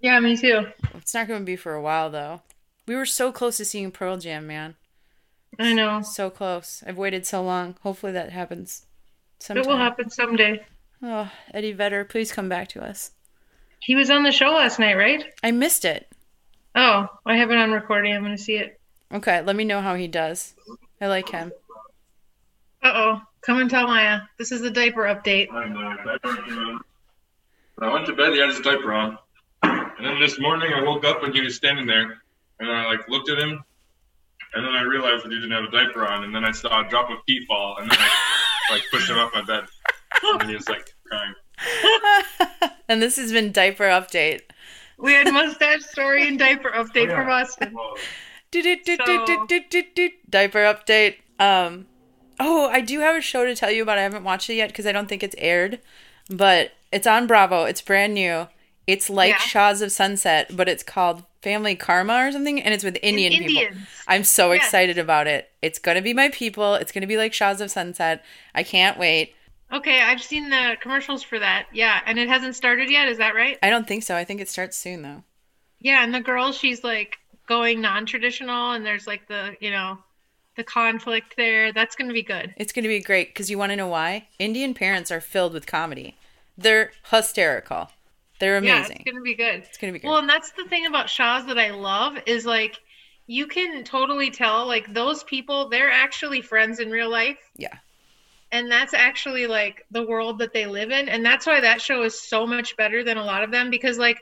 Yeah, 0.00 0.18
me 0.20 0.36
too. 0.36 0.66
It's 0.94 1.14
not 1.14 1.28
going 1.28 1.40
to 1.40 1.44
be 1.46 1.56
for 1.56 1.74
a 1.74 1.82
while 1.82 2.10
though. 2.10 2.40
We 2.86 2.96
were 2.96 3.06
so 3.06 3.32
close 3.32 3.58
to 3.58 3.64
seeing 3.64 3.90
Pearl 3.90 4.16
Jam, 4.16 4.46
man. 4.46 4.74
I 5.58 5.72
know. 5.72 6.02
So 6.02 6.30
close. 6.30 6.82
I've 6.86 6.98
waited 6.98 7.26
so 7.26 7.42
long. 7.42 7.76
Hopefully 7.82 8.12
that 8.12 8.30
happens. 8.32 8.86
It 9.50 9.66
will 9.66 9.76
happen 9.76 10.10
someday. 10.10 10.64
Oh, 11.02 11.30
Eddie 11.52 11.72
Vedder, 11.72 12.04
please 12.04 12.32
come 12.32 12.48
back 12.48 12.68
to 12.68 12.82
us. 12.82 13.10
He 13.80 13.94
was 13.94 14.10
on 14.10 14.22
the 14.22 14.32
show 14.32 14.52
last 14.52 14.78
night, 14.78 14.96
right? 14.96 15.24
I 15.42 15.50
missed 15.50 15.84
it. 15.84 16.10
Oh, 16.74 17.06
I 17.26 17.36
have 17.36 17.50
it 17.50 17.58
on 17.58 17.72
recording. 17.72 18.14
I'm 18.14 18.22
going 18.22 18.36
to 18.36 18.42
see 18.42 18.56
it. 18.56 18.80
Okay, 19.12 19.42
let 19.42 19.54
me 19.54 19.64
know 19.64 19.80
how 19.80 19.94
he 19.94 20.08
does. 20.08 20.54
I 21.00 21.08
like 21.08 21.28
him. 21.28 21.52
Uh 22.82 22.92
oh. 22.94 23.22
Come 23.42 23.60
and 23.60 23.68
tell 23.68 23.86
Maya. 23.86 24.20
This 24.38 24.52
is 24.52 24.62
the 24.62 24.70
diaper 24.70 25.02
update. 25.02 25.52
I 25.52 25.68
know. 25.68 25.96
diaper's 26.04 26.56
on. 26.56 26.80
When 27.76 27.90
I 27.90 27.92
went 27.92 28.06
to 28.06 28.14
bed, 28.14 28.32
he 28.32 28.38
had 28.38 28.48
his 28.48 28.60
diaper 28.60 28.92
on. 28.94 29.18
And 29.62 30.06
then 30.06 30.18
this 30.18 30.40
morning, 30.40 30.72
I 30.72 30.82
woke 30.82 31.04
up 31.04 31.22
and 31.22 31.34
he 31.34 31.42
was 31.42 31.54
standing 31.54 31.86
there. 31.86 32.22
And 32.58 32.70
I 32.70 32.86
like 32.86 33.06
looked 33.08 33.28
at 33.28 33.38
him, 33.38 33.62
and 34.54 34.64
then 34.64 34.72
I 34.74 34.82
realized 34.82 35.24
that 35.24 35.32
he 35.32 35.36
didn't 35.36 35.52
have 35.52 35.64
a 35.64 35.70
diaper 35.70 36.06
on. 36.06 36.24
And 36.24 36.34
then 36.34 36.44
I 36.44 36.52
saw 36.52 36.84
a 36.84 36.88
drop 36.88 37.10
of 37.10 37.18
pee 37.26 37.44
fall, 37.46 37.76
and 37.78 37.90
then 37.90 37.98
I 38.00 38.08
like 38.72 38.82
pushed 38.90 39.10
him 39.10 39.18
off 39.18 39.32
my 39.34 39.42
bed, 39.42 39.64
and 40.40 40.48
he 40.48 40.54
was 40.56 40.68
like 40.68 40.94
crying. 41.06 41.34
and 42.88 43.00
this 43.02 43.16
has 43.16 43.32
been 43.32 43.52
Diaper 43.52 43.84
Update. 43.84 44.40
We 44.98 45.12
had 45.12 45.32
mustache 45.32 45.82
story 45.82 46.26
and 46.28 46.38
diaper 46.38 46.70
update 46.70 47.10
Oh, 47.10 47.16
from 47.16 47.28
yeah. 47.28 47.34
Austin. 47.42 47.72
Well, 47.74 47.94
Do-do-do-do-do-do-do. 48.52 50.10
Diaper 50.30 50.58
Update. 50.60 51.16
Um, 51.38 51.86
oh, 52.38 52.68
I 52.68 52.80
do 52.80 53.00
have 53.00 53.16
a 53.16 53.20
show 53.20 53.44
to 53.44 53.54
tell 53.56 53.70
you 53.70 53.82
about. 53.82 53.98
I 53.98 54.02
haven't 54.02 54.24
watched 54.24 54.48
it 54.50 54.54
yet 54.54 54.68
because 54.68 54.86
I 54.86 54.92
don't 54.92 55.08
think 55.08 55.22
it's 55.22 55.34
aired, 55.38 55.80
but 56.30 56.72
it's 56.92 57.06
on 57.06 57.26
Bravo. 57.26 57.64
It's 57.64 57.80
brand 57.80 58.14
new. 58.14 58.46
It's 58.86 59.08
like 59.08 59.30
Yeah. 59.30 59.38
Shahs 59.38 59.80
of 59.82 59.92
Sunset, 59.92 60.54
but 60.54 60.68
it's 60.68 60.82
called 60.82 61.24
Family 61.42 61.74
Karma 61.74 62.26
or 62.26 62.32
something, 62.32 62.60
and 62.62 62.74
it's 62.74 62.84
with 62.84 62.98
Indian 63.02 63.32
people. 63.32 63.46
Indians. 63.62 63.86
I'm 64.06 64.24
so 64.24 64.52
Yes. 64.52 64.64
excited 64.64 64.98
about 64.98 65.26
it. 65.26 65.50
It's 65.62 65.78
gonna 65.78 66.02
be 66.02 66.12
my 66.14 66.28
people. 66.28 66.74
It's 66.74 66.92
gonna 66.92 67.06
be 67.06 67.16
like 67.16 67.32
Shahs 67.32 67.60
of 67.60 67.70
Sunset. 67.70 68.24
I 68.54 68.62
can't 68.62 68.98
wait. 68.98 69.34
Okay, 69.72 70.00
I've 70.00 70.22
seen 70.22 70.50
the 70.50 70.76
commercials 70.80 71.22
for 71.22 71.38
that. 71.38 71.66
Yeah, 71.72 72.00
and 72.06 72.18
it 72.18 72.28
hasn't 72.28 72.54
started 72.56 72.90
yet. 72.90 73.08
Is 73.08 73.18
that 73.18 73.34
right? 73.34 73.58
I 73.62 73.70
don't 73.70 73.86
think 73.88 74.02
so. 74.02 74.14
I 74.16 74.24
think 74.24 74.40
it 74.40 74.48
starts 74.48 74.76
soon 74.76 75.02
though. 75.02 75.24
Yeah, 75.80 76.04
and 76.04 76.14
the 76.14 76.20
girl, 76.20 76.52
she's 76.52 76.84
like 76.84 77.18
going 77.46 77.80
non-traditional, 77.80 78.72
and 78.72 78.84
there's 78.86 79.06
like 79.06 79.26
the 79.28 79.56
you 79.60 79.70
know, 79.70 79.98
the 80.56 80.64
conflict 80.64 81.34
there. 81.36 81.72
That's 81.72 81.96
gonna 81.96 82.12
be 82.12 82.22
good. 82.22 82.54
It's 82.56 82.72
to 82.72 82.82
be 82.82 83.00
great 83.00 83.28
because 83.28 83.50
you 83.50 83.58
want 83.58 83.70
to 83.72 83.76
know 83.76 83.88
why? 83.88 84.28
Indian 84.38 84.74
parents 84.74 85.10
are 85.10 85.20
filled 85.20 85.52
with 85.52 85.66
comedy. 85.66 86.16
They're 86.56 86.92
hysterical. 87.10 87.90
They're 88.40 88.56
amazing. 88.56 88.96
Yeah, 88.96 88.96
it's 89.00 89.04
gonna 89.10 89.22
be 89.22 89.34
good. 89.34 89.54
it's 89.64 89.78
going 89.78 89.92
to 89.92 89.98
be 89.98 90.00
good. 90.00 90.08
Well, 90.08 90.18
and 90.18 90.28
that's 90.28 90.50
the 90.52 90.64
thing 90.64 90.86
about 90.86 91.08
Shahs 91.08 91.46
that 91.46 91.58
I 91.58 91.70
love 91.70 92.16
is 92.26 92.44
like 92.44 92.76
you 93.26 93.46
can 93.46 93.84
totally 93.84 94.30
tell 94.30 94.66
like 94.66 94.92
those 94.92 95.24
people 95.24 95.68
they're 95.70 95.90
actually 95.90 96.42
friends 96.42 96.78
in 96.80 96.90
real 96.90 97.10
life. 97.10 97.38
yeah. 97.56 97.78
And 98.52 98.70
that's 98.70 98.94
actually 98.94 99.46
like 99.48 99.84
the 99.90 100.06
world 100.06 100.38
that 100.38 100.52
they 100.52 100.66
live 100.66 100.90
in. 100.92 101.08
And 101.08 101.24
that's 101.26 101.44
why 101.44 101.60
that 101.60 101.80
show 101.80 102.02
is 102.04 102.20
so 102.20 102.46
much 102.46 102.76
better 102.76 103.02
than 103.02 103.16
a 103.16 103.24
lot 103.24 103.42
of 103.42 103.50
them 103.50 103.68
because 103.70 103.98
like 103.98 104.18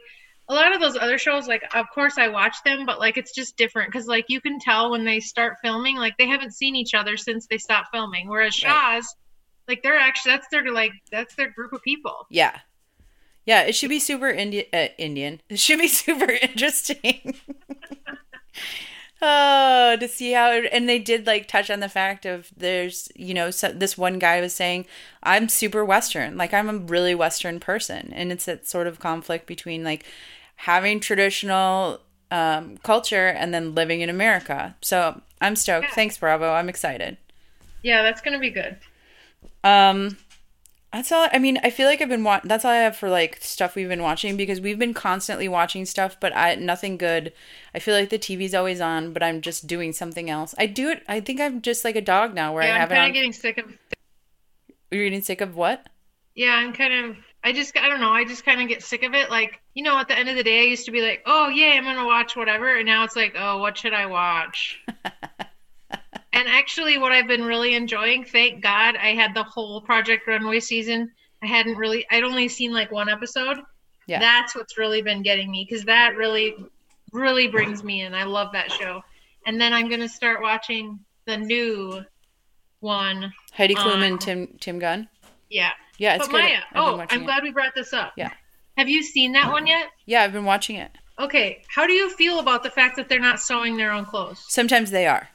a 0.49 0.55
lot 0.55 0.75
of 0.75 0.81
those 0.81 0.97
other 0.97 1.19
shows 1.19 1.47
like 1.47 1.63
of 1.75 1.87
course 1.95 2.17
I 2.19 2.29
watch 2.29 2.57
them 2.65 2.87
but 2.87 2.99
like 2.99 3.17
it's 3.19 3.35
just 3.35 3.57
different 3.57 3.93
cuz 3.93 4.07
like 4.07 4.27
you 4.29 4.41
can 4.41 4.59
tell 4.59 4.91
when 4.91 5.05
they 5.05 5.21
start 5.21 5.59
filming 5.63 5.97
like 5.97 6.17
they 6.17 6.27
haven't 6.29 6.53
seen 6.55 6.77
each 6.77 6.95
other 6.95 7.17
since 7.17 7.47
they 7.47 7.59
stopped 7.59 7.89
filming 7.93 8.29
whereas 8.29 8.63
Right. 8.63 8.71
Shahs 8.73 9.15
like 9.69 9.83
they're 9.83 9.99
actually 9.99 10.33
that's 10.33 10.49
their 10.49 10.71
like 10.73 10.93
that's 11.11 11.35
their 11.35 11.51
group 11.51 11.73
of 11.73 11.83
people. 11.83 12.27
Yeah. 12.31 12.59
Yeah, 13.45 13.63
it 13.63 13.75
should 13.75 13.89
be 13.89 13.99
super 13.99 14.31
Indi- 14.31 14.73
uh, 14.73 14.89
Indian. 14.99 15.41
It 15.49 15.59
should 15.59 15.79
be 15.79 15.89
super 16.03 16.31
interesting. 16.31 17.35
oh, 19.21 19.97
to 19.99 20.09
see 20.09 20.33
how 20.33 20.53
it, 20.53 20.69
and 20.73 20.89
they 20.89 20.99
did 20.99 21.27
like 21.27 21.49
touch 21.49 21.71
on 21.71 21.81
the 21.81 21.89
fact 21.89 22.25
of 22.25 22.51
there's, 22.57 23.09
you 23.15 23.35
know, 23.35 23.51
so, 23.51 23.73
this 23.73 23.99
one 23.99 24.19
guy 24.19 24.41
was 24.41 24.53
saying, 24.53 24.87
"I'm 25.23 25.49
super 25.49 25.85
western. 25.85 26.37
Like 26.37 26.55
I'm 26.55 26.69
a 26.69 26.79
really 26.79 27.15
western 27.15 27.59
person." 27.61 28.13
And 28.15 28.31
it's 28.31 28.45
that 28.45 28.69
sort 28.69 28.87
of 28.87 29.01
conflict 29.01 29.47
between 29.47 29.83
like 29.85 30.05
having 30.57 31.01
traditional 31.01 32.01
um, 32.31 32.79
culture 32.79 33.29
and 33.29 33.53
then 33.53 33.75
living 33.75 34.01
in 34.01 34.09
America. 34.09 34.77
So, 34.81 35.21
I'm 35.41 35.57
stoked. 35.57 35.87
Yeah. 35.89 35.95
Thanks, 35.95 36.17
Bravo. 36.19 36.53
I'm 36.53 36.69
excited. 36.69 37.17
Yeah, 37.83 38.03
that's 38.03 38.21
going 38.21 38.35
to 38.35 38.39
be 38.39 38.51
good. 38.51 38.77
Um, 39.65 40.17
that's 40.93 41.11
all. 41.13 41.29
I 41.33 41.39
mean, 41.39 41.59
I 41.63 41.71
feel 41.71 41.87
like 41.89 42.01
I've 42.03 42.09
been 42.09 42.25
watching. 42.25 42.49
That's 42.49 42.65
all 42.65 42.71
I 42.71 42.77
have 42.77 42.97
for 42.97 43.09
like 43.09 43.39
stuff 43.41 43.75
we've 43.75 43.89
been 43.89 44.03
watching 44.03 44.37
because 44.37 44.61
we've 44.61 44.79
been 44.79 44.95
constantly 44.95 45.49
watching 45.49 45.85
stuff, 45.87 46.19
but 46.21 46.35
I 46.37 46.55
nothing 46.57 46.99
good. 46.99 47.33
I 47.75 47.79
feel 47.79 47.95
like 47.95 48.11
the 48.11 48.19
TV's 48.19 48.55
always 48.55 48.81
on, 48.81 49.13
but 49.13 49.23
I'm 49.23 49.41
just 49.41 49.67
doing 49.67 49.93
something 49.93 50.29
else. 50.31 50.55
I 50.59 50.67
do 50.67 50.91
it. 50.91 51.03
I 51.09 51.21
think 51.21 51.41
I'm 51.41 51.63
just 51.63 51.85
like 51.85 51.97
a 51.97 52.01
dog 52.03 52.35
now, 52.35 52.53
where 52.53 52.63
Yeah, 52.63 52.75
I 52.75 52.77
I'm 52.77 52.81
have 52.81 52.93
it 52.93 52.97
kind 52.97 53.09
of 53.09 53.15
getting 53.15 53.33
sick 53.33 53.59
of 53.59 53.67
You're 54.91 55.05
getting 55.05 55.23
sick 55.23 55.41
of 55.41 55.57
what? 55.57 55.89
Yeah, 56.35 56.55
I'm 56.55 56.73
kind 56.73 56.93
of. 57.11 57.17
I 57.45 57.53
just. 57.53 57.77
I 57.77 57.89
don't 57.89 58.01
know. 58.01 58.11
I 58.13 58.25
just 58.25 58.45
kind 58.45 58.61
of 58.61 58.69
get 58.69 58.83
sick 58.83 59.03
of 59.03 59.15
it. 59.15 59.31
Like, 59.31 59.61
you 59.75 59.83
know, 59.83 59.99
at 59.99 60.09
the 60.09 60.19
end 60.19 60.29
of 60.29 60.37
the 60.37 60.45
day, 60.45 60.61
I 60.61 60.65
used 60.65 60.87
to 60.87 60.93
be 60.93 61.03
like, 61.03 61.23
"Oh 61.27 61.49
yeah, 61.49 61.73
I'm 61.75 61.85
gonna 61.85 62.07
watch 62.07 62.37
whatever," 62.37 62.77
and 62.77 62.87
now 62.87 63.05
it's 63.05 63.17
like, 63.17 63.35
"Oh, 63.37 63.59
what 63.59 63.77
should 63.79 63.95
I 63.95 64.07
watch?" 64.07 64.81
and 66.33 66.49
actually, 66.49 66.99
what 66.99 67.13
I've 67.13 67.29
been 67.29 67.45
really 67.45 67.75
enjoying, 67.75 68.25
thank 68.25 68.63
God, 68.63 68.97
I 68.97 69.15
had 69.15 69.35
the 69.35 69.43
whole 69.43 69.81
Project 69.81 70.27
Runway 70.27 70.61
season. 70.61 71.11
I 71.43 71.47
hadn't 71.47 71.77
really. 71.77 72.07
I'd 72.11 72.25
only 72.25 72.49
seen 72.49 72.73
like 72.73 72.91
one 72.91 73.09
episode. 73.09 73.59
Yeah. 74.07 74.19
That's 74.19 74.55
what's 74.55 74.79
really 74.79 75.03
been 75.03 75.23
getting 75.23 75.51
me 75.51 75.67
because 75.69 75.85
that 75.85 76.17
really, 76.17 76.55
really 77.13 77.49
brings 77.49 77.85
me 77.85 78.03
in. 78.03 78.15
I 78.15 78.25
love 78.25 78.53
that 78.53 78.71
show. 78.71 79.03
And 79.47 79.61
then 79.61 79.73
I'm 79.73 79.89
gonna 79.89 80.09
start 80.09 80.41
watching 80.43 80.99
the 81.27 81.37
new 81.37 82.03
one. 82.81 83.33
Heidi 83.53 83.75
Klum 83.75 83.95
Um, 83.97 84.03
and 84.03 84.21
Tim 84.21 84.57
Tim 84.61 84.79
Gunn. 84.79 85.09
Yeah. 85.51 85.71
Yeah, 85.99 86.15
it's 86.15 86.27
but 86.27 86.33
good. 86.33 86.43
Maya, 86.43 86.61
oh, 86.75 87.05
I'm 87.11 87.23
it. 87.23 87.25
glad 87.25 87.43
we 87.43 87.51
brought 87.53 87.75
this 87.75 87.93
up. 87.93 88.13
Yeah. 88.17 88.31
Have 88.77 88.89
you 88.89 89.03
seen 89.03 89.33
that 89.33 89.53
one 89.53 89.67
yet? 89.67 89.89
Yeah, 90.07 90.23
I've 90.23 90.33
been 90.33 90.45
watching 90.47 90.77
it. 90.77 90.91
Okay. 91.19 91.63
How 91.69 91.87
do 91.87 91.93
you 91.93 92.11
feel 92.11 92.41
about 92.41 92.63
the 92.63 92.71
fact 92.71 92.97
that 92.97 93.09
they're 93.09 93.21
not 93.21 93.39
sewing 93.39 93.77
their 93.77 93.93
own 93.93 94.05
clothes? 94.05 94.45
Sometimes 94.49 94.91
they 94.91 95.07
are. 95.07 95.29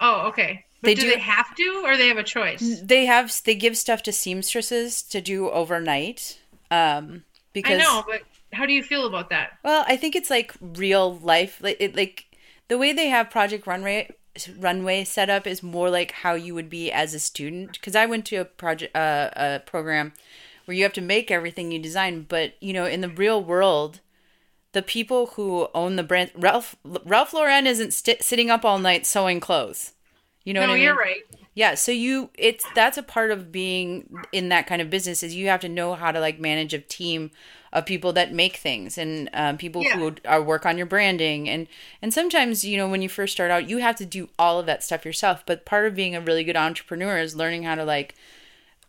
Oh, 0.00 0.28
okay. 0.28 0.64
But 0.80 0.88
They 0.88 0.94
do, 0.94 1.02
do- 1.02 1.10
they 1.10 1.20
have 1.20 1.54
to, 1.54 1.82
or 1.84 1.96
they 1.96 2.08
have 2.08 2.18
a 2.18 2.22
choice? 2.22 2.80
They 2.82 3.06
have 3.06 3.34
they 3.44 3.54
give 3.54 3.76
stuff 3.76 4.02
to 4.04 4.12
seamstresses 4.12 5.02
to 5.02 5.20
do 5.20 5.48
overnight. 5.50 6.38
Um, 6.70 7.24
because 7.52 7.80
I 7.80 7.82
know, 7.82 8.04
but 8.06 8.22
how 8.52 8.66
do 8.66 8.72
you 8.72 8.82
feel 8.82 9.06
about 9.06 9.30
that? 9.30 9.58
Well, 9.64 9.84
I 9.86 9.96
think 9.96 10.14
it's 10.14 10.30
like 10.30 10.52
real 10.60 11.16
life. 11.18 11.58
Like 11.62 11.76
it, 11.80 11.96
like 11.96 12.26
the 12.68 12.78
way 12.78 12.92
they 12.92 13.08
have 13.08 13.30
Project 13.30 13.66
Runway 13.66 14.10
runway 14.58 15.04
set 15.04 15.30
up 15.30 15.46
is 15.46 15.62
more 15.62 15.88
like 15.88 16.10
how 16.10 16.34
you 16.34 16.54
would 16.54 16.68
be 16.68 16.90
as 16.90 17.14
a 17.14 17.18
student. 17.18 17.72
Because 17.72 17.94
I 17.96 18.06
went 18.06 18.26
to 18.26 18.36
a 18.36 18.44
project 18.44 18.94
uh, 18.94 19.30
a 19.36 19.60
program 19.64 20.12
where 20.64 20.76
you 20.76 20.82
have 20.82 20.92
to 20.94 21.00
make 21.00 21.30
everything 21.30 21.72
you 21.72 21.78
design, 21.78 22.26
but 22.28 22.54
you 22.60 22.72
know, 22.72 22.86
in 22.86 23.00
the 23.00 23.08
real 23.08 23.42
world, 23.42 24.00
the 24.74 24.82
people 24.82 25.26
who 25.28 25.68
own 25.74 25.96
the 25.96 26.02
brand 26.02 26.30
Ralph 26.36 26.76
Ralph 26.84 27.32
Lauren 27.32 27.66
isn't 27.66 27.94
st- 27.94 28.22
sitting 28.22 28.50
up 28.50 28.64
all 28.64 28.78
night 28.78 29.06
sewing 29.06 29.40
clothes. 29.40 29.92
You 30.44 30.52
know 30.52 30.60
no, 30.60 30.66
what 30.68 30.72
I 30.72 30.76
mean? 30.76 30.82
you're 30.84 30.96
right. 30.96 31.22
Yeah, 31.54 31.74
so 31.74 31.90
you 31.92 32.30
it's 32.36 32.64
that's 32.74 32.98
a 32.98 33.02
part 33.02 33.30
of 33.30 33.50
being 33.50 34.12
in 34.32 34.48
that 34.50 34.66
kind 34.66 34.82
of 34.82 34.90
business 34.90 35.22
is 35.22 35.34
you 35.34 35.48
have 35.48 35.60
to 35.60 35.68
know 35.68 35.94
how 35.94 36.12
to 36.12 36.20
like 36.20 36.38
manage 36.38 36.74
a 36.74 36.78
team 36.80 37.30
of 37.72 37.86
people 37.86 38.12
that 38.12 38.32
make 38.32 38.56
things 38.56 38.98
and 38.98 39.28
um, 39.32 39.56
people 39.56 39.82
Yeah. 39.82 39.96
who 39.96 40.14
are 40.26 40.42
work 40.42 40.64
on 40.66 40.76
your 40.76 40.86
branding 40.86 41.48
and 41.48 41.66
and 42.02 42.12
sometimes 42.14 42.64
you 42.64 42.76
know 42.76 42.88
when 42.88 43.02
you 43.02 43.08
first 43.08 43.32
start 43.32 43.50
out 43.50 43.68
you 43.68 43.78
have 43.78 43.96
to 43.96 44.04
do 44.06 44.28
all 44.38 44.58
of 44.60 44.66
that 44.66 44.82
stuff 44.84 45.04
yourself. 45.04 45.44
But 45.46 45.64
part 45.64 45.86
of 45.86 45.94
being 45.94 46.14
a 46.16 46.20
really 46.20 46.44
good 46.44 46.56
entrepreneur 46.56 47.18
is 47.18 47.34
learning 47.36 47.62
how 47.62 47.76
to 47.76 47.84
like 47.84 48.14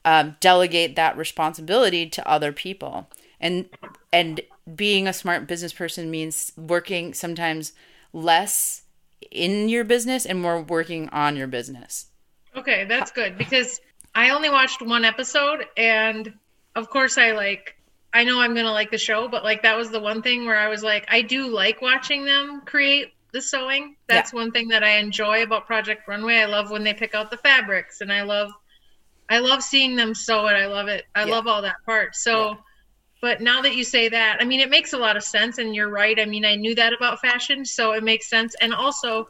um, 0.03 0.35
delegate 0.39 0.95
that 0.95 1.17
responsibility 1.17 2.07
to 2.09 2.27
other 2.29 2.51
people 2.51 3.07
and 3.39 3.69
and 4.11 4.41
being 4.75 5.07
a 5.07 5.13
smart 5.13 5.47
business 5.47 5.73
person 5.73 6.09
means 6.09 6.51
working 6.57 7.13
sometimes 7.13 7.73
less 8.13 8.83
in 9.31 9.69
your 9.69 9.83
business 9.83 10.25
and 10.25 10.41
more 10.41 10.61
working 10.61 11.09
on 11.09 11.35
your 11.35 11.47
business. 11.47 12.07
Okay, 12.55 12.85
that's 12.85 13.11
good 13.11 13.37
because 13.37 13.79
I 14.13 14.29
only 14.29 14.49
watched 14.49 14.81
one 14.81 15.03
episode, 15.05 15.65
and 15.77 16.33
of 16.75 16.89
course, 16.89 17.17
I 17.17 17.31
like. 17.31 17.75
I 18.13 18.23
know 18.23 18.39
I'm 18.39 18.55
gonna 18.55 18.71
like 18.71 18.91
the 18.91 18.97
show, 18.97 19.27
but 19.27 19.43
like 19.43 19.63
that 19.63 19.75
was 19.75 19.89
the 19.89 19.99
one 19.99 20.21
thing 20.21 20.45
where 20.45 20.55
I 20.55 20.69
was 20.69 20.83
like, 20.83 21.05
I 21.09 21.21
do 21.21 21.47
like 21.47 21.81
watching 21.81 22.23
them 22.23 22.61
create 22.65 23.11
the 23.33 23.41
sewing. 23.41 23.97
That's 24.07 24.31
one 24.31 24.51
thing 24.51 24.69
that 24.69 24.83
I 24.85 24.97
enjoy 24.99 25.43
about 25.43 25.67
Project 25.67 26.07
Runway. 26.07 26.37
I 26.37 26.45
love 26.45 26.71
when 26.71 26.85
they 26.85 26.93
pick 26.93 27.13
out 27.13 27.29
the 27.29 27.35
fabrics, 27.37 27.99
and 27.99 28.13
I 28.13 28.21
love, 28.21 28.51
I 29.29 29.39
love 29.39 29.61
seeing 29.61 29.97
them 29.97 30.15
sew 30.15 30.47
it. 30.47 30.53
I 30.53 30.67
love 30.67 30.87
it. 30.87 31.03
I 31.13 31.25
Yeah. 31.25 31.31
love 31.31 31.45
all 31.45 31.61
that 31.63 31.75
part. 31.85 32.15
So, 32.15 32.51
Yeah. 32.51 32.55
But 33.21 33.41
now 33.41 33.61
that 33.61 33.75
you 33.75 33.83
say 33.83 34.09
that, 34.09 34.37
I 34.39 34.45
mean, 34.45 34.59
it 34.59 34.69
makes 34.69 34.93
a 34.93 34.97
lot 34.97 35.17
of 35.17 35.23
sense, 35.23 35.57
and 35.57 35.73
you're 35.73 35.89
right. 35.89 36.19
I 36.19 36.25
mean, 36.25 36.45
I 36.45 36.55
knew 36.55 36.75
that 36.75 36.93
about 36.93 37.21
fashion, 37.21 37.65
so 37.65 37.93
it 37.93 38.03
makes 38.03 38.29
sense. 38.29 38.55
And 38.61 38.73
also, 38.73 39.29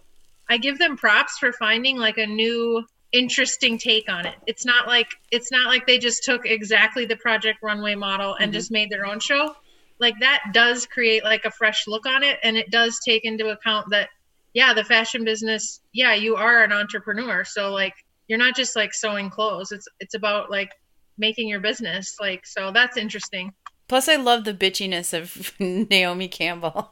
I 0.49 0.57
give 0.57 0.77
them 0.77 0.97
props 0.97 1.37
for 1.37 1.51
finding 1.51 1.97
like 1.97 2.17
a 2.17 2.25
new 2.25 2.85
interesting 3.11 3.77
take 3.77 4.09
on 4.09 4.25
it. 4.25 4.35
It's 4.45 4.65
not 4.65 4.87
like 4.87 5.07
it's 5.31 5.51
not 5.51 5.67
like 5.67 5.87
they 5.87 5.97
just 5.97 6.23
took 6.23 6.45
exactly 6.45 7.05
the 7.05 7.15
Project 7.15 7.59
Runway 7.63 7.95
model 7.95 8.35
and 8.35 8.45
mm-hmm. 8.45 8.53
just 8.53 8.71
made 8.71 8.89
their 8.89 9.05
own 9.05 9.19
show. 9.19 9.55
Like 9.99 10.15
that 10.19 10.43
does 10.53 10.85
create 10.85 11.23
like 11.23 11.45
a 11.45 11.51
fresh 11.51 11.87
look 11.87 12.05
on 12.05 12.23
it 12.23 12.37
and 12.43 12.57
it 12.57 12.69
does 12.69 12.99
take 13.05 13.23
into 13.23 13.49
account 13.49 13.89
that 13.91 14.09
yeah, 14.53 14.73
the 14.73 14.83
fashion 14.83 15.25
business, 15.25 15.81
yeah, 15.93 16.13
you 16.13 16.35
are 16.35 16.63
an 16.63 16.71
entrepreneur. 16.71 17.43
So 17.43 17.71
like 17.71 17.93
you're 18.27 18.39
not 18.39 18.55
just 18.55 18.75
like 18.75 18.93
sewing 18.93 19.29
clothes. 19.29 19.71
It's 19.71 19.87
it's 19.99 20.15
about 20.15 20.51
like 20.51 20.71
making 21.17 21.47
your 21.47 21.61
business. 21.61 22.17
Like 22.19 22.45
so 22.45 22.71
that's 22.71 22.97
interesting. 22.97 23.53
Plus, 23.87 24.09
I 24.09 24.15
love 24.15 24.43
the 24.43 24.53
bitchiness 24.53 25.13
of 25.13 25.53
Naomi 25.89 26.27
Campbell. 26.27 26.91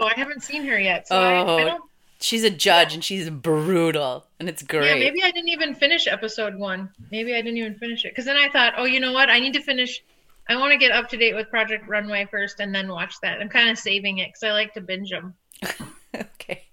Oh, 0.00 0.06
I 0.06 0.14
haven't 0.16 0.42
seen 0.42 0.64
her 0.64 0.78
yet. 0.78 1.08
So 1.08 1.20
I, 1.20 1.42
I 1.42 1.72
Oh, 1.72 1.78
she's 2.20 2.44
a 2.44 2.50
judge 2.50 2.94
and 2.94 3.04
she's 3.04 3.28
brutal, 3.28 4.26
and 4.38 4.48
it's 4.48 4.62
great. 4.62 4.86
Yeah, 4.86 4.94
maybe 4.94 5.22
I 5.22 5.30
didn't 5.30 5.50
even 5.50 5.74
finish 5.74 6.06
episode 6.06 6.56
one. 6.56 6.90
Maybe 7.10 7.34
I 7.34 7.42
didn't 7.42 7.58
even 7.58 7.74
finish 7.74 8.04
it 8.04 8.12
because 8.12 8.24
then 8.24 8.36
I 8.36 8.48
thought, 8.48 8.74
oh, 8.76 8.84
you 8.84 9.00
know 9.00 9.12
what? 9.12 9.28
I 9.28 9.40
need 9.40 9.54
to 9.54 9.62
finish. 9.62 10.02
I 10.48 10.56
want 10.56 10.72
to 10.72 10.78
get 10.78 10.90
up 10.90 11.08
to 11.10 11.16
date 11.16 11.34
with 11.34 11.50
Project 11.50 11.86
Runway 11.86 12.26
first, 12.30 12.60
and 12.60 12.74
then 12.74 12.88
watch 12.88 13.14
that. 13.22 13.40
I'm 13.40 13.48
kind 13.48 13.68
of 13.68 13.78
saving 13.78 14.18
it 14.18 14.28
because 14.28 14.42
I 14.42 14.52
like 14.52 14.74
to 14.74 14.80
binge 14.80 15.10
them. 15.10 15.34
okay. 16.14 16.64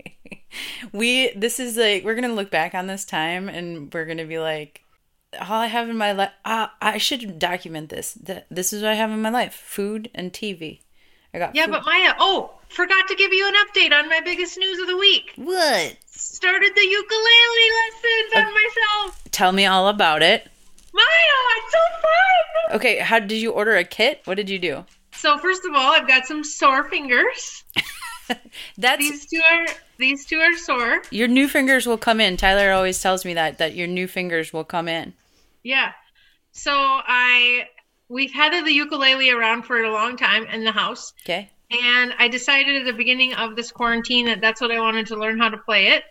We 0.91 1.31
this 1.35 1.59
is 1.59 1.75
like 1.77 2.03
we're 2.03 2.15
gonna 2.15 2.33
look 2.33 2.49
back 2.49 2.73
on 2.73 2.87
this 2.87 3.05
time 3.05 3.49
and 3.49 3.93
we're 3.93 4.05
gonna 4.05 4.25
be 4.25 4.39
like, 4.39 4.83
all 5.39 5.59
I 5.61 5.67
have 5.67 5.89
in 5.89 5.97
my 5.97 6.11
life. 6.11 6.31
Uh, 6.45 6.67
I 6.81 6.97
should 6.97 7.39
document 7.39 7.89
this. 7.89 8.13
That 8.13 8.47
This 8.49 8.73
is 8.73 8.81
what 8.83 8.91
I 8.91 8.95
have 8.95 9.11
in 9.11 9.21
my 9.21 9.29
life: 9.29 9.53
food 9.53 10.09
and 10.15 10.31
TV. 10.33 10.81
I 11.33 11.39
got 11.39 11.55
Yeah, 11.55 11.65
food- 11.65 11.71
but 11.71 11.85
Maya, 11.85 12.13
oh, 12.19 12.51
forgot 12.69 13.07
to 13.09 13.15
give 13.15 13.33
you 13.33 13.47
an 13.47 13.53
update 13.55 13.91
on 13.97 14.09
my 14.09 14.21
biggest 14.21 14.57
news 14.57 14.79
of 14.79 14.87
the 14.87 14.97
week. 14.97 15.33
what? 15.35 15.97
Started 16.07 16.71
the 16.75 16.85
ukulele 16.87 17.71
lessons 17.83 18.33
on 18.47 18.53
myself. 18.53 19.23
Tell 19.31 19.51
me 19.51 19.65
all 19.65 19.87
about 19.89 20.21
it. 20.23 20.49
Maya, 20.93 21.03
it's 21.57 21.71
so 21.71 21.77
fun. 22.01 22.75
Okay, 22.77 22.97
how 22.99 23.19
did 23.19 23.33
you 23.37 23.51
order 23.51 23.75
a 23.75 23.83
kit? 23.83 24.21
What 24.25 24.35
did 24.35 24.49
you 24.49 24.57
do? 24.59 24.85
So 25.13 25.37
first 25.37 25.63
of 25.65 25.73
all, 25.75 25.91
I've 25.93 26.07
got 26.07 26.25
some 26.25 26.43
sore 26.43 26.89
fingers. 26.89 27.63
That's 28.77 28.99
These 29.01 29.25
two 29.25 29.41
are 29.51 29.65
these 29.97 30.25
two 30.25 30.37
are 30.39 30.55
sore. 30.55 31.01
your 31.09 31.27
new 31.27 31.47
fingers 31.47 31.87
will 31.87 31.97
come 31.97 32.19
in. 32.21 32.37
Tyler 32.37 32.71
always 32.71 33.01
tells 33.01 33.25
me 33.25 33.33
that 33.33 33.57
that 33.57 33.75
your 33.75 33.87
new 33.87 34.07
fingers 34.07 34.53
will 34.53 34.63
come 34.63 34.87
in. 34.87 35.13
Yeah. 35.63 35.91
So 36.51 36.71
I 36.73 37.67
we've 38.07 38.31
had 38.31 38.53
the 38.65 38.71
ukulele 38.71 39.31
around 39.31 39.63
for 39.63 39.83
a 39.83 39.91
long 39.91 40.15
time 40.15 40.45
in 40.45 40.63
the 40.63 40.71
house, 40.71 41.13
Okay. 41.25 41.49
and 41.71 42.13
I 42.19 42.27
decided 42.27 42.75
at 42.81 42.85
the 42.85 42.93
beginning 42.93 43.33
of 43.33 43.55
this 43.55 43.71
quarantine 43.71 44.25
that 44.27 44.41
that's 44.41 44.61
what 44.61 44.71
I 44.71 44.79
wanted 44.79 45.07
to 45.07 45.15
learn 45.15 45.39
how 45.39 45.49
to 45.49 45.57
play 45.57 45.87
it. 45.87 46.03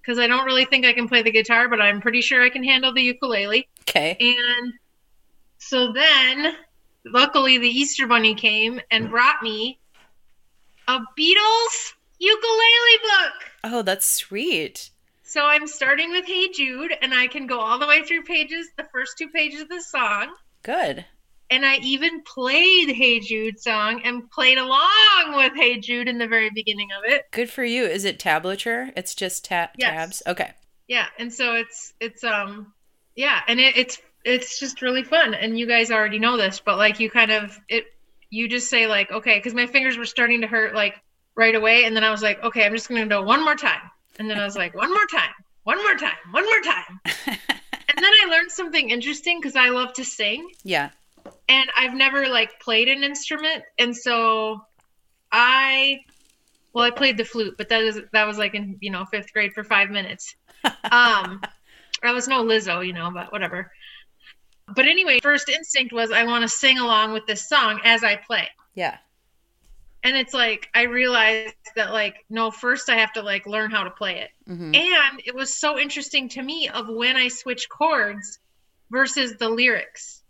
Because 0.00 0.18
I 0.18 0.28
don't 0.28 0.46
really 0.46 0.64
think 0.64 0.86
I 0.86 0.92
can 0.94 1.08
play 1.08 1.22
the 1.22 1.30
guitar, 1.32 1.68
but 1.68 1.80
I'm 1.80 2.00
pretty 2.00 2.20
sure 2.22 2.40
I 2.42 2.48
can 2.50 2.64
handle 2.64 2.92
the 2.94 3.02
ukulele. 3.02 3.68
Okay. 3.82 4.16
And 4.18 4.72
so 5.58 5.92
then, 5.92 6.54
luckily, 7.04 7.58
the 7.58 7.68
Easter 7.68 8.06
Bunny 8.06 8.34
came 8.34 8.80
and 8.92 9.10
brought 9.10 9.42
me 9.42 9.78
a 10.96 11.04
Beatles 11.18 11.92
ukulele 12.18 12.98
book. 13.02 13.32
Oh, 13.64 13.82
that's 13.82 14.06
sweet. 14.06 14.90
So 15.22 15.44
I'm 15.44 15.66
starting 15.68 16.10
with 16.10 16.26
Hey 16.26 16.48
Jude, 16.50 16.92
and 17.00 17.14
I 17.14 17.28
can 17.28 17.46
go 17.46 17.60
all 17.60 17.78
the 17.78 17.86
way 17.86 18.02
through 18.02 18.24
pages, 18.24 18.68
the 18.76 18.88
first 18.92 19.16
two 19.16 19.28
pages 19.28 19.60
of 19.62 19.68
the 19.68 19.80
song. 19.80 20.34
Good. 20.62 21.04
And 21.50 21.64
I 21.64 21.76
even 21.82 22.22
played 22.22 22.90
Hey 22.90 23.20
Jude 23.20 23.60
song 23.60 24.02
and 24.04 24.28
played 24.30 24.58
along 24.58 25.34
with 25.36 25.52
Hey 25.54 25.78
Jude 25.78 26.08
in 26.08 26.18
the 26.18 26.26
very 26.26 26.50
beginning 26.50 26.88
of 26.92 27.04
it. 27.04 27.24
Good 27.30 27.50
for 27.50 27.64
you. 27.64 27.84
Is 27.84 28.04
it 28.04 28.18
tablature? 28.18 28.92
It's 28.96 29.14
just 29.14 29.44
ta- 29.44 29.70
Yes. 29.76 29.90
tabs. 29.90 30.22
Okay. 30.26 30.52
Yeah, 30.88 31.06
and 31.18 31.32
so 31.32 31.54
it's 31.54 31.92
it's 32.00 32.24
um 32.24 32.72
yeah, 33.14 33.40
and 33.46 33.60
it, 33.60 33.76
it's 33.76 33.98
it's 34.24 34.58
just 34.58 34.82
really 34.82 35.04
fun. 35.04 35.34
And 35.34 35.56
you 35.58 35.66
guys 35.66 35.90
already 35.92 36.18
know 36.18 36.36
this, 36.36 36.60
but 36.64 36.76
like 36.78 36.98
you 36.98 37.08
kind 37.10 37.30
of 37.30 37.58
it 37.68 37.84
you 38.30 38.48
just 38.48 38.68
say 38.70 38.86
like 38.86 39.10
okay, 39.10 39.38
because 39.38 39.54
my 39.54 39.66
fingers 39.66 39.98
were 39.98 40.06
starting 40.06 40.40
to 40.40 40.46
hurt 40.46 40.74
like 40.74 40.94
right 41.36 41.54
away, 41.54 41.84
and 41.84 41.94
then 41.96 42.04
I 42.04 42.10
was 42.10 42.22
like 42.22 42.42
okay, 42.42 42.64
I'm 42.64 42.72
just 42.72 42.88
gonna 42.88 43.06
do 43.06 43.18
it 43.18 43.24
one 43.24 43.44
more 43.44 43.56
time, 43.56 43.82
and 44.18 44.30
then 44.30 44.38
I 44.38 44.44
was 44.44 44.56
like 44.56 44.74
one 44.74 44.90
more 44.90 45.06
time, 45.12 45.30
one 45.64 45.78
more 45.78 45.96
time, 45.96 46.16
one 46.30 46.44
more 46.44 46.60
time, 46.62 47.00
and 47.26 47.98
then 47.98 48.12
I 48.22 48.26
learned 48.30 48.50
something 48.50 48.90
interesting 48.90 49.40
because 49.40 49.56
I 49.56 49.68
love 49.70 49.92
to 49.94 50.04
sing. 50.04 50.48
Yeah. 50.64 50.90
and 51.48 51.68
I've 51.76 51.94
never 51.94 52.28
like 52.28 52.60
played 52.60 52.88
an 52.88 53.02
instrument, 53.04 53.64
and 53.78 53.96
so 53.96 54.64
I, 55.32 56.00
well, 56.72 56.84
I 56.84 56.90
played 56.90 57.16
the 57.16 57.24
flute, 57.24 57.54
but 57.58 57.68
that 57.68 57.82
is 57.82 58.00
that 58.12 58.26
was 58.26 58.38
like 58.38 58.54
in 58.54 58.76
you 58.80 58.90
know 58.90 59.04
fifth 59.04 59.32
grade 59.32 59.52
for 59.54 59.64
five 59.64 59.90
minutes. 59.90 60.34
Um, 60.92 61.40
I 62.02 62.12
was 62.12 62.28
no 62.28 62.42
Lizzo, 62.44 62.84
you 62.86 62.92
know, 62.92 63.10
but 63.14 63.32
whatever. 63.32 63.70
But 64.74 64.86
anyway, 64.86 65.20
first 65.22 65.48
instinct 65.48 65.92
was 65.92 66.10
I 66.10 66.24
want 66.24 66.42
to 66.42 66.48
sing 66.48 66.78
along 66.78 67.12
with 67.12 67.26
this 67.26 67.48
song 67.48 67.80
as 67.84 68.04
I 68.04 68.16
play. 68.16 68.48
Yeah. 68.74 68.96
And 70.02 70.16
it's 70.16 70.32
like 70.32 70.68
I 70.74 70.84
realized 70.84 71.54
that 71.76 71.92
like 71.92 72.24
no, 72.30 72.50
first 72.50 72.88
I 72.88 72.96
have 72.96 73.12
to 73.14 73.22
like 73.22 73.46
learn 73.46 73.70
how 73.70 73.84
to 73.84 73.90
play 73.90 74.20
it. 74.20 74.30
hmm 74.46 74.74
And 74.74 75.22
it 75.24 75.34
was 75.34 75.54
so 75.54 75.78
interesting 75.78 76.28
to 76.30 76.42
me 76.42 76.68
of 76.68 76.88
when 76.88 77.16
I 77.16 77.28
switch 77.28 77.68
chords 77.68 78.38
versus 78.90 79.36
the 79.38 79.48
lyrics. 79.48 80.22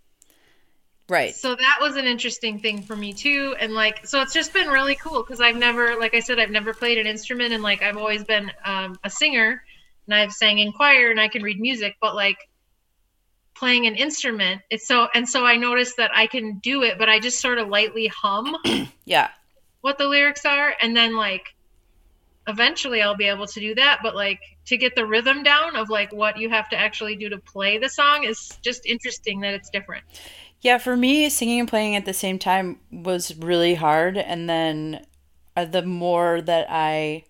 Right. 1.09 1.35
So 1.35 1.57
that 1.57 1.79
was 1.81 1.97
an 1.97 2.05
interesting 2.05 2.61
thing 2.61 2.83
for 2.83 2.95
me 2.95 3.13
too. 3.13 3.57
And 3.59 3.75
like, 3.75 4.07
so 4.07 4.21
it's 4.23 4.33
just 4.33 4.53
been 4.53 4.69
really 4.69 4.95
cool 4.95 5.25
because 5.25 5.41
I've 5.41 5.57
never, 5.57 5.99
like 5.99 6.15
I 6.15 6.21
said, 6.21 6.39
I've 6.39 6.53
never 6.53 6.73
played 6.73 6.99
an 6.99 7.07
instrument 7.09 7.53
and 7.53 7.65
like 7.65 7.83
I've 7.83 7.97
always 7.97 8.23
been 8.23 8.51
um, 8.65 8.97
a 9.03 9.11
singer 9.11 9.61
and 10.07 10.15
I've 10.15 10.33
sang 10.33 10.61
in 10.61 10.71
choir 10.71 11.11
and 11.11 11.21
I 11.21 11.27
can 11.27 11.43
read 11.43 11.59
music, 11.59 11.97
but 12.01 12.15
like 12.15 12.37
playing 13.55 13.87
an 13.87 13.95
instrument, 13.95 14.63
it's 14.71 14.87
so, 14.87 15.09
and 15.15 15.29
so 15.29 15.45
I 15.45 15.57
noticed 15.57 15.97
that 15.99 16.11
I 16.15 16.27
can 16.27 16.59
do 16.59 16.83
it, 16.83 16.99
but 16.99 17.09
I 17.09 17.19
just 17.19 17.41
sort 17.41 17.59
of 17.59 17.69
lightly 17.69 18.07
hum 18.09 18.57
Yeah. 19.05 19.29
what 19.81 19.99
the 19.99 20.09
lyrics 20.09 20.45
are. 20.45 20.75
And 20.81 20.97
then 20.97 21.17
like, 21.17 21.45
eventually 22.47 23.03
I'll 23.03 23.17
be 23.17 23.29
able 23.29 23.47
to 23.47 23.61
do 23.61 23.75
that. 23.75 24.01
But 24.03 24.15
like 24.15 24.41
to 24.67 24.77
get 24.77 24.95
the 24.95 25.07
rhythm 25.07 25.43
down 25.43 25.77
of 25.77 25.89
like 25.91 26.13
what 26.13 26.39
you 26.39 26.49
have 26.51 26.69
to 26.71 26.77
actually 26.77 27.17
do 27.17 27.29
to 27.29 27.39
play 27.39 27.79
the 27.79 27.89
song 27.89 28.25
is 28.25 28.59
just 28.63 28.87
interesting 28.87 29.41
that 29.41 29.55
it's 29.55 29.71
different. 29.71 30.05
Yeah, 30.61 30.79
for 30.79 30.97
me, 30.97 31.29
singing 31.31 31.61
and 31.61 31.69
playing 31.69 31.97
at 31.97 32.05
the 32.05 32.13
same 32.13 32.39
time 32.39 32.81
was 32.91 33.35
really 33.37 33.75
hard. 33.75 34.19
And 34.19 34.49
then 34.49 35.07
uh, 35.57 35.65
the 35.65 35.83
more 35.83 36.43
that 36.43 36.67
I, 36.69 37.25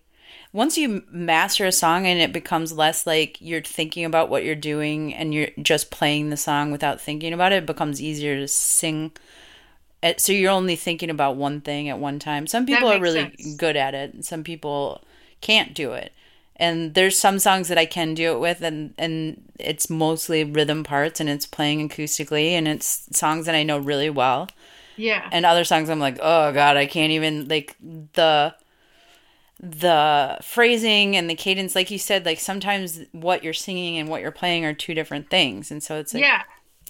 once 0.53 0.77
you 0.77 1.03
master 1.09 1.65
a 1.65 1.71
song 1.71 2.05
and 2.05 2.19
it 2.19 2.33
becomes 2.33 2.73
less 2.73 3.07
like 3.07 3.37
you're 3.39 3.61
thinking 3.61 4.03
about 4.03 4.29
what 4.29 4.43
you're 4.43 4.55
doing 4.55 5.13
and 5.13 5.33
you're 5.33 5.49
just 5.61 5.91
playing 5.91 6.29
the 6.29 6.37
song 6.37 6.71
without 6.71 6.99
thinking 6.99 7.31
about 7.31 7.53
it, 7.53 7.63
it 7.63 7.65
becomes 7.65 8.01
easier 8.01 8.37
to 8.37 8.47
sing. 8.47 9.11
So 10.17 10.33
you're 10.33 10.51
only 10.51 10.75
thinking 10.75 11.09
about 11.09 11.37
one 11.37 11.61
thing 11.61 11.87
at 11.87 11.99
one 11.99 12.19
time. 12.19 12.47
Some 12.47 12.65
people 12.65 12.89
are 12.91 12.99
really 12.99 13.21
sense. 13.21 13.55
good 13.55 13.75
at 13.77 13.93
it, 13.93 14.13
and 14.13 14.25
some 14.25 14.43
people 14.43 15.03
can't 15.41 15.73
do 15.73 15.93
it. 15.93 16.11
And 16.55 16.95
there's 16.95 17.17
some 17.17 17.39
songs 17.39 17.67
that 17.69 17.77
I 17.77 17.85
can 17.85 18.13
do 18.13 18.33
it 18.33 18.39
with, 18.39 18.61
and 18.61 18.93
and 18.97 19.43
it's 19.59 19.89
mostly 19.89 20.43
rhythm 20.43 20.83
parts, 20.83 21.19
and 21.19 21.29
it's 21.29 21.45
playing 21.45 21.87
acoustically, 21.87 22.51
and 22.51 22.67
it's 22.67 23.07
songs 23.15 23.45
that 23.45 23.55
I 23.55 23.63
know 23.63 23.77
really 23.77 24.09
well. 24.09 24.49
Yeah. 24.97 25.29
And 25.31 25.45
other 25.45 25.63
songs 25.63 25.89
I'm 25.89 25.99
like, 25.99 26.17
oh 26.19 26.51
god, 26.51 26.77
I 26.77 26.87
can't 26.87 27.11
even 27.11 27.47
like 27.47 27.75
the 27.79 28.55
the 29.63 30.39
phrasing 30.41 31.15
and 31.15 31.29
the 31.29 31.35
cadence, 31.35 31.75
like 31.75 31.91
you 31.91 31.99
said, 31.99 32.25
like 32.25 32.39
sometimes 32.39 32.99
what 33.11 33.43
you're 33.43 33.53
singing 33.53 33.97
and 33.99 34.09
what 34.09 34.21
you're 34.21 34.31
playing 34.31 34.65
are 34.65 34.73
two 34.73 34.93
different 34.95 35.29
things, 35.29 35.69
and 35.69 35.83
so 35.83 35.97
it's 35.99 36.13
like, 36.15 36.23
yeah. 36.23 36.41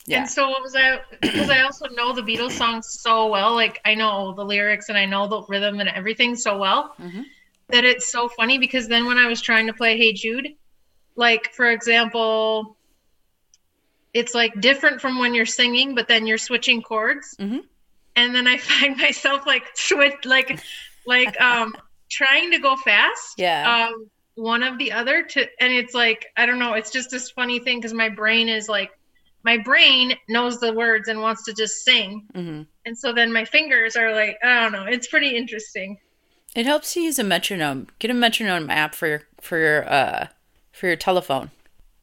yeah, 0.08 0.20
And 0.22 0.30
so 0.30 0.50
what 0.50 0.62
was 0.62 0.74
I 0.76 1.02
because 1.22 1.50
I 1.50 1.62
also 1.64 1.88
know 1.90 2.14
the 2.14 2.22
Beatles 2.22 2.52
songs 2.54 2.88
so 3.02 3.28
well, 3.28 3.54
like 3.56 3.82
I 3.84 3.94
know 3.96 4.34
the 4.34 4.46
lyrics 4.46 4.88
and 4.90 4.98
I 4.98 5.06
know 5.06 5.28
the 5.28 5.44
rhythm 5.50 5.80
and 5.82 5.90
everything 5.90 6.36
so 6.36 6.58
well 6.58 6.96
Mhm. 6.98 7.26
that 7.70 7.84
it's 7.84 8.10
so 8.10 8.30
funny 8.30 8.58
because 8.58 8.88
then 8.88 9.06
when 9.06 9.18
I 9.18 9.28
was 9.28 9.42
trying 9.42 9.68
to 9.68 9.74
play 9.74 9.98
Hey 9.98 10.14
Jude, 10.14 10.56
like 11.18 11.54
for 11.54 11.70
example, 11.70 12.78
it's 14.14 14.34
like 14.34 14.60
different 14.62 15.02
from 15.02 15.20
when 15.20 15.34
you're 15.34 15.46
singing, 15.46 15.96
but 15.96 16.08
then 16.08 16.26
you're 16.26 16.38
switching 16.38 16.82
chords. 16.82 17.36
Mhm. 17.40 17.62
And 18.16 18.36
then 18.36 18.48
I 18.48 18.58
find 18.72 18.98
myself 18.98 19.46
like 19.46 19.64
switch 19.76 20.24
like 20.26 20.60
like 21.06 21.40
um 21.42 21.76
trying 22.12 22.52
to 22.52 22.60
go 22.60 22.76
fast. 22.76 23.36
Yeah. 23.38 23.88
Um 23.88 24.10
one 24.36 24.64
of 24.64 24.78
the 24.78 24.92
other 24.92 25.24
to 25.24 25.48
and 25.60 25.74
it's 25.74 25.94
like 25.94 26.28
I 26.38 26.46
don't 26.46 26.60
know, 26.60 26.74
it's 26.74 26.92
just 26.92 27.10
this 27.10 27.32
funny 27.32 27.60
thing 27.60 27.80
because 27.80 27.94
my 27.94 28.10
brain 28.10 28.50
is 28.50 28.70
like 28.70 28.92
my 29.44 29.58
brain 29.58 30.14
knows 30.30 30.60
the 30.60 30.72
words 30.74 31.08
and 31.08 31.22
wants 31.22 31.44
to 31.46 31.54
just 31.54 31.84
sing. 31.84 32.28
hmm 32.34 32.62
And 32.86 32.98
so 32.98 33.14
then 33.14 33.34
my 33.34 33.46
fingers 33.46 33.96
are 33.96 34.14
like, 34.14 34.38
I 34.44 34.62
don't 34.62 34.72
know, 34.72 34.86
it's 34.86 35.08
pretty 35.08 35.36
interesting. 35.36 35.98
It 36.56 36.66
helps 36.66 36.94
to 36.94 37.02
use 37.02 37.18
a 37.18 37.24
metronome. 37.24 37.88
Get 38.00 38.12
a 38.12 38.14
metronome 38.14 38.70
app 38.70 38.94
for 38.94 39.08
your 39.08 39.24
for 39.40 39.58
your 39.58 39.90
uh 39.92 40.28
for 40.72 40.88
your 40.88 40.98
telephone. 40.98 41.52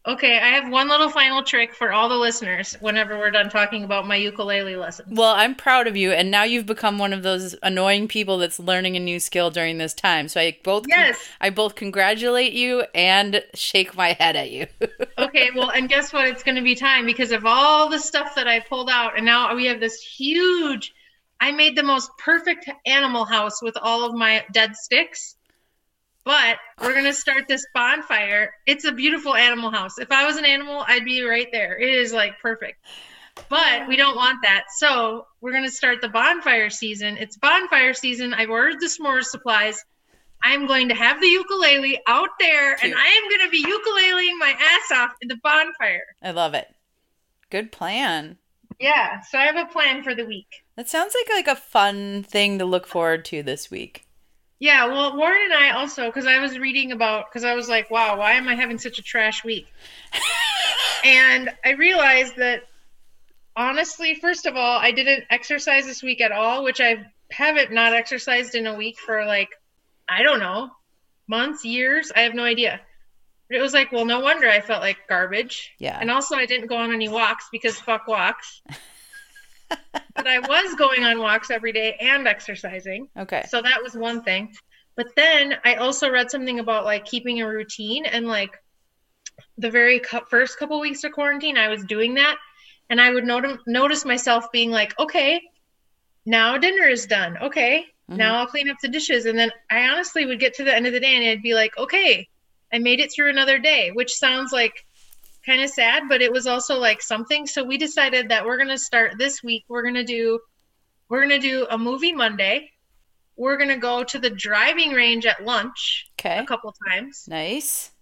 Okay, 0.08 0.38
I 0.38 0.48
have 0.48 0.72
one 0.72 0.88
little 0.88 1.10
final 1.10 1.42
trick 1.42 1.74
for 1.74 1.92
all 1.92 2.08
the 2.08 2.16
listeners 2.16 2.74
whenever 2.80 3.18
we're 3.18 3.30
done 3.30 3.50
talking 3.50 3.84
about 3.84 4.06
my 4.06 4.16
ukulele 4.16 4.74
lesson. 4.74 5.04
Well, 5.10 5.34
I'm 5.34 5.54
proud 5.54 5.86
of 5.86 5.98
you, 5.98 6.12
and 6.12 6.30
now 6.30 6.44
you've 6.44 6.64
become 6.64 6.96
one 6.96 7.12
of 7.12 7.22
those 7.22 7.54
annoying 7.62 8.08
people 8.08 8.38
that's 8.38 8.58
learning 8.58 8.96
a 8.96 9.00
new 9.00 9.20
skill 9.20 9.50
during 9.50 9.76
this 9.76 9.92
time. 9.92 10.28
So 10.28 10.40
I 10.40 10.56
both 10.64 10.86
Yes. 10.88 11.18
I 11.42 11.50
both 11.50 11.74
congratulate 11.74 12.54
you 12.54 12.86
and 12.94 13.44
shake 13.52 13.94
my 13.98 14.14
head 14.18 14.34
at 14.34 14.50
you. 14.50 14.66
Okay, 15.18 15.50
well, 15.54 15.70
and 15.70 15.88
guess 15.88 16.12
what? 16.12 16.28
It's 16.28 16.44
going 16.44 16.54
to 16.54 16.62
be 16.62 16.76
time 16.76 17.04
because 17.04 17.32
of 17.32 17.44
all 17.44 17.88
the 17.88 17.98
stuff 17.98 18.36
that 18.36 18.46
I 18.46 18.60
pulled 18.60 18.88
out, 18.88 19.16
and 19.16 19.26
now 19.26 19.54
we 19.54 19.66
have 19.66 19.80
this 19.80 20.00
huge. 20.00 20.94
I 21.40 21.50
made 21.50 21.76
the 21.76 21.82
most 21.82 22.10
perfect 22.18 22.70
animal 22.86 23.24
house 23.24 23.60
with 23.60 23.76
all 23.82 24.04
of 24.04 24.14
my 24.14 24.44
dead 24.52 24.76
sticks. 24.76 25.36
But 26.28 26.58
we're 26.82 26.92
going 26.92 27.06
to 27.06 27.14
start 27.14 27.48
this 27.48 27.64
bonfire. 27.72 28.52
It's 28.66 28.84
a 28.84 28.92
beautiful 28.92 29.34
animal 29.34 29.70
house. 29.70 29.98
If 29.98 30.12
I 30.12 30.26
was 30.26 30.36
an 30.36 30.44
animal, 30.44 30.84
I'd 30.86 31.06
be 31.06 31.22
right 31.22 31.46
there. 31.52 31.78
It 31.80 31.88
is 31.88 32.12
like 32.12 32.38
perfect. 32.42 32.84
But 33.48 33.88
we 33.88 33.96
don't 33.96 34.14
want 34.14 34.42
that. 34.42 34.64
So 34.76 35.26
we're 35.40 35.52
going 35.52 35.64
to 35.64 35.70
start 35.70 36.02
the 36.02 36.10
bonfire 36.10 36.68
season. 36.68 37.16
It's 37.16 37.38
bonfire 37.38 37.94
season. 37.94 38.34
I've 38.34 38.50
ordered 38.50 38.78
the 38.78 38.88
s'mores 38.88 39.24
supplies. 39.24 39.82
I'm 40.42 40.66
going 40.66 40.90
to 40.90 40.94
have 40.94 41.18
the 41.18 41.28
ukulele 41.28 41.98
out 42.06 42.28
there 42.38 42.76
and 42.82 42.94
I 42.94 43.06
am 43.06 43.28
going 43.30 43.46
to 43.46 43.50
be 43.50 43.64
ukuleleing 43.64 44.38
my 44.38 44.50
ass 44.50 44.98
off 44.98 45.16
in 45.22 45.28
the 45.28 45.38
bonfire. 45.42 46.14
I 46.22 46.32
love 46.32 46.52
it. 46.52 46.68
Good 47.48 47.72
plan. 47.72 48.36
Yeah, 48.78 49.22
so 49.22 49.38
I 49.38 49.44
have 49.44 49.56
a 49.56 49.72
plan 49.72 50.02
for 50.02 50.14
the 50.14 50.26
week. 50.26 50.62
That 50.76 50.90
sounds 50.90 51.14
like 51.18 51.46
like 51.46 51.56
a 51.56 51.58
fun 51.58 52.22
thing 52.22 52.58
to 52.58 52.66
look 52.66 52.86
forward 52.86 53.24
to 53.26 53.42
this 53.42 53.70
week. 53.70 54.04
Yeah, 54.60 54.86
well, 54.86 55.16
Warren 55.16 55.40
and 55.44 55.54
I 55.54 55.70
also, 55.70 56.06
because 56.06 56.26
I 56.26 56.40
was 56.40 56.58
reading 56.58 56.90
about, 56.90 57.26
because 57.30 57.44
I 57.44 57.54
was 57.54 57.68
like, 57.68 57.90
wow, 57.90 58.18
why 58.18 58.32
am 58.32 58.48
I 58.48 58.56
having 58.56 58.78
such 58.78 58.98
a 58.98 59.02
trash 59.02 59.44
week? 59.44 59.66
and 61.04 61.50
I 61.64 61.72
realized 61.72 62.36
that, 62.36 62.62
honestly, 63.54 64.14
first 64.16 64.46
of 64.46 64.56
all, 64.56 64.78
I 64.78 64.90
didn't 64.90 65.24
exercise 65.30 65.86
this 65.86 66.02
week 66.02 66.20
at 66.20 66.32
all, 66.32 66.64
which 66.64 66.80
I 66.80 67.06
haven't 67.30 67.72
not 67.72 67.92
exercised 67.92 68.56
in 68.56 68.66
a 68.66 68.74
week 68.74 68.98
for 68.98 69.24
like, 69.24 69.50
I 70.08 70.24
don't 70.24 70.40
know, 70.40 70.70
months, 71.28 71.64
years. 71.64 72.10
I 72.14 72.22
have 72.22 72.34
no 72.34 72.42
idea. 72.42 72.80
But 73.48 73.58
it 73.58 73.60
was 73.60 73.74
like, 73.74 73.92
well, 73.92 74.04
no 74.04 74.20
wonder 74.20 74.48
I 74.48 74.60
felt 74.60 74.82
like 74.82 74.98
garbage. 75.08 75.72
Yeah. 75.78 75.96
And 76.00 76.10
also, 76.10 76.34
I 76.34 76.46
didn't 76.46 76.66
go 76.66 76.76
on 76.76 76.92
any 76.92 77.08
walks 77.08 77.48
because 77.52 77.78
fuck 77.78 78.08
walks. 78.08 78.60
but 79.68 80.26
I 80.26 80.38
was 80.40 80.74
going 80.76 81.04
on 81.04 81.18
walks 81.18 81.50
every 81.50 81.72
day 81.72 81.96
and 82.00 82.26
exercising. 82.26 83.08
Okay. 83.16 83.44
So 83.48 83.62
that 83.62 83.82
was 83.82 83.94
one 83.94 84.22
thing. 84.22 84.54
But 84.96 85.14
then 85.14 85.54
I 85.64 85.76
also 85.76 86.10
read 86.10 86.30
something 86.30 86.58
about 86.58 86.84
like 86.84 87.04
keeping 87.04 87.40
a 87.40 87.48
routine 87.48 88.04
and 88.04 88.26
like 88.26 88.50
the 89.56 89.70
very 89.70 90.00
cou- 90.00 90.24
first 90.28 90.58
couple 90.58 90.80
weeks 90.80 91.04
of 91.04 91.12
quarantine, 91.12 91.56
I 91.56 91.68
was 91.68 91.84
doing 91.84 92.14
that. 92.14 92.36
And 92.90 93.00
I 93.00 93.10
would 93.10 93.24
not- 93.24 93.60
notice 93.66 94.04
myself 94.04 94.50
being 94.52 94.70
like, 94.70 94.98
okay, 94.98 95.40
now 96.26 96.58
dinner 96.58 96.88
is 96.88 97.06
done. 97.06 97.36
Okay, 97.38 97.86
mm-hmm. 98.10 98.18
now 98.18 98.38
I'll 98.38 98.46
clean 98.46 98.68
up 98.68 98.76
the 98.82 98.88
dishes. 98.88 99.26
And 99.26 99.38
then 99.38 99.50
I 99.70 99.88
honestly 99.88 100.26
would 100.26 100.40
get 100.40 100.54
to 100.54 100.64
the 100.64 100.74
end 100.74 100.86
of 100.86 100.92
the 100.92 101.00
day 101.00 101.14
and 101.14 101.28
I'd 101.28 101.42
be 101.42 101.54
like, 101.54 101.76
okay, 101.78 102.26
I 102.72 102.78
made 102.78 103.00
it 103.00 103.12
through 103.12 103.30
another 103.30 103.58
day, 103.58 103.90
which 103.92 104.12
sounds 104.12 104.52
like 104.52 104.84
kind 105.48 105.62
of 105.62 105.70
sad, 105.70 106.04
but 106.08 106.20
it 106.22 106.32
was 106.32 106.46
also 106.46 106.78
like 106.78 107.00
something. 107.02 107.46
So 107.46 107.64
we 107.64 107.78
decided 107.78 108.28
that 108.28 108.44
we're 108.44 108.58
going 108.58 108.68
to 108.68 108.78
start 108.78 109.18
this 109.18 109.42
week. 109.42 109.64
We're 109.68 109.82
going 109.82 109.94
to 109.94 110.04
do 110.04 110.40
we're 111.08 111.26
going 111.26 111.40
to 111.40 111.48
do 111.48 111.66
a 111.70 111.78
movie 111.78 112.12
Monday. 112.12 112.70
We're 113.36 113.56
going 113.56 113.70
to 113.70 113.76
go 113.78 114.04
to 114.04 114.18
the 114.18 114.30
driving 114.30 114.92
range 114.92 115.24
at 115.24 115.44
lunch 115.44 116.10
Okay. 116.20 116.38
a 116.38 116.44
couple 116.44 116.74
times. 116.90 117.24
Nice. 117.28 117.92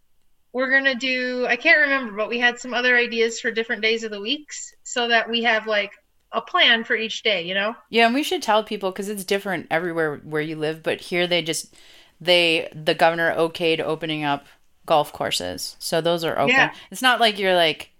We're 0.52 0.70
going 0.70 0.84
to 0.86 0.94
do 0.94 1.46
I 1.46 1.56
can't 1.56 1.80
remember, 1.82 2.16
but 2.16 2.28
we 2.28 2.38
had 2.38 2.58
some 2.58 2.74
other 2.74 2.96
ideas 2.96 3.40
for 3.40 3.50
different 3.50 3.82
days 3.82 4.02
of 4.04 4.10
the 4.10 4.20
weeks 4.20 4.74
so 4.82 5.08
that 5.08 5.28
we 5.30 5.42
have 5.44 5.66
like 5.66 5.92
a 6.32 6.40
plan 6.40 6.84
for 6.84 6.96
each 6.96 7.22
day, 7.22 7.42
you 7.42 7.54
know? 7.54 7.74
Yeah, 7.90 8.06
and 8.06 8.14
we 8.14 8.22
should 8.22 8.42
tell 8.42 8.64
people 8.64 8.90
because 8.90 9.08
it's 9.08 9.24
different 9.24 9.68
everywhere 9.70 10.16
where 10.24 10.42
you 10.42 10.56
live, 10.56 10.82
but 10.82 11.00
here 11.00 11.26
they 11.26 11.42
just 11.42 11.74
they 12.20 12.68
the 12.74 12.94
governor 12.94 13.34
okayed 13.36 13.80
opening 13.80 14.24
up 14.24 14.46
golf 14.86 15.12
courses, 15.12 15.76
so 15.78 16.00
those 16.00 16.24
are 16.24 16.38
open. 16.38 16.54
Yeah. 16.54 16.72
It's 16.90 17.02
not 17.02 17.20
like 17.20 17.38
you're 17.38 17.54
like 17.56 17.90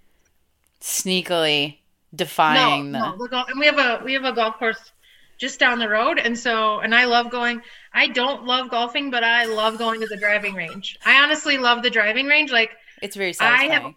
sneakily 0.81 1.79
defying 2.15 2.93
no, 2.93 3.17
the. 3.17 3.29
no, 3.31 3.45
and 3.49 3.59
we 3.59 3.67
have 3.67 3.79
a 3.79 4.03
we 4.05 4.15
have 4.15 4.25
a 4.25 4.33
golf 4.33 4.57
course 4.59 4.93
just 5.39 5.61
down 5.61 5.79
the 5.79 5.89
road, 5.89 6.19
and 6.19 6.39
so 6.39 6.81
and 6.81 6.95
I 6.95 7.05
love 7.05 7.31
going. 7.31 7.61
I 7.93 8.09
don't 8.09 8.45
love 8.45 8.71
golfing, 8.71 9.11
but 9.11 9.25
I 9.25 9.45
love 9.47 9.79
going 9.79 10.01
to 10.01 10.07
the 10.07 10.17
driving 10.17 10.55
range. 10.55 10.99
I 11.05 11.23
honestly 11.23 11.59
love 11.59 11.83
the 11.83 11.91
driving 11.91 12.27
range. 12.27 12.53
Like 12.53 12.71
It's 13.03 13.17
very 13.17 13.35
I 13.41 13.65
have 13.65 13.93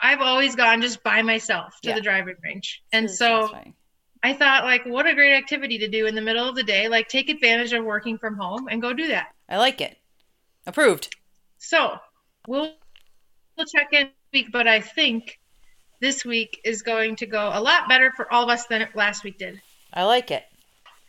I've 0.00 0.20
always 0.20 0.54
gone 0.56 0.82
just 0.82 1.02
by 1.02 1.22
myself 1.22 1.80
to 1.82 1.88
Yeah. 1.90 1.94
the 1.96 2.00
driving 2.00 2.36
range, 2.44 2.82
It's 2.86 2.98
and 2.98 3.10
so 3.10 3.40
satisfying. 3.42 3.74
I 4.22 4.32
thought 4.32 4.64
like, 4.64 4.86
what 4.86 5.06
a 5.06 5.14
great 5.14 5.34
activity 5.36 5.78
to 5.78 5.88
do 5.88 6.06
in 6.06 6.14
the 6.14 6.22
middle 6.22 6.48
of 6.48 6.54
the 6.56 6.62
day. 6.62 6.88
Like 6.88 7.08
take 7.08 7.28
advantage 7.28 7.72
of 7.72 7.84
working 7.84 8.18
from 8.18 8.36
home 8.36 8.68
and 8.70 8.80
go 8.82 8.92
do 8.92 9.08
that. 9.08 9.28
I 9.48 9.58
like 9.58 9.80
it. 9.80 9.98
Approved. 10.66 11.14
So 11.58 11.98
we'll 12.46 12.72
we'll 13.56 13.66
check 13.66 13.88
in 13.92 14.06
this 14.06 14.12
week, 14.32 14.52
but 14.52 14.66
I 14.66 14.80
think 14.80 15.38
this 16.00 16.24
week 16.24 16.60
is 16.64 16.82
going 16.82 17.16
to 17.16 17.26
go 17.26 17.50
a 17.52 17.60
lot 17.60 17.88
better 17.88 18.12
for 18.12 18.32
all 18.32 18.44
of 18.44 18.48
us 18.50 18.66
than 18.66 18.86
last 18.94 19.24
week 19.24 19.38
did. 19.38 19.60
I 19.92 20.04
like 20.04 20.30
it. 20.30 20.44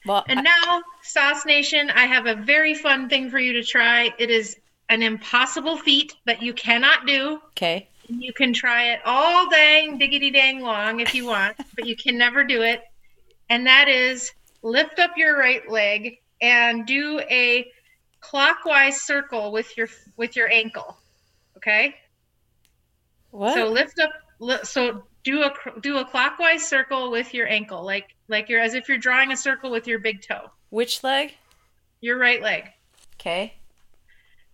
Well, 0.05 0.23
And 0.29 0.39
I- 0.39 0.43
now, 0.43 0.81
SOSS 1.01 1.45
Nation, 1.45 1.89
I 1.89 2.05
have 2.05 2.27
a 2.27 2.35
very 2.35 2.75
fun 2.75 3.09
thing 3.09 3.29
for 3.29 3.39
you 3.39 3.53
to 3.53 3.63
try. 3.63 4.13
It 4.19 4.29
is 4.29 4.55
an 4.89 5.01
impossible 5.01 5.77
feat 5.77 6.13
that 6.25 6.41
you 6.43 6.53
cannot 6.53 7.07
do. 7.07 7.41
okay. 7.49 7.87
You 8.07 8.33
can 8.33 8.53
try 8.53 8.91
it 8.93 8.99
all 9.03 9.49
dang 9.49 9.97
diggity 9.97 10.29
dang 10.29 10.59
long 10.61 10.99
if 10.99 11.15
you 11.15 11.25
want, 11.25 11.57
but 11.75 11.87
you 11.87 11.95
can 11.95 12.17
never 12.19 12.43
do 12.43 12.61
it. 12.61 12.83
And 13.49 13.65
that 13.65 13.87
is 13.87 14.31
lift 14.61 14.99
up 14.99 15.17
your 15.17 15.35
right 15.37 15.67
leg 15.69 16.19
and 16.39 16.85
do 16.85 17.19
a 17.31 17.65
clockwise 18.21 19.01
circle 19.01 19.51
with 19.51 19.75
your 19.75 19.87
with 20.17 20.35
your 20.35 20.51
ankle. 20.51 20.97
Okay? 21.65 21.95
What? 23.31 23.55
So 23.55 23.67
lift 23.69 23.99
up 23.99 24.11
so 24.67 25.03
do 25.23 25.41
a 25.43 25.53
do 25.81 25.97
a 25.97 26.05
clockwise 26.05 26.67
circle 26.67 27.09
with 27.09 27.33
your 27.33 27.47
ankle 27.47 27.83
like 27.83 28.09
like 28.27 28.49
you're 28.49 28.59
as 28.61 28.75
if 28.75 28.87
you're 28.87 28.99
drawing 28.99 29.31
a 29.31 29.37
circle 29.37 29.71
with 29.71 29.87
your 29.87 29.97
big 29.99 30.21
toe. 30.21 30.51
Which 30.69 31.03
leg? 31.03 31.33
Your 32.01 32.19
right 32.19 32.41
leg. 32.41 32.65
Okay. 33.19 33.55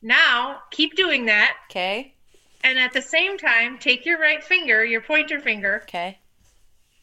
Now, 0.01 0.61
keep 0.71 0.95
doing 0.95 1.25
that 1.25 1.55
Okay. 1.69 2.15
and 2.63 2.79
at 2.79 2.93
the 2.93 3.01
same 3.01 3.37
time 3.37 3.77
take 3.77 4.05
your 4.05 4.19
right 4.19 4.41
finger, 4.43 4.85
your 4.85 5.01
pointer 5.01 5.39
finger 5.41 5.81
Okay. 5.83 6.17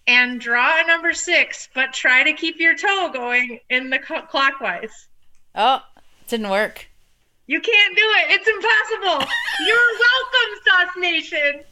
and 0.06 0.40
draw 0.40 0.80
a 0.82 0.86
number 0.86 1.12
six, 1.12 1.68
but 1.74 1.92
try 1.92 2.22
to 2.24 2.32
keep 2.32 2.59
your 2.59 2.76
toe 2.76 3.11
going 3.12 3.61
in 3.68 3.90
the 3.90 3.98
co- 3.98 4.22
clockwise. 4.22 5.09
Oh, 5.54 5.82
it 5.96 6.28
didn't 6.28 6.48
work. 6.50 6.88
You 7.49 7.61
can't 7.62 7.96
do 7.96 8.03
it. 8.03 8.24
It's 8.38 8.46
impossible. 8.46 9.26
You're 9.66 9.88
welcome, 9.99 10.92
SOSS 10.92 11.01
Nation. 11.01 11.64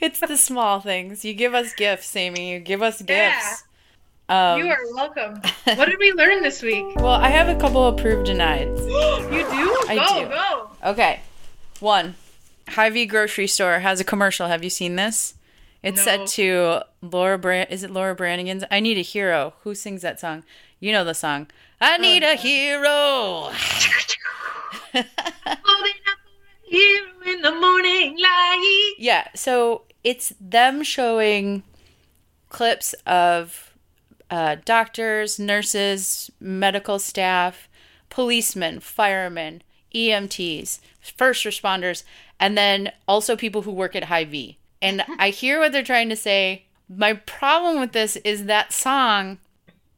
It's 0.00 0.20
the 0.20 0.36
small 0.36 0.80
things. 0.80 1.24
You 1.24 1.32
give 1.32 1.54
us 1.54 1.72
gifts, 1.74 2.14
Amy. 2.16 2.52
You 2.52 2.58
give 2.58 2.82
us 2.82 3.00
Yeah. 3.00 3.30
gifts. 3.38 3.64
Um, 4.28 4.58
you 4.60 4.66
are 4.70 4.78
welcome. 4.94 5.40
What 5.76 5.86
did 5.88 5.98
we 5.98 6.12
learn 6.12 6.42
this 6.42 6.60
week? 6.62 6.84
Well, 6.96 7.06
I 7.14 7.28
have 7.28 7.48
a 7.48 7.58
couple 7.58 7.86
approved 7.88 8.26
denieds. 8.28 8.78
You 9.32 9.42
do? 9.44 9.76
I 9.88 9.94
go, 9.96 10.24
do. 10.24 10.28
go. 10.28 10.70
Okay. 10.90 11.20
One, 11.80 12.14
Hy-Vee 12.68 13.06
grocery 13.06 13.46
store 13.46 13.78
has 13.78 14.00
a 14.00 14.04
commercial. 14.04 14.48
Have 14.48 14.62
you 14.62 14.70
seen 14.70 14.96
this? 14.96 15.34
It's 15.82 16.04
No. 16.04 16.04
set 16.04 16.26
to 16.28 16.82
Laura 17.00 17.38
Brand. 17.38 17.70
Is 17.70 17.82
it 17.82 17.90
Laura 17.90 18.14
Branigan's? 18.14 18.64
I 18.70 18.80
need 18.80 18.98
a 18.98 19.02
hero. 19.02 19.54
Who 19.62 19.74
sings 19.74 20.02
that 20.02 20.20
song? 20.20 20.44
You 20.80 20.92
know 20.92 21.04
the 21.04 21.14
song. 21.14 21.48
I 21.84 21.98
need 21.98 22.22
a 22.22 22.36
hero. 22.36 23.50
Here 26.62 27.02
in 27.26 27.42
the 27.42 27.52
morning 27.52 28.16
light. 28.18 28.94
Yeah. 28.98 29.26
So 29.34 29.82
it's 30.04 30.32
them 30.40 30.84
showing 30.84 31.64
clips 32.50 32.92
of 33.04 33.74
uh, 34.30 34.56
doctors, 34.64 35.40
nurses, 35.40 36.30
medical 36.38 37.00
staff, 37.00 37.68
policemen, 38.10 38.78
firemen, 38.78 39.62
EMTs, 39.92 40.78
first 41.00 41.44
responders, 41.44 42.04
and 42.38 42.56
then 42.56 42.92
also 43.08 43.34
people 43.34 43.62
who 43.62 43.72
work 43.72 43.96
at 43.96 44.04
Hy-Vee. 44.04 44.56
And 44.80 45.04
I 45.18 45.30
hear 45.30 45.58
what 45.58 45.72
they're 45.72 45.82
trying 45.82 46.10
to 46.10 46.16
say. 46.16 46.66
My 46.88 47.14
problem 47.14 47.80
with 47.80 47.92
this 47.92 48.16
is 48.16 48.44
that 48.44 48.72
song, 48.72 49.38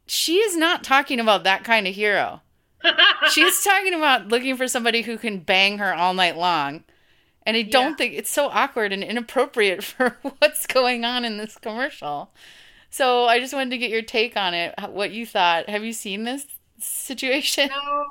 she 0.07 0.37
is 0.39 0.57
not 0.57 0.85
talking 0.85 1.21
about 1.21 1.45
that 1.45 1.65
kind 1.65 1.87
of 1.87 1.95
hero. 1.95 2.43
She's 3.31 3.63
talking 3.65 3.95
about 3.95 4.29
looking 4.29 4.57
for 4.57 4.69
somebody 4.69 5.03
who 5.03 5.17
can 5.19 5.39
bang 5.41 5.79
her 5.79 5.95
all 5.95 6.15
night 6.15 6.37
long. 6.37 6.85
And 7.47 7.57
I 7.57 7.63
don't 7.63 7.91
Yeah. 7.91 7.97
think 7.97 8.15
it's 8.15 8.31
so 8.31 8.49
awkward 8.49 8.93
and 8.93 9.03
inappropriate 9.05 9.85
for 9.85 10.17
what's 10.39 10.67
going 10.67 11.05
on 11.05 11.25
in 11.25 11.37
this 11.39 11.57
commercial. 11.59 12.31
So 12.91 13.25
I 13.27 13.41
just 13.41 13.53
wanted 13.55 13.71
to 13.71 13.79
get 13.79 13.91
your 13.91 14.03
take 14.03 14.37
on 14.37 14.55
it, 14.55 14.75
what 14.91 15.11
you 15.11 15.27
thought. 15.27 15.69
Have 15.69 15.85
you 15.85 15.93
seen 15.93 16.25
this 16.25 16.47
situation? 16.79 17.69
No, 17.69 18.05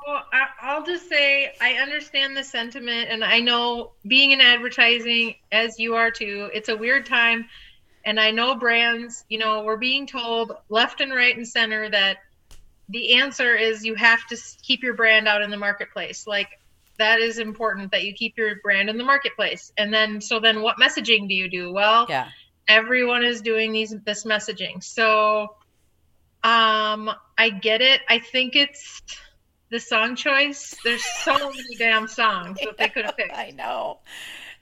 I'll 0.60 0.84
just 0.84 1.08
say 1.08 1.52
I 1.60 1.74
understand 1.74 2.36
the 2.36 2.44
sentiment, 2.44 3.08
and 3.10 3.24
I 3.24 3.40
know 3.40 3.92
being 4.06 4.32
in 4.32 4.40
advertising, 4.40 5.36
as 5.52 5.78
you 5.78 5.94
are 5.94 6.10
too, 6.10 6.50
it's 6.52 6.68
a 6.68 6.76
weird 6.76 7.06
time. 7.06 7.46
And 8.04 8.20
I 8.20 8.30
know 8.30 8.54
brands, 8.56 9.24
you 9.28 9.38
know, 9.38 9.62
we're 9.64 9.76
being 9.76 10.06
told 10.06 10.52
left 10.68 11.00
and 11.00 11.12
right 11.12 11.36
and 11.36 11.46
center 11.46 11.88
that 11.90 12.18
the 12.88 13.14
answer 13.14 13.54
is 13.54 13.84
you 13.84 13.94
have 13.94 14.26
to 14.28 14.36
keep 14.62 14.82
your 14.82 14.94
brand 14.94 15.26
out 15.26 15.40
in 15.42 15.50
the 15.50 15.56
marketplace. 15.56 16.26
Like, 16.26 16.48
that 16.98 17.18
is 17.20 17.38
important 17.38 17.90
that 17.92 18.04
you 18.04 18.12
keep 18.12 18.36
your 18.36 18.56
brand 18.62 18.88
in 18.90 18.98
the 18.98 19.04
marketplace. 19.04 19.72
And 19.76 19.92
then, 19.92 20.20
so 20.20 20.38
then 20.38 20.60
what 20.62 20.76
messaging 20.76 21.28
do 21.28 21.34
you 21.34 21.48
do? 21.50 21.72
Well, 21.72 22.06
Yeah. 22.08 22.28
everyone 22.68 23.24
is 23.24 23.40
doing 23.42 23.72
these 23.72 23.94
this 24.06 24.24
messaging 24.24 24.82
so 24.82 25.54
um 26.42 27.10
i 27.36 27.50
get 27.50 27.82
it 27.82 28.00
i 28.08 28.18
think 28.18 28.56
it's 28.56 29.02
the 29.70 29.78
song 29.78 30.16
choice 30.16 30.74
there's 30.82 31.04
so 31.04 31.32
many 31.50 31.76
damn 31.78 32.08
songs 32.08 32.58
that 32.60 32.78
they 32.78 32.88
could 32.88 33.04
have 33.04 33.16
picked 33.18 33.36
I 33.36 33.50
know. 33.50 33.98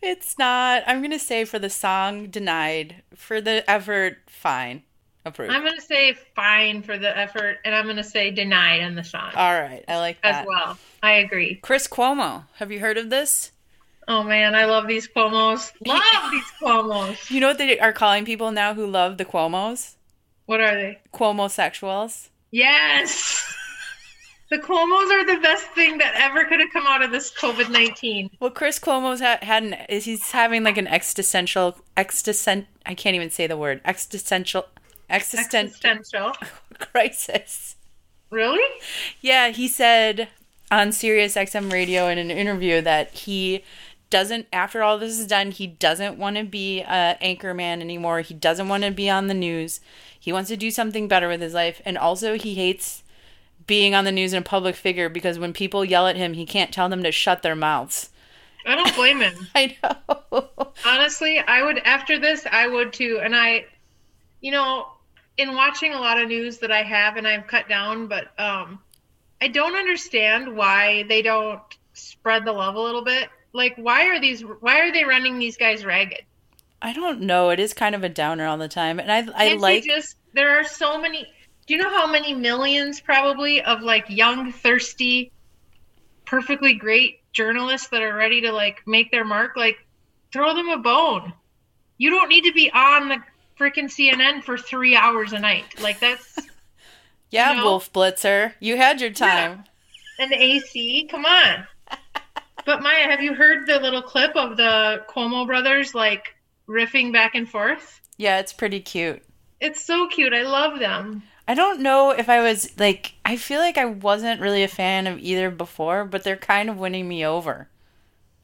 It's 0.03 0.38
not. 0.38 0.82
I'm 0.86 0.98
going 0.98 1.12
to 1.12 1.18
say 1.18 1.44
for 1.44 1.59
the 1.59 1.70
song, 1.70 2.26
denied. 2.26 3.03
For 3.14 3.40
the 3.40 3.68
effort, 3.70 4.18
fine. 4.28 4.82
Approved. 5.24 5.53
i'm 5.53 5.62
gonna 5.62 5.80
say 5.80 6.14
fine 6.34 6.82
for 6.82 6.98
the 6.98 7.16
effort 7.16 7.59
and 7.64 7.72
i'm 7.76 7.86
gonna 7.86 8.03
say 8.03 8.32
denied 8.32 8.82
on 8.82 8.96
the 8.96 9.05
song 9.05 9.30
All 9.36 9.53
right. 9.55 9.84
I 9.86 9.98
like 9.98 10.20
that 10.22 10.40
as 10.40 10.46
well 10.48 10.76
i 11.00 11.12
agree 11.12 11.61
Chris 11.62 11.86
Cuomo. 11.86 12.42
Have 12.57 12.72
you 12.72 12.80
heard 12.80 12.98
of 12.98 13.09
this? 13.09 13.53
oh 14.09 14.24
man 14.24 14.57
i 14.57 14.64
love 14.64 14.88
these 14.88 15.07
cuomos 15.07 15.70
love 15.86 16.03
these 16.32 16.42
cuomos 16.61 17.30
You 17.30 17.38
know 17.38 17.46
what 17.46 17.59
they 17.59 17.78
are 17.78 17.92
calling 17.92 18.24
people 18.24 18.50
now 18.50 18.74
who 18.74 18.84
love 18.84 19.16
the 19.16 19.24
Cuomos? 19.24 19.94
what 20.46 20.61
are 20.61 20.74
they 20.74 20.98
Cuomo 21.14 21.46
sexuals. 21.46 22.30
yes 22.50 23.44
the 24.53 24.59
cuomos 24.59 25.11
are 25.11 25.24
the 25.24 25.40
best 25.40 25.64
thing 25.68 25.96
that 25.96 26.12
ever 26.14 26.44
could 26.44 26.61
have 26.61 26.68
come 26.70 26.86
out 26.86 27.03
of 27.03 27.11
this 27.11 27.32
covid-19 27.32 28.28
Well, 28.38 28.50
Chris 28.50 28.78
Cuomo's 28.78 29.20
ha- 29.20 29.38
had 29.40 29.62
an, 29.62 29.72
is 29.88 30.05
he's 30.05 30.30
having 30.32 30.62
like 30.62 30.76
an 30.76 30.86
existential, 30.86 31.78
existent. 31.96 32.66
I 32.84 32.94
can't 32.94 33.16
even 33.16 33.30
say 33.30 33.46
the 33.46 33.57
word 33.57 33.80
existential, 33.86 34.66
existent 35.09 35.70
existential 35.70 36.32
crisis. 36.78 37.76
really 38.30 38.61
Yeah, 39.22 39.48
he 39.48 39.68
said 39.68 40.28
on 40.70 40.92
Sirius 40.92 41.34
XM 41.34 41.72
radio 41.72 42.09
in 42.09 42.18
an 42.18 42.30
interview 42.30 42.82
that 42.82 43.11
he 43.12 43.64
doesn't 44.11 44.46
after 44.53 44.82
all 44.82 44.98
this 44.98 45.18
is 45.18 45.26
done, 45.26 45.50
he 45.50 45.66
doesn't 45.66 46.18
want 46.18 46.36
to 46.36 46.44
be 46.44 46.80
a 46.82 47.16
anchorman 47.22 47.80
anymore. 47.80 48.20
He 48.20 48.34
doesn't 48.34 48.68
want 48.68 48.84
to 48.84 48.90
be 48.90 49.09
on 49.09 49.28
the 49.28 49.34
news. 49.34 49.80
He 50.20 50.30
wants 50.30 50.50
to 50.50 50.59
do 50.59 50.70
something 50.70 51.09
better 51.09 51.28
with 51.28 51.40
his 51.40 51.55
life 51.55 51.80
and 51.86 51.96
also 51.96 52.36
he 52.36 52.55
hates 52.55 53.01
being 53.73 53.95
on 53.95 54.05
the 54.05 54.12
news 54.12 54.35
and 54.35 54.45
a 54.45 54.47
public 54.47 54.77
figure 54.77 55.09
because 55.09 55.39
when 55.39 55.55
people 55.55 55.83
yell 55.83 56.07
at 56.07 56.14
him, 56.14 56.35
he 56.35 56.45
can't 56.45 56.75
tell 56.75 56.91
them 56.91 57.03
to 57.03 57.11
shut 57.11 57.43
their 57.43 57.57
mouths. 57.57 58.11
i 58.66 58.75
don't 58.75 58.95
blame 58.95 59.20
him 59.20 59.33
I 59.55 59.79
know. 59.83 60.51
Honestly, 60.85 61.39
I 61.39 61.62
would 61.62 61.79
after 61.79 62.18
this, 62.18 62.47
I 62.53 62.68
would 62.68 62.93
too. 62.93 63.18
And 63.25 63.35
I, 63.35 63.64
you 64.43 64.51
know, 64.51 64.89
in 65.39 65.55
watching 65.55 65.95
a 65.95 65.99
lot 65.99 66.20
of 66.20 66.29
news 66.29 66.59
that 66.59 66.70
I 66.70 66.83
have 66.83 67.16
and 67.16 67.27
I've 67.27 67.47
cut 67.47 67.66
down, 67.66 68.09
but 68.09 68.39
um, 68.39 68.79
I 69.41 69.49
don't 69.49 69.75
understand 69.75 70.55
why 70.55 71.05
they 71.05 71.23
don't 71.23 71.62
spread 71.95 72.45
the 72.45 72.53
love 72.53 72.75
a 72.75 72.81
little 72.81 73.05
bit. 73.05 73.31
Like, 73.55 73.75
why 73.77 74.09
are 74.09 74.20
these? 74.20 74.43
Why 74.43 74.81
are 74.81 74.93
they 74.93 75.05
running 75.05 75.39
these 75.39 75.57
guys 75.57 75.83
ragged? 75.83 76.20
I 76.83 76.93
don't 76.93 77.23
know. 77.23 77.49
It 77.49 77.59
is 77.59 77.73
kind 77.73 77.95
of 77.95 78.05
a 78.05 78.11
downer 78.11 78.47
all 78.47 78.59
the 78.59 78.68
time. 78.68 78.99
And 78.99 79.11
I 79.11 79.20
I 79.35 79.49
Can't 79.49 79.61
like 79.62 79.85
just 79.85 80.16
there 80.35 80.61
are 80.61 80.64
so 80.64 81.01
many. 81.01 81.27
Do 81.73 81.79
you 81.79 81.85
know 81.85 81.97
how 81.97 82.07
many 82.07 82.35
millions 82.35 83.01
probably 83.01 83.62
of 83.62 83.81
like 83.81 84.05
young, 84.11 84.53
thirsty, 84.53 85.33
perfectly 86.27 86.75
great 86.75 87.20
journalists 87.33 87.89
that 87.89 88.03
are 88.03 88.14
ready 88.14 88.43
to 88.43 88.53
like 88.53 88.83
make 88.87 89.11
their 89.11 89.25
mark? 89.25 89.57
Like, 89.57 89.79
throw 90.35 90.55
them 90.55 90.68
a 90.68 90.77
bone. 90.77 91.33
You 91.97 92.11
don't 92.11 92.29
need 92.29 92.45
to 92.45 92.53
be 92.53 92.70
on 92.70 93.09
the 93.09 93.16
freaking 93.59 93.91
CNN 93.91 94.43
for 94.43 94.59
three 94.59 94.95
hours 94.95 95.33
a 95.33 95.39
night. 95.39 95.81
Like 95.81 95.99
that's 95.99 96.39
Yeah, 97.31 97.53
you 97.53 97.57
know? 97.57 97.64
Wolf 97.64 97.91
Blitzer. 97.91 98.53
You 98.61 98.77
had 98.77 99.01
your 99.01 99.09
time. 99.09 99.64
an 100.18 100.35
AC. 100.35 101.09
Come 101.11 101.25
on. 101.25 101.66
But 102.66 102.83
Maya, 102.83 103.09
have 103.09 103.23
you 103.23 103.33
heard 103.33 103.66
the 103.66 103.81
little 103.81 104.03
clip 104.03 104.37
of 104.37 104.59
the 104.59 105.07
Cuomo 105.09 105.47
brothers 105.47 105.95
like 105.95 106.37
riffing 106.68 107.14
back 107.14 107.35
and 107.35 107.49
forth? 107.49 107.99
Yeah, 108.18 108.41
it's 108.41 108.53
pretty 108.53 108.81
cute. 108.81 109.23
It's 109.59 109.83
so 109.83 110.07
cute. 110.09 110.35
I 110.35 110.43
love 110.43 110.79
them. 110.79 111.23
I 111.49 111.55
don't 111.55 111.80
know 111.80 112.11
if 112.11 112.28
I 112.28 112.40
was 112.40 112.78
like 112.78 113.14
I 113.24 113.36
feel 113.36 113.61
like 113.61 113.78
I 113.78 113.86
wasn't 113.86 114.40
really 114.40 114.62
a 114.62 114.68
fan 114.68 115.07
of 115.07 115.18
either 115.18 115.51
before, 115.51 116.05
but 116.05 116.24
they're 116.24 116.36
kind 116.36 116.70
of 116.70 116.78
winning 116.78 117.09
me 117.09 117.24
over. 117.24 117.68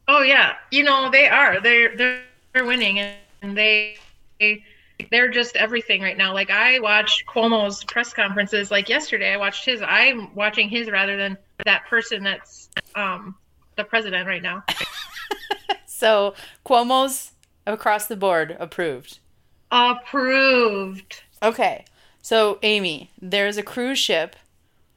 Oh 0.09 0.23
yeah, 0.23 0.55
you 0.71 0.83
know 0.83 1.11
they 1.11 1.29
are. 1.29 1.61
They're 1.61 1.97
they're, 1.97 2.23
they're 2.53 2.65
winning, 2.65 2.99
and 2.99 3.57
they 3.57 3.97
they 4.41 4.65
they're 5.11 5.31
just 5.31 5.57
everything 5.57 6.03
right 6.03 6.17
now. 6.17 6.35
Like 6.35 6.51
I 6.51 6.81
watch 6.81 7.25
Cuomo's 7.27 7.85
press 7.85 8.13
conferences. 8.13 8.71
Like 8.71 8.89
yesterday, 8.89 9.33
I 9.33 9.37
watched 9.37 9.65
his. 9.65 9.83
I'm 9.83 10.35
watching 10.35 10.69
his 10.69 10.91
rather 10.91 11.17
than 11.17 11.39
that 11.65 11.87
person 11.87 12.25
that's 12.25 12.69
um 12.95 13.37
the 13.77 13.85
president 13.85 14.27
right 14.27 14.43
now. 14.43 14.65
So 15.99 16.35
Cuomo's 16.65 17.33
across 17.67 18.07
the 18.07 18.15
board 18.15 18.57
approved. 18.61 19.19
Approved. 19.73 21.23
Okay. 21.43 21.85
So 22.29 22.59
Amy, 22.63 23.11
there's 23.19 23.57
a 23.57 23.63
cruise 23.63 23.99
ship 23.99 24.37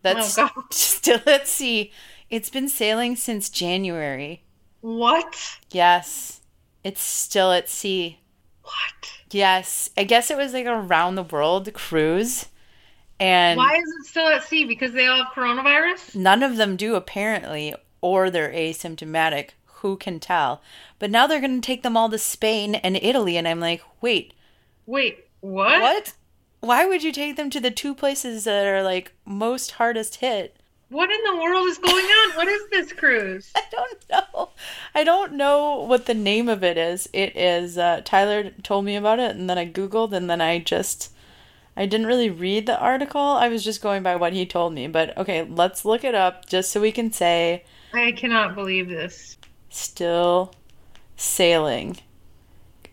that's 0.01 0.37
Oh, 0.37 0.49
still 0.69 1.21
at 1.25 1.47
sea. 1.47 1.93
It's 2.29 2.49
been 2.49 2.67
sailing 2.67 3.15
since 3.15 3.49
January. 3.49 4.43
What? 4.81 5.37
Yes. 5.71 6.41
It's 6.83 7.01
still 7.01 7.53
at 7.53 7.69
sea. 7.69 8.19
What? 8.63 9.13
Yes. 9.31 9.91
I 9.95 10.03
guess 10.03 10.29
it 10.29 10.35
was 10.35 10.51
like 10.51 10.65
a 10.65 10.75
round 10.75 11.17
the 11.17 11.23
world 11.23 11.71
cruise. 11.73 12.47
And 13.17 13.55
Why 13.55 13.75
is 13.77 13.89
it 14.01 14.07
still 14.07 14.27
at 14.27 14.43
sea? 14.43 14.65
Because 14.65 14.91
they 14.91 15.07
all 15.07 15.23
have 15.23 15.33
coronavirus? 15.33 16.15
None 16.17 16.43
of 16.43 16.57
them 16.57 16.75
do 16.75 16.95
apparently, 16.95 17.73
or 18.01 18.29
they're 18.29 18.51
asymptomatic. 18.51 19.51
Who 19.75 19.95
can 19.95 20.19
tell? 20.19 20.61
But 20.99 21.11
now 21.11 21.27
they're 21.27 21.39
going 21.39 21.61
to 21.61 21.65
take 21.65 21.83
them 21.83 21.95
all 21.95 22.09
to 22.09 22.17
Spain 22.17 22.75
and 22.75 22.97
Italy, 23.01 23.37
and 23.37 23.47
I'm 23.47 23.61
like, 23.61 23.81
wait, 24.01 24.33
Wait, 24.85 25.27
what? 25.39 25.79
what? 25.81 26.13
Why 26.61 26.85
would 26.85 27.03
you 27.03 27.11
take 27.11 27.35
them 27.35 27.49
to 27.49 27.59
the 27.59 27.71
two 27.71 27.95
places 27.95 28.43
that 28.43 28.65
are 28.67 28.83
like 28.83 29.13
most 29.25 29.71
hardest 29.71 30.17
hit? 30.17 30.55
What 30.89 31.09
in 31.09 31.19
the 31.23 31.41
world 31.41 31.67
is 31.67 31.77
going 31.77 32.05
on? 32.05 32.35
What 32.35 32.47
is 32.47 32.61
this 32.69 32.93
cruise? 32.93 33.51
I 33.55 33.63
don't 33.71 34.09
know. 34.09 34.49
I 34.93 35.03
don't 35.03 35.33
know 35.33 35.79
what 35.79 36.05
the 36.05 36.13
name 36.13 36.47
of 36.49 36.63
it 36.63 36.77
is. 36.77 37.09
It 37.13 37.35
is 37.35 37.77
uh, 37.77 38.01
Tyler 38.05 38.51
told 38.61 38.85
me 38.85 38.95
about 38.95 39.19
it, 39.19 39.35
and 39.35 39.49
then 39.49 39.57
I 39.57 39.65
googled, 39.65 40.13
and 40.13 40.29
then 40.29 40.39
I 40.41 40.59
just 40.59 41.11
I 41.75 41.85
didn't 41.87 42.07
really 42.07 42.29
read 42.29 42.67
the 42.67 42.79
article. 42.79 43.21
I 43.21 43.47
was 43.47 43.63
just 43.63 43.81
going 43.81 44.03
by 44.03 44.15
what 44.15 44.33
he 44.33 44.45
told 44.45 44.73
me. 44.73 44.87
But 44.87 45.17
okay, 45.17 45.43
let's 45.43 45.83
look 45.83 46.03
it 46.03 46.13
up 46.13 46.45
just 46.45 46.71
so 46.71 46.79
we 46.79 46.91
can 46.91 47.11
say 47.11 47.63
I 47.93 48.11
cannot 48.11 48.53
believe 48.53 48.87
this. 48.87 49.37
still 49.69 50.53
sailing. 51.15 51.97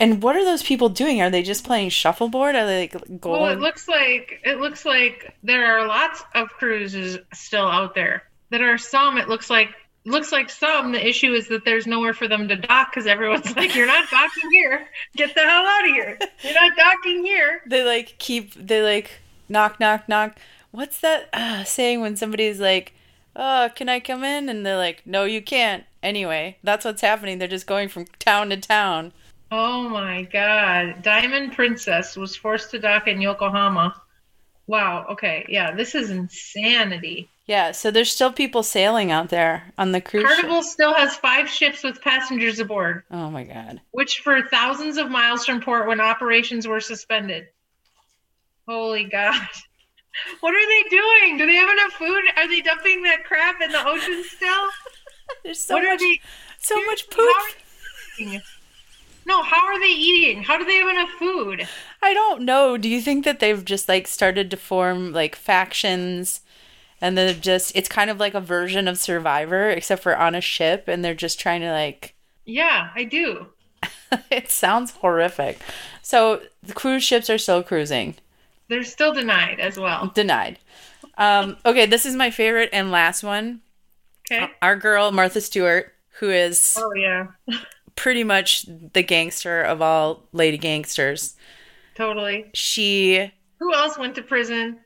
And 0.00 0.22
what 0.22 0.36
are 0.36 0.44
those 0.44 0.62
people 0.62 0.88
doing? 0.88 1.20
Are 1.20 1.30
they 1.30 1.42
just 1.42 1.64
playing 1.64 1.90
shuffleboard? 1.90 2.54
Are 2.54 2.66
they 2.66 2.82
like 2.82 3.20
going? 3.20 3.40
Well, 3.40 3.50
it 3.50 3.58
looks 3.58 3.88
like 3.88 4.40
it 4.44 4.58
looks 4.58 4.84
like 4.84 5.34
there 5.42 5.76
are 5.76 5.86
lots 5.86 6.22
of 6.34 6.48
cruises 6.50 7.18
still 7.32 7.66
out 7.66 7.94
there. 7.94 8.22
There 8.50 8.72
are 8.72 8.78
some. 8.78 9.18
It 9.18 9.28
looks 9.28 9.50
like 9.50 9.70
looks 10.04 10.30
like 10.30 10.50
some. 10.50 10.92
The 10.92 11.06
issue 11.06 11.32
is 11.32 11.48
that 11.48 11.64
there's 11.64 11.86
nowhere 11.86 12.14
for 12.14 12.28
them 12.28 12.46
to 12.48 12.56
dock 12.56 12.92
because 12.92 13.06
everyone's 13.06 13.54
like, 13.56 13.74
"You're 13.74 13.86
not 13.86 14.08
docking 14.10 14.50
here. 14.52 14.88
Get 15.16 15.34
the 15.34 15.42
hell 15.42 15.66
out 15.66 15.84
of 15.84 15.90
here. 15.90 16.18
You're 16.42 16.54
not 16.54 16.76
docking 16.76 17.24
here." 17.24 17.62
they 17.66 17.84
like 17.84 18.16
keep 18.18 18.54
they 18.54 18.82
like 18.82 19.10
knock 19.48 19.80
knock 19.80 20.08
knock. 20.08 20.38
What's 20.70 21.00
that 21.00 21.28
uh, 21.32 21.64
saying 21.64 22.00
when 22.00 22.16
somebody's 22.16 22.60
like, 22.60 22.94
"Oh, 23.34 23.68
can 23.74 23.88
I 23.88 23.98
come 23.98 24.22
in?" 24.22 24.48
and 24.48 24.64
they're 24.64 24.76
like, 24.76 25.02
"No, 25.04 25.24
you 25.24 25.42
can't." 25.42 25.84
Anyway, 26.02 26.58
that's 26.62 26.84
what's 26.84 27.00
happening. 27.02 27.38
They're 27.38 27.48
just 27.48 27.66
going 27.66 27.88
from 27.88 28.06
town 28.20 28.50
to 28.50 28.56
town. 28.56 29.12
Oh 29.50 29.88
my 29.88 30.22
God! 30.22 31.02
Diamond 31.02 31.52
Princess 31.54 32.16
was 32.16 32.36
forced 32.36 32.70
to 32.72 32.78
dock 32.78 33.08
in 33.08 33.20
Yokohama. 33.20 34.00
Wow. 34.66 35.06
Okay. 35.10 35.46
Yeah. 35.48 35.74
This 35.74 35.94
is 35.94 36.10
insanity. 36.10 37.28
Yeah, 37.46 37.72
so 37.72 37.90
there's 37.90 38.12
still 38.12 38.30
people 38.30 38.62
sailing 38.62 39.10
out 39.10 39.30
there 39.30 39.72
on 39.78 39.92
the 39.92 40.02
cruise 40.02 40.24
ship. 40.28 40.40
Carnival 40.40 40.62
still 40.62 40.92
has 40.92 41.16
five 41.16 41.48
ships 41.48 41.82
with 41.82 42.02
passengers 42.02 42.58
aboard. 42.60 43.04
Oh 43.10 43.30
my 43.30 43.44
god. 43.44 43.80
which 43.92 44.18
for 44.18 44.42
thousands 44.48 44.98
of 44.98 45.10
miles 45.10 45.46
from 45.46 45.62
port 45.62 45.88
when 45.88 45.98
operations 45.98 46.68
were 46.68 46.80
suspended. 46.80 47.46
Holy 48.68 49.04
God. 49.04 49.40
What 50.40 50.52
are 50.52 50.66
they 50.66 50.88
doing? 50.90 51.38
Do 51.38 51.46
they 51.46 51.54
have 51.54 51.70
enough 51.70 51.92
food? 51.92 52.24
Are 52.36 52.48
they 52.48 52.60
dumping 52.60 53.02
that 53.04 53.22
crap 53.24 53.60
in 53.60 53.70
the 53.70 53.86
ocean 53.86 54.24
still? 54.26 54.64
There's 55.44 55.60
so 55.60 55.74
what 55.74 55.84
much 55.84 55.92
are 55.92 55.98
they? 55.98 56.20
so 56.58 56.84
much 56.86 57.08
poop. 57.08 58.40
Are 59.34 59.36
they 59.36 59.36
eating? 59.36 59.36
No, 59.36 59.42
how 59.42 59.66
are 59.66 59.78
they 59.78 59.86
eating? 59.86 60.42
How 60.42 60.58
do 60.58 60.64
they 60.64 60.76
have 60.76 60.88
enough 60.88 61.10
food? 61.18 61.68
I 62.02 62.14
don't 62.14 62.42
know. 62.42 62.76
Do 62.76 62.88
you 62.88 63.00
think 63.00 63.24
that 63.24 63.40
they've 63.40 63.64
just 63.64 63.88
like 63.88 64.06
started 64.06 64.50
to 64.50 64.56
form 64.56 65.12
like 65.12 65.36
factions 65.36 66.40
and 67.00 67.16
they're 67.16 67.34
just 67.34 67.72
it's 67.74 67.88
kind 67.88 68.10
of 68.10 68.18
like 68.18 68.34
a 68.34 68.40
version 68.40 68.88
of 68.88 68.98
Survivor 68.98 69.70
except 69.70 70.02
for 70.02 70.16
on 70.16 70.34
a 70.34 70.40
ship 70.40 70.88
and 70.88 71.04
they're 71.04 71.14
just 71.14 71.38
trying 71.38 71.60
to 71.60 71.70
like 71.70 72.14
Yeah, 72.44 72.90
I 72.94 73.04
do. 73.04 73.46
it 74.30 74.50
sounds 74.50 74.92
horrific. 74.92 75.60
So 76.02 76.42
the 76.62 76.72
cruise 76.74 77.04
ships 77.04 77.28
are 77.30 77.38
still 77.38 77.62
cruising. 77.62 78.16
They're 78.68 78.84
still 78.84 79.12
denied 79.12 79.60
as 79.60 79.78
well. 79.78 80.10
Denied. 80.14 80.58
Um, 81.16 81.56
okay, 81.64 81.86
this 81.86 82.06
is 82.06 82.14
my 82.14 82.30
favorite 82.30 82.70
and 82.72 82.90
last 82.90 83.22
one. 83.22 83.60
Okay. 84.30 84.50
Our 84.62 84.76
girl 84.76 85.10
Martha 85.10 85.40
Stewart, 85.40 85.94
who 86.20 86.30
is 86.30 86.76
Oh 86.78 86.92
yeah, 86.94 87.26
pretty 87.98 88.22
much 88.22 88.64
the 88.92 89.02
gangster 89.02 89.60
of 89.60 89.82
all 89.82 90.22
lady 90.32 90.56
gangsters. 90.56 91.34
totally. 91.96 92.46
She 92.54 93.32
Who 93.58 93.74
else 93.74 93.98
went 93.98 94.14
to 94.14 94.22
prison 94.22 94.78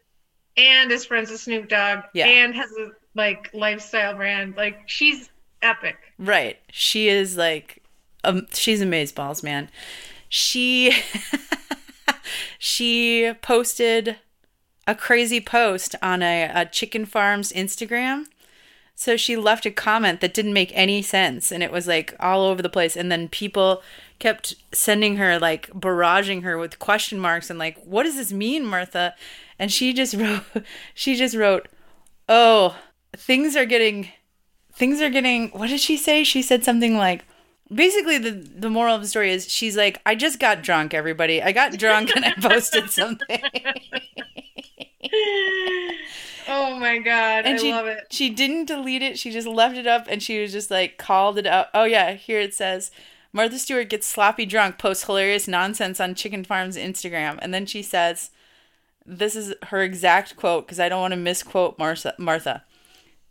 and 0.56 0.90
is 0.90 1.04
friends 1.04 1.30
with 1.30 1.40
Snoop 1.40 1.68
Dogg 1.68 2.04
Yeah. 2.14 2.26
and 2.26 2.54
has 2.54 2.70
a 2.72 2.88
like 3.14 3.50
lifestyle 3.52 4.16
brand? 4.16 4.56
Like 4.56 4.88
she's 4.88 5.28
epic. 5.60 5.96
Right. 6.18 6.58
She 6.72 7.08
is 7.08 7.36
like 7.36 7.82
um 8.24 8.46
she's 8.54 8.80
amazeballs, 8.82 9.42
man. 9.42 9.68
She 10.30 10.92
she 12.58 13.32
posted 13.42 14.16
a 14.86 14.94
crazy 14.94 15.40
post 15.40 15.94
on 16.02 16.22
a, 16.22 16.50
a 16.54 16.64
chicken 16.66 17.04
farm's 17.04 17.52
Instagram. 17.52 18.24
So 19.02 19.16
she 19.16 19.34
left 19.34 19.66
a 19.66 19.72
comment 19.72 20.20
that 20.20 20.32
didn't 20.32 20.52
make 20.52 20.70
any 20.74 21.02
sense 21.02 21.50
and 21.50 21.60
it 21.60 21.72
was 21.72 21.88
like 21.88 22.14
all 22.20 22.44
over 22.44 22.62
the 22.62 22.68
place. 22.68 22.96
And 22.96 23.10
then 23.10 23.28
people 23.28 23.82
kept 24.20 24.54
sending 24.70 25.16
her 25.16 25.40
like 25.40 25.68
barraging 25.70 26.44
her 26.44 26.56
with 26.56 26.78
question 26.78 27.18
marks 27.18 27.50
and 27.50 27.58
like 27.58 27.82
what 27.82 28.04
does 28.04 28.14
this 28.14 28.32
mean, 28.32 28.64
Martha? 28.64 29.16
And 29.58 29.72
she 29.72 29.92
just 29.92 30.14
wrote 30.18 30.44
she 30.94 31.16
just 31.16 31.34
wrote, 31.34 31.66
"Oh, 32.28 32.78
things 33.16 33.56
are 33.56 33.66
getting 33.66 34.08
things 34.72 35.00
are 35.00 35.10
getting 35.10 35.48
what 35.48 35.70
did 35.70 35.80
she 35.80 35.96
say? 35.96 36.22
She 36.22 36.40
said 36.40 36.62
something 36.62 36.96
like 36.96 37.24
basically 37.74 38.18
the 38.18 38.30
the 38.30 38.70
moral 38.70 38.94
of 38.94 39.00
the 39.02 39.08
story 39.08 39.32
is 39.32 39.50
she's 39.50 39.76
like 39.76 39.98
i 40.06 40.14
just 40.14 40.38
got 40.38 40.62
drunk 40.62 40.94
everybody. 40.94 41.42
I 41.42 41.50
got 41.50 41.76
drunk 41.76 42.14
and 42.14 42.24
i 42.24 42.34
posted 42.34 42.88
something 42.88 43.42
Oh 46.48 46.78
my 46.78 46.98
god, 46.98 47.44
and 47.46 47.54
I 47.54 47.56
she 47.56 47.72
love 47.72 47.86
it. 47.86 48.06
she 48.10 48.30
didn't 48.30 48.66
delete 48.66 49.02
it 49.02 49.18
she 49.18 49.30
just 49.30 49.46
left 49.46 49.76
it 49.76 49.86
up 49.86 50.06
and 50.08 50.22
she 50.22 50.40
was 50.40 50.52
just 50.52 50.70
like 50.70 50.98
called 50.98 51.38
it 51.38 51.46
out 51.46 51.68
oh 51.74 51.84
yeah 51.84 52.12
here 52.12 52.40
it 52.40 52.54
says 52.54 52.90
martha 53.32 53.58
stewart 53.58 53.88
gets 53.88 54.06
sloppy 54.06 54.44
drunk 54.46 54.78
posts 54.78 55.04
hilarious 55.04 55.46
nonsense 55.46 56.00
on 56.00 56.14
chicken 56.14 56.44
farm's 56.44 56.76
instagram 56.76 57.38
and 57.42 57.52
then 57.54 57.66
she 57.66 57.82
says 57.82 58.30
this 59.06 59.34
is 59.36 59.54
her 59.64 59.82
exact 59.82 60.36
quote 60.36 60.66
because 60.66 60.80
i 60.80 60.88
don't 60.88 61.00
want 61.00 61.12
to 61.12 61.16
misquote 61.16 61.78
martha 61.78 62.14
martha 62.18 62.64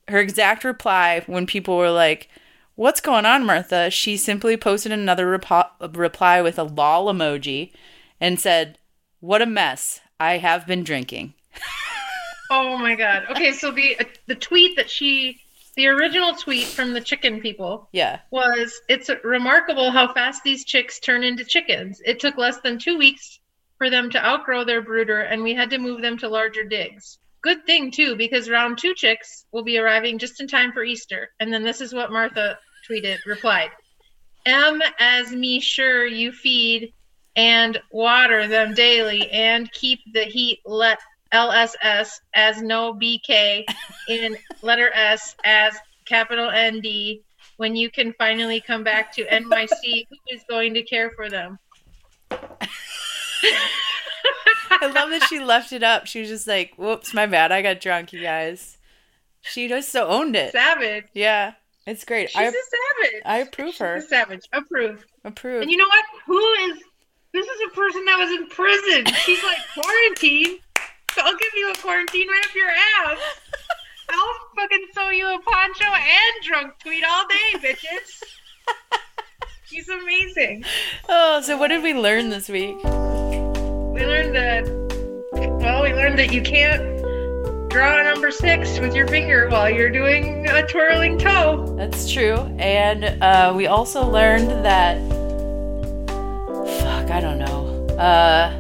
her 0.08 0.20
exact 0.20 0.64
reply 0.64 1.24
when 1.28 1.46
people 1.46 1.78
were 1.78 1.92
like, 1.92 2.30
What's 2.76 3.02
going 3.02 3.26
on, 3.26 3.46
Martha? 3.46 3.90
She 3.92 4.18
simply 4.18 4.58
posted 4.58 4.92
another 4.92 5.38
repo- 5.38 5.70
reply 5.96 6.42
with 6.42 6.58
a 6.58 6.64
lol 6.64 7.14
emoji 7.14 7.72
and 8.20 8.40
said, 8.40 8.78
What 9.20 9.42
a 9.42 9.46
mess. 9.46 10.02
I 10.20 10.38
have 10.38 10.68
been 10.68 10.84
drinking. 10.84 11.34
Oh 12.52 12.78
my 12.78 12.96
god. 12.96 13.24
Okay, 13.32 13.54
so 13.54 13.72
the 13.72 13.98
the 14.28 14.36
tweet 14.36 14.76
that 14.76 14.90
she 14.90 15.42
the 15.78 15.88
original 15.88 16.36
tweet 16.36 16.68
from 16.68 16.92
the 16.92 17.00
chicken 17.00 17.40
people 17.40 17.88
Yeah. 17.94 18.20
was 18.30 18.82
it's 18.90 19.10
remarkable 19.24 19.90
how 19.90 20.14
fast 20.14 20.44
these 20.44 20.66
chicks 20.66 21.00
turn 21.00 21.24
into 21.24 21.46
chickens. 21.46 22.02
It 22.06 22.20
took 22.20 22.38
less 22.38 22.60
than 22.60 22.78
2 22.78 22.98
weeks 22.98 23.40
for 23.78 23.90
them 23.90 24.10
to 24.10 24.24
outgrow 24.24 24.66
their 24.66 24.82
brooder 24.82 25.22
and 25.22 25.42
we 25.42 25.54
had 25.54 25.70
to 25.70 25.78
move 25.78 26.02
them 26.02 26.18
to 26.18 26.28
larger 26.28 26.66
digs. 26.66 27.20
Good 27.42 27.66
thing 27.66 27.90
too 27.90 28.18
because 28.18 28.50
round 28.50 28.78
2 28.78 28.96
chicks 28.96 29.46
will 29.54 29.64
be 29.64 29.78
arriving 29.78 30.18
just 30.20 30.42
in 30.42 30.48
time 30.48 30.74
for 30.74 30.84
Easter. 30.84 31.30
And 31.40 31.54
then 31.54 31.64
this 31.64 31.80
is 31.80 31.94
what 31.94 32.12
Martha 32.12 32.60
tweeted 32.88 33.20
replied. 33.26 33.72
M 34.46 34.82
as 35.00 35.32
me 35.32 35.62
sure 35.62 36.06
you 36.06 36.34
feed 36.34 36.94
and 37.38 37.80
water 37.92 38.46
them 38.46 38.74
daily 38.74 39.32
and 39.32 39.72
keep 39.72 40.00
the 40.14 40.26
heat 40.26 40.60
let 40.66 41.00
LSS 41.34 42.20
as 42.34 42.62
no 42.62 42.94
BK 42.94 43.64
in 44.10 44.38
letter 44.62 44.92
S 44.94 45.36
as 45.46 45.76
capital 46.06 46.52
ND 46.52 47.20
when 47.58 47.76
you 47.76 47.90
can 47.92 48.14
finally 48.18 48.60
come 48.60 48.84
back 48.84 49.12
to 49.14 49.26
NYC 49.26 50.08
who 50.10 50.16
is 50.36 50.44
going 50.50 50.74
to 50.74 50.82
care 50.84 51.12
for 51.12 51.30
them 51.30 51.58
I 54.74 54.88
love 54.88 55.10
that 55.12 55.26
she 55.30 55.40
left 55.40 55.74
it 55.74 55.84
up. 55.84 56.08
She 56.08 56.22
was 56.22 56.30
just 56.30 56.48
like, 56.48 56.74
Whoops, 56.78 57.14
my 57.14 57.26
bad. 57.26 57.52
I 57.52 57.62
got 57.62 57.82
drunk, 57.82 58.14
you 58.14 58.22
guys. 58.22 58.78
She 59.42 59.68
just 59.68 59.90
so 59.92 60.08
owned 60.08 60.36
it. 60.36 60.52
savage 60.52 61.06
Yeah. 61.14 61.54
It's 61.88 62.06
great. 62.06 62.30
she's 62.30 62.38
I 62.38 62.44
a 62.46 62.52
savage 62.52 63.22
I 63.26 63.38
approve 63.40 63.70
she's 63.72 63.80
her. 63.80 63.96
a 63.96 64.02
savage 64.02 64.46
approve 64.54 65.06
approve. 65.26 65.62
and 65.64 65.72
you 65.72 65.78
know 65.78 65.88
what 65.88 66.06
who 66.26 66.40
is 66.70 66.78
this 67.34 67.46
is 67.46 67.62
a 67.68 67.76
person 67.76 68.06
that 68.06 68.18
was 68.20 68.30
in 68.32 68.48
prison 68.48 69.06
she's 69.26 69.44
like 69.44 69.58
quarantine 69.74 70.60
I'll 71.24 71.38
give 71.38 71.54
you 71.56 71.72
a 71.72 71.76
quarantine 71.76 72.28
right 72.28 72.46
up 72.46 72.56
your 72.56 72.70
ass 72.70 73.20
I'll 74.10 74.36
fucking 74.56 74.88
sew 74.94 75.10
you 75.10 75.28
a 75.28 75.40
poncho 75.40 75.86
and 75.86 76.44
drunk 76.44 76.74
tweet 76.80 77.04
all 77.04 77.26
day 77.28 77.60
bitches 77.60 78.24
she's 79.66 79.88
amazing 79.90 80.64
oh, 81.10 81.42
so 81.42 81.58
what 81.58 81.68
did 81.70 81.84
we 81.84 81.94
learn 81.94 82.30
this 82.30 82.50
week? 82.50 82.76
We 82.84 84.06
learned 84.06 84.36
that. 84.36 84.66
Well, 85.34 85.84
we 85.84 85.94
learned 85.94 86.18
that 86.20 86.32
you 86.34 86.42
can't 86.42 87.02
draw 87.70 88.00
a 88.00 88.04
number 88.04 88.32
six 88.32 88.80
with 88.80 88.96
your 88.96 89.08
finger 89.08 89.50
while 89.50 89.70
you're 89.70 89.90
doing 89.90 90.48
a 90.48 90.66
twirling 90.66 91.18
toe. 91.18 91.76
That's 91.78 92.12
true. 92.12 92.38
And 92.58 93.06
uh, 93.22 93.54
we 93.56 93.68
also 93.68 94.08
learned 94.08 94.50
that. 94.66 94.98
Fuck, 96.82 97.12
I 97.12 97.20
don't 97.20 97.40
know. 97.40 97.96
Uh, 97.98 98.58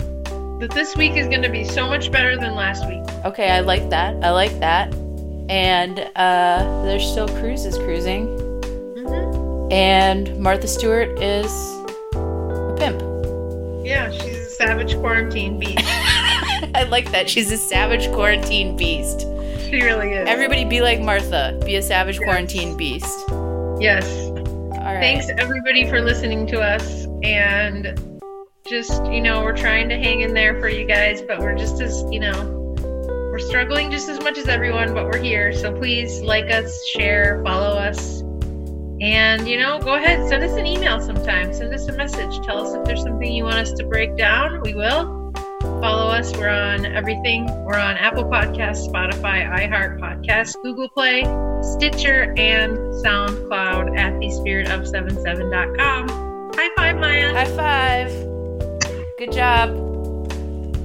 That 0.61 0.71
this 0.75 0.95
week 0.95 1.13
is 1.13 1.27
going 1.27 1.41
to 1.41 1.49
be 1.49 1.63
so 1.63 1.87
much 1.87 2.11
better 2.11 2.37
than 2.37 2.53
last 2.53 2.87
week. 2.87 3.01
okay, 3.25 3.49
I 3.49 3.61
like 3.61 3.89
that. 3.89 4.23
I 4.23 4.29
like 4.29 4.57
that. 4.59 4.93
And 5.49 5.99
uh, 6.15 6.83
there's 6.85 7.03
still 7.09 7.27
cruises 7.27 7.77
cruising. 7.79 8.27
Mm-hmm. 8.27 9.71
And 9.71 10.39
Martha 10.39 10.67
Stewart 10.67 11.19
is 11.19 11.51
a 12.13 12.75
pimp. 12.77 13.01
Yeah, 13.83 14.11
she's 14.11 14.37
a 14.37 14.49
savage 14.51 14.95
quarantine 14.97 15.57
beast. 15.59 15.79
I 16.75 16.85
like 16.91 17.11
that. 17.11 17.27
She's 17.27 17.51
a 17.51 17.57
savage 17.57 18.07
quarantine 18.11 18.77
beast. 18.77 19.21
she 19.67 19.81
really 19.81 20.11
is. 20.11 20.29
Everybody 20.29 20.63
be 20.63 20.81
like 20.81 21.01
Martha. 21.01 21.59
Be 21.65 21.75
a 21.77 21.81
savage 21.81 22.19
Yes. 22.19 22.23
quarantine 22.25 22.77
beast. 22.77 23.19
yes. 23.79 24.05
All 24.29 24.93
right. 24.93 24.99
Thanks 24.99 25.27
everybody 25.39 25.89
for 25.89 26.01
listening 26.01 26.45
to 26.47 26.61
us 26.61 27.07
and 27.23 27.99
just, 28.67 29.05
you 29.05 29.21
know, 29.21 29.43
we're 29.43 29.55
trying 29.55 29.87
to 29.89 29.97
hang 29.97 30.21
in 30.21 30.33
there 30.33 30.59
for 30.59 30.69
you 30.69 30.85
guys, 30.85 31.21
but 31.21 31.39
we're 31.39 31.55
just 31.55 31.79
as, 31.81 32.03
you 32.11 32.19
know, 32.19 32.75
we're 33.31 33.39
struggling 33.39 33.91
just 33.91 34.09
as 34.09 34.19
much 34.19 34.37
as 34.37 34.47
everyone, 34.47 34.93
but 34.93 35.05
we're 35.05 35.21
here. 35.21 35.53
So 35.53 35.73
please 35.73 36.21
like 36.21 36.51
us, 36.51 36.77
share, 36.95 37.41
follow 37.43 37.77
us. 37.77 38.21
And, 39.01 39.47
you 39.47 39.57
know, 39.57 39.79
go 39.79 39.95
ahead, 39.95 40.27
send 40.29 40.43
us 40.43 40.55
an 40.57 40.67
email 40.67 41.01
sometime. 41.01 41.51
Send 41.53 41.73
us 41.73 41.87
a 41.87 41.93
message. 41.93 42.39
Tell 42.45 42.63
us 42.65 42.75
if 42.75 42.83
there's 42.85 43.01
something 43.01 43.31
you 43.31 43.45
want 43.45 43.55
us 43.55 43.73
to 43.73 43.83
break 43.85 44.15
down. 44.15 44.61
We 44.61 44.75
will. 44.75 45.33
Follow 45.61 46.11
us. 46.11 46.31
We're 46.37 46.49
on 46.49 46.85
everything. 46.85 47.47
We're 47.65 47.79
on 47.79 47.97
Apple 47.97 48.25
Podcasts, 48.25 48.87
Spotify, 48.87 49.49
iHeart 49.49 49.99
Podcasts, 49.99 50.53
Google 50.61 50.89
Play, 50.89 51.23
Stitcher, 51.63 52.35
and 52.37 52.77
SoundCloud 53.03 53.97
at 53.97 54.13
thespiritofseven7.com. 54.13 56.09
High 56.53 56.69
five, 56.75 56.97
Maya. 56.97 57.33
High 57.33 57.55
five. 57.55 58.30
Good 59.21 59.33
job. 59.33 59.69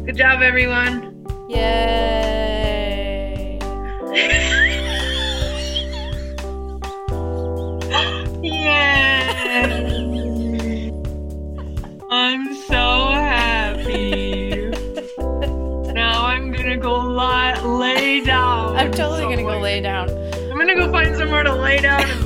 Good 0.04 0.18
job, 0.18 0.42
everyone. 0.42 1.24
Yay. 1.48 3.58
Yeah. 8.42 9.32
I'm 12.10 12.54
so 12.54 13.08
happy. 13.14 14.68
now 15.94 16.26
I'm 16.26 16.52
gonna 16.52 16.76
go 16.76 16.94
lie, 16.94 17.58
lay 17.62 18.20
down. 18.20 18.76
I'm 18.76 18.92
totally 18.92 19.22
gonna 19.22 19.44
go 19.44 19.60
lay 19.60 19.80
down. 19.80 20.10
I'm 20.10 20.58
gonna 20.58 20.74
go 20.74 20.92
find 20.92 21.16
somewhere 21.16 21.42
to 21.42 21.54
lay 21.54 21.80
down 21.80 22.25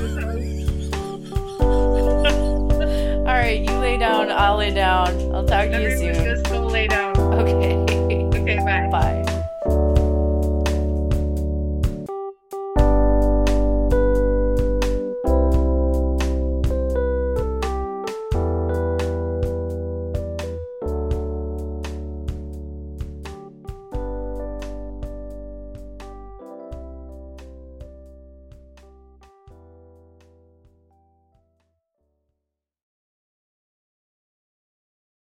All 3.30 3.36
right, 3.36 3.60
you 3.60 3.70
lay 3.78 3.96
down. 3.96 4.28
I'll 4.32 4.56
lay 4.56 4.74
down. 4.74 5.32
I'll 5.32 5.44
talk 5.44 5.70
to 5.70 5.80
you 5.80 5.96
soon. 5.96 6.14
just 6.14 6.48
go 6.48 6.66
lay 6.66 6.88
down. 6.88 7.16
Okay. 7.16 7.76
Okay, 8.40 8.56
bye. 8.56 8.88
Bye. 8.90 9.29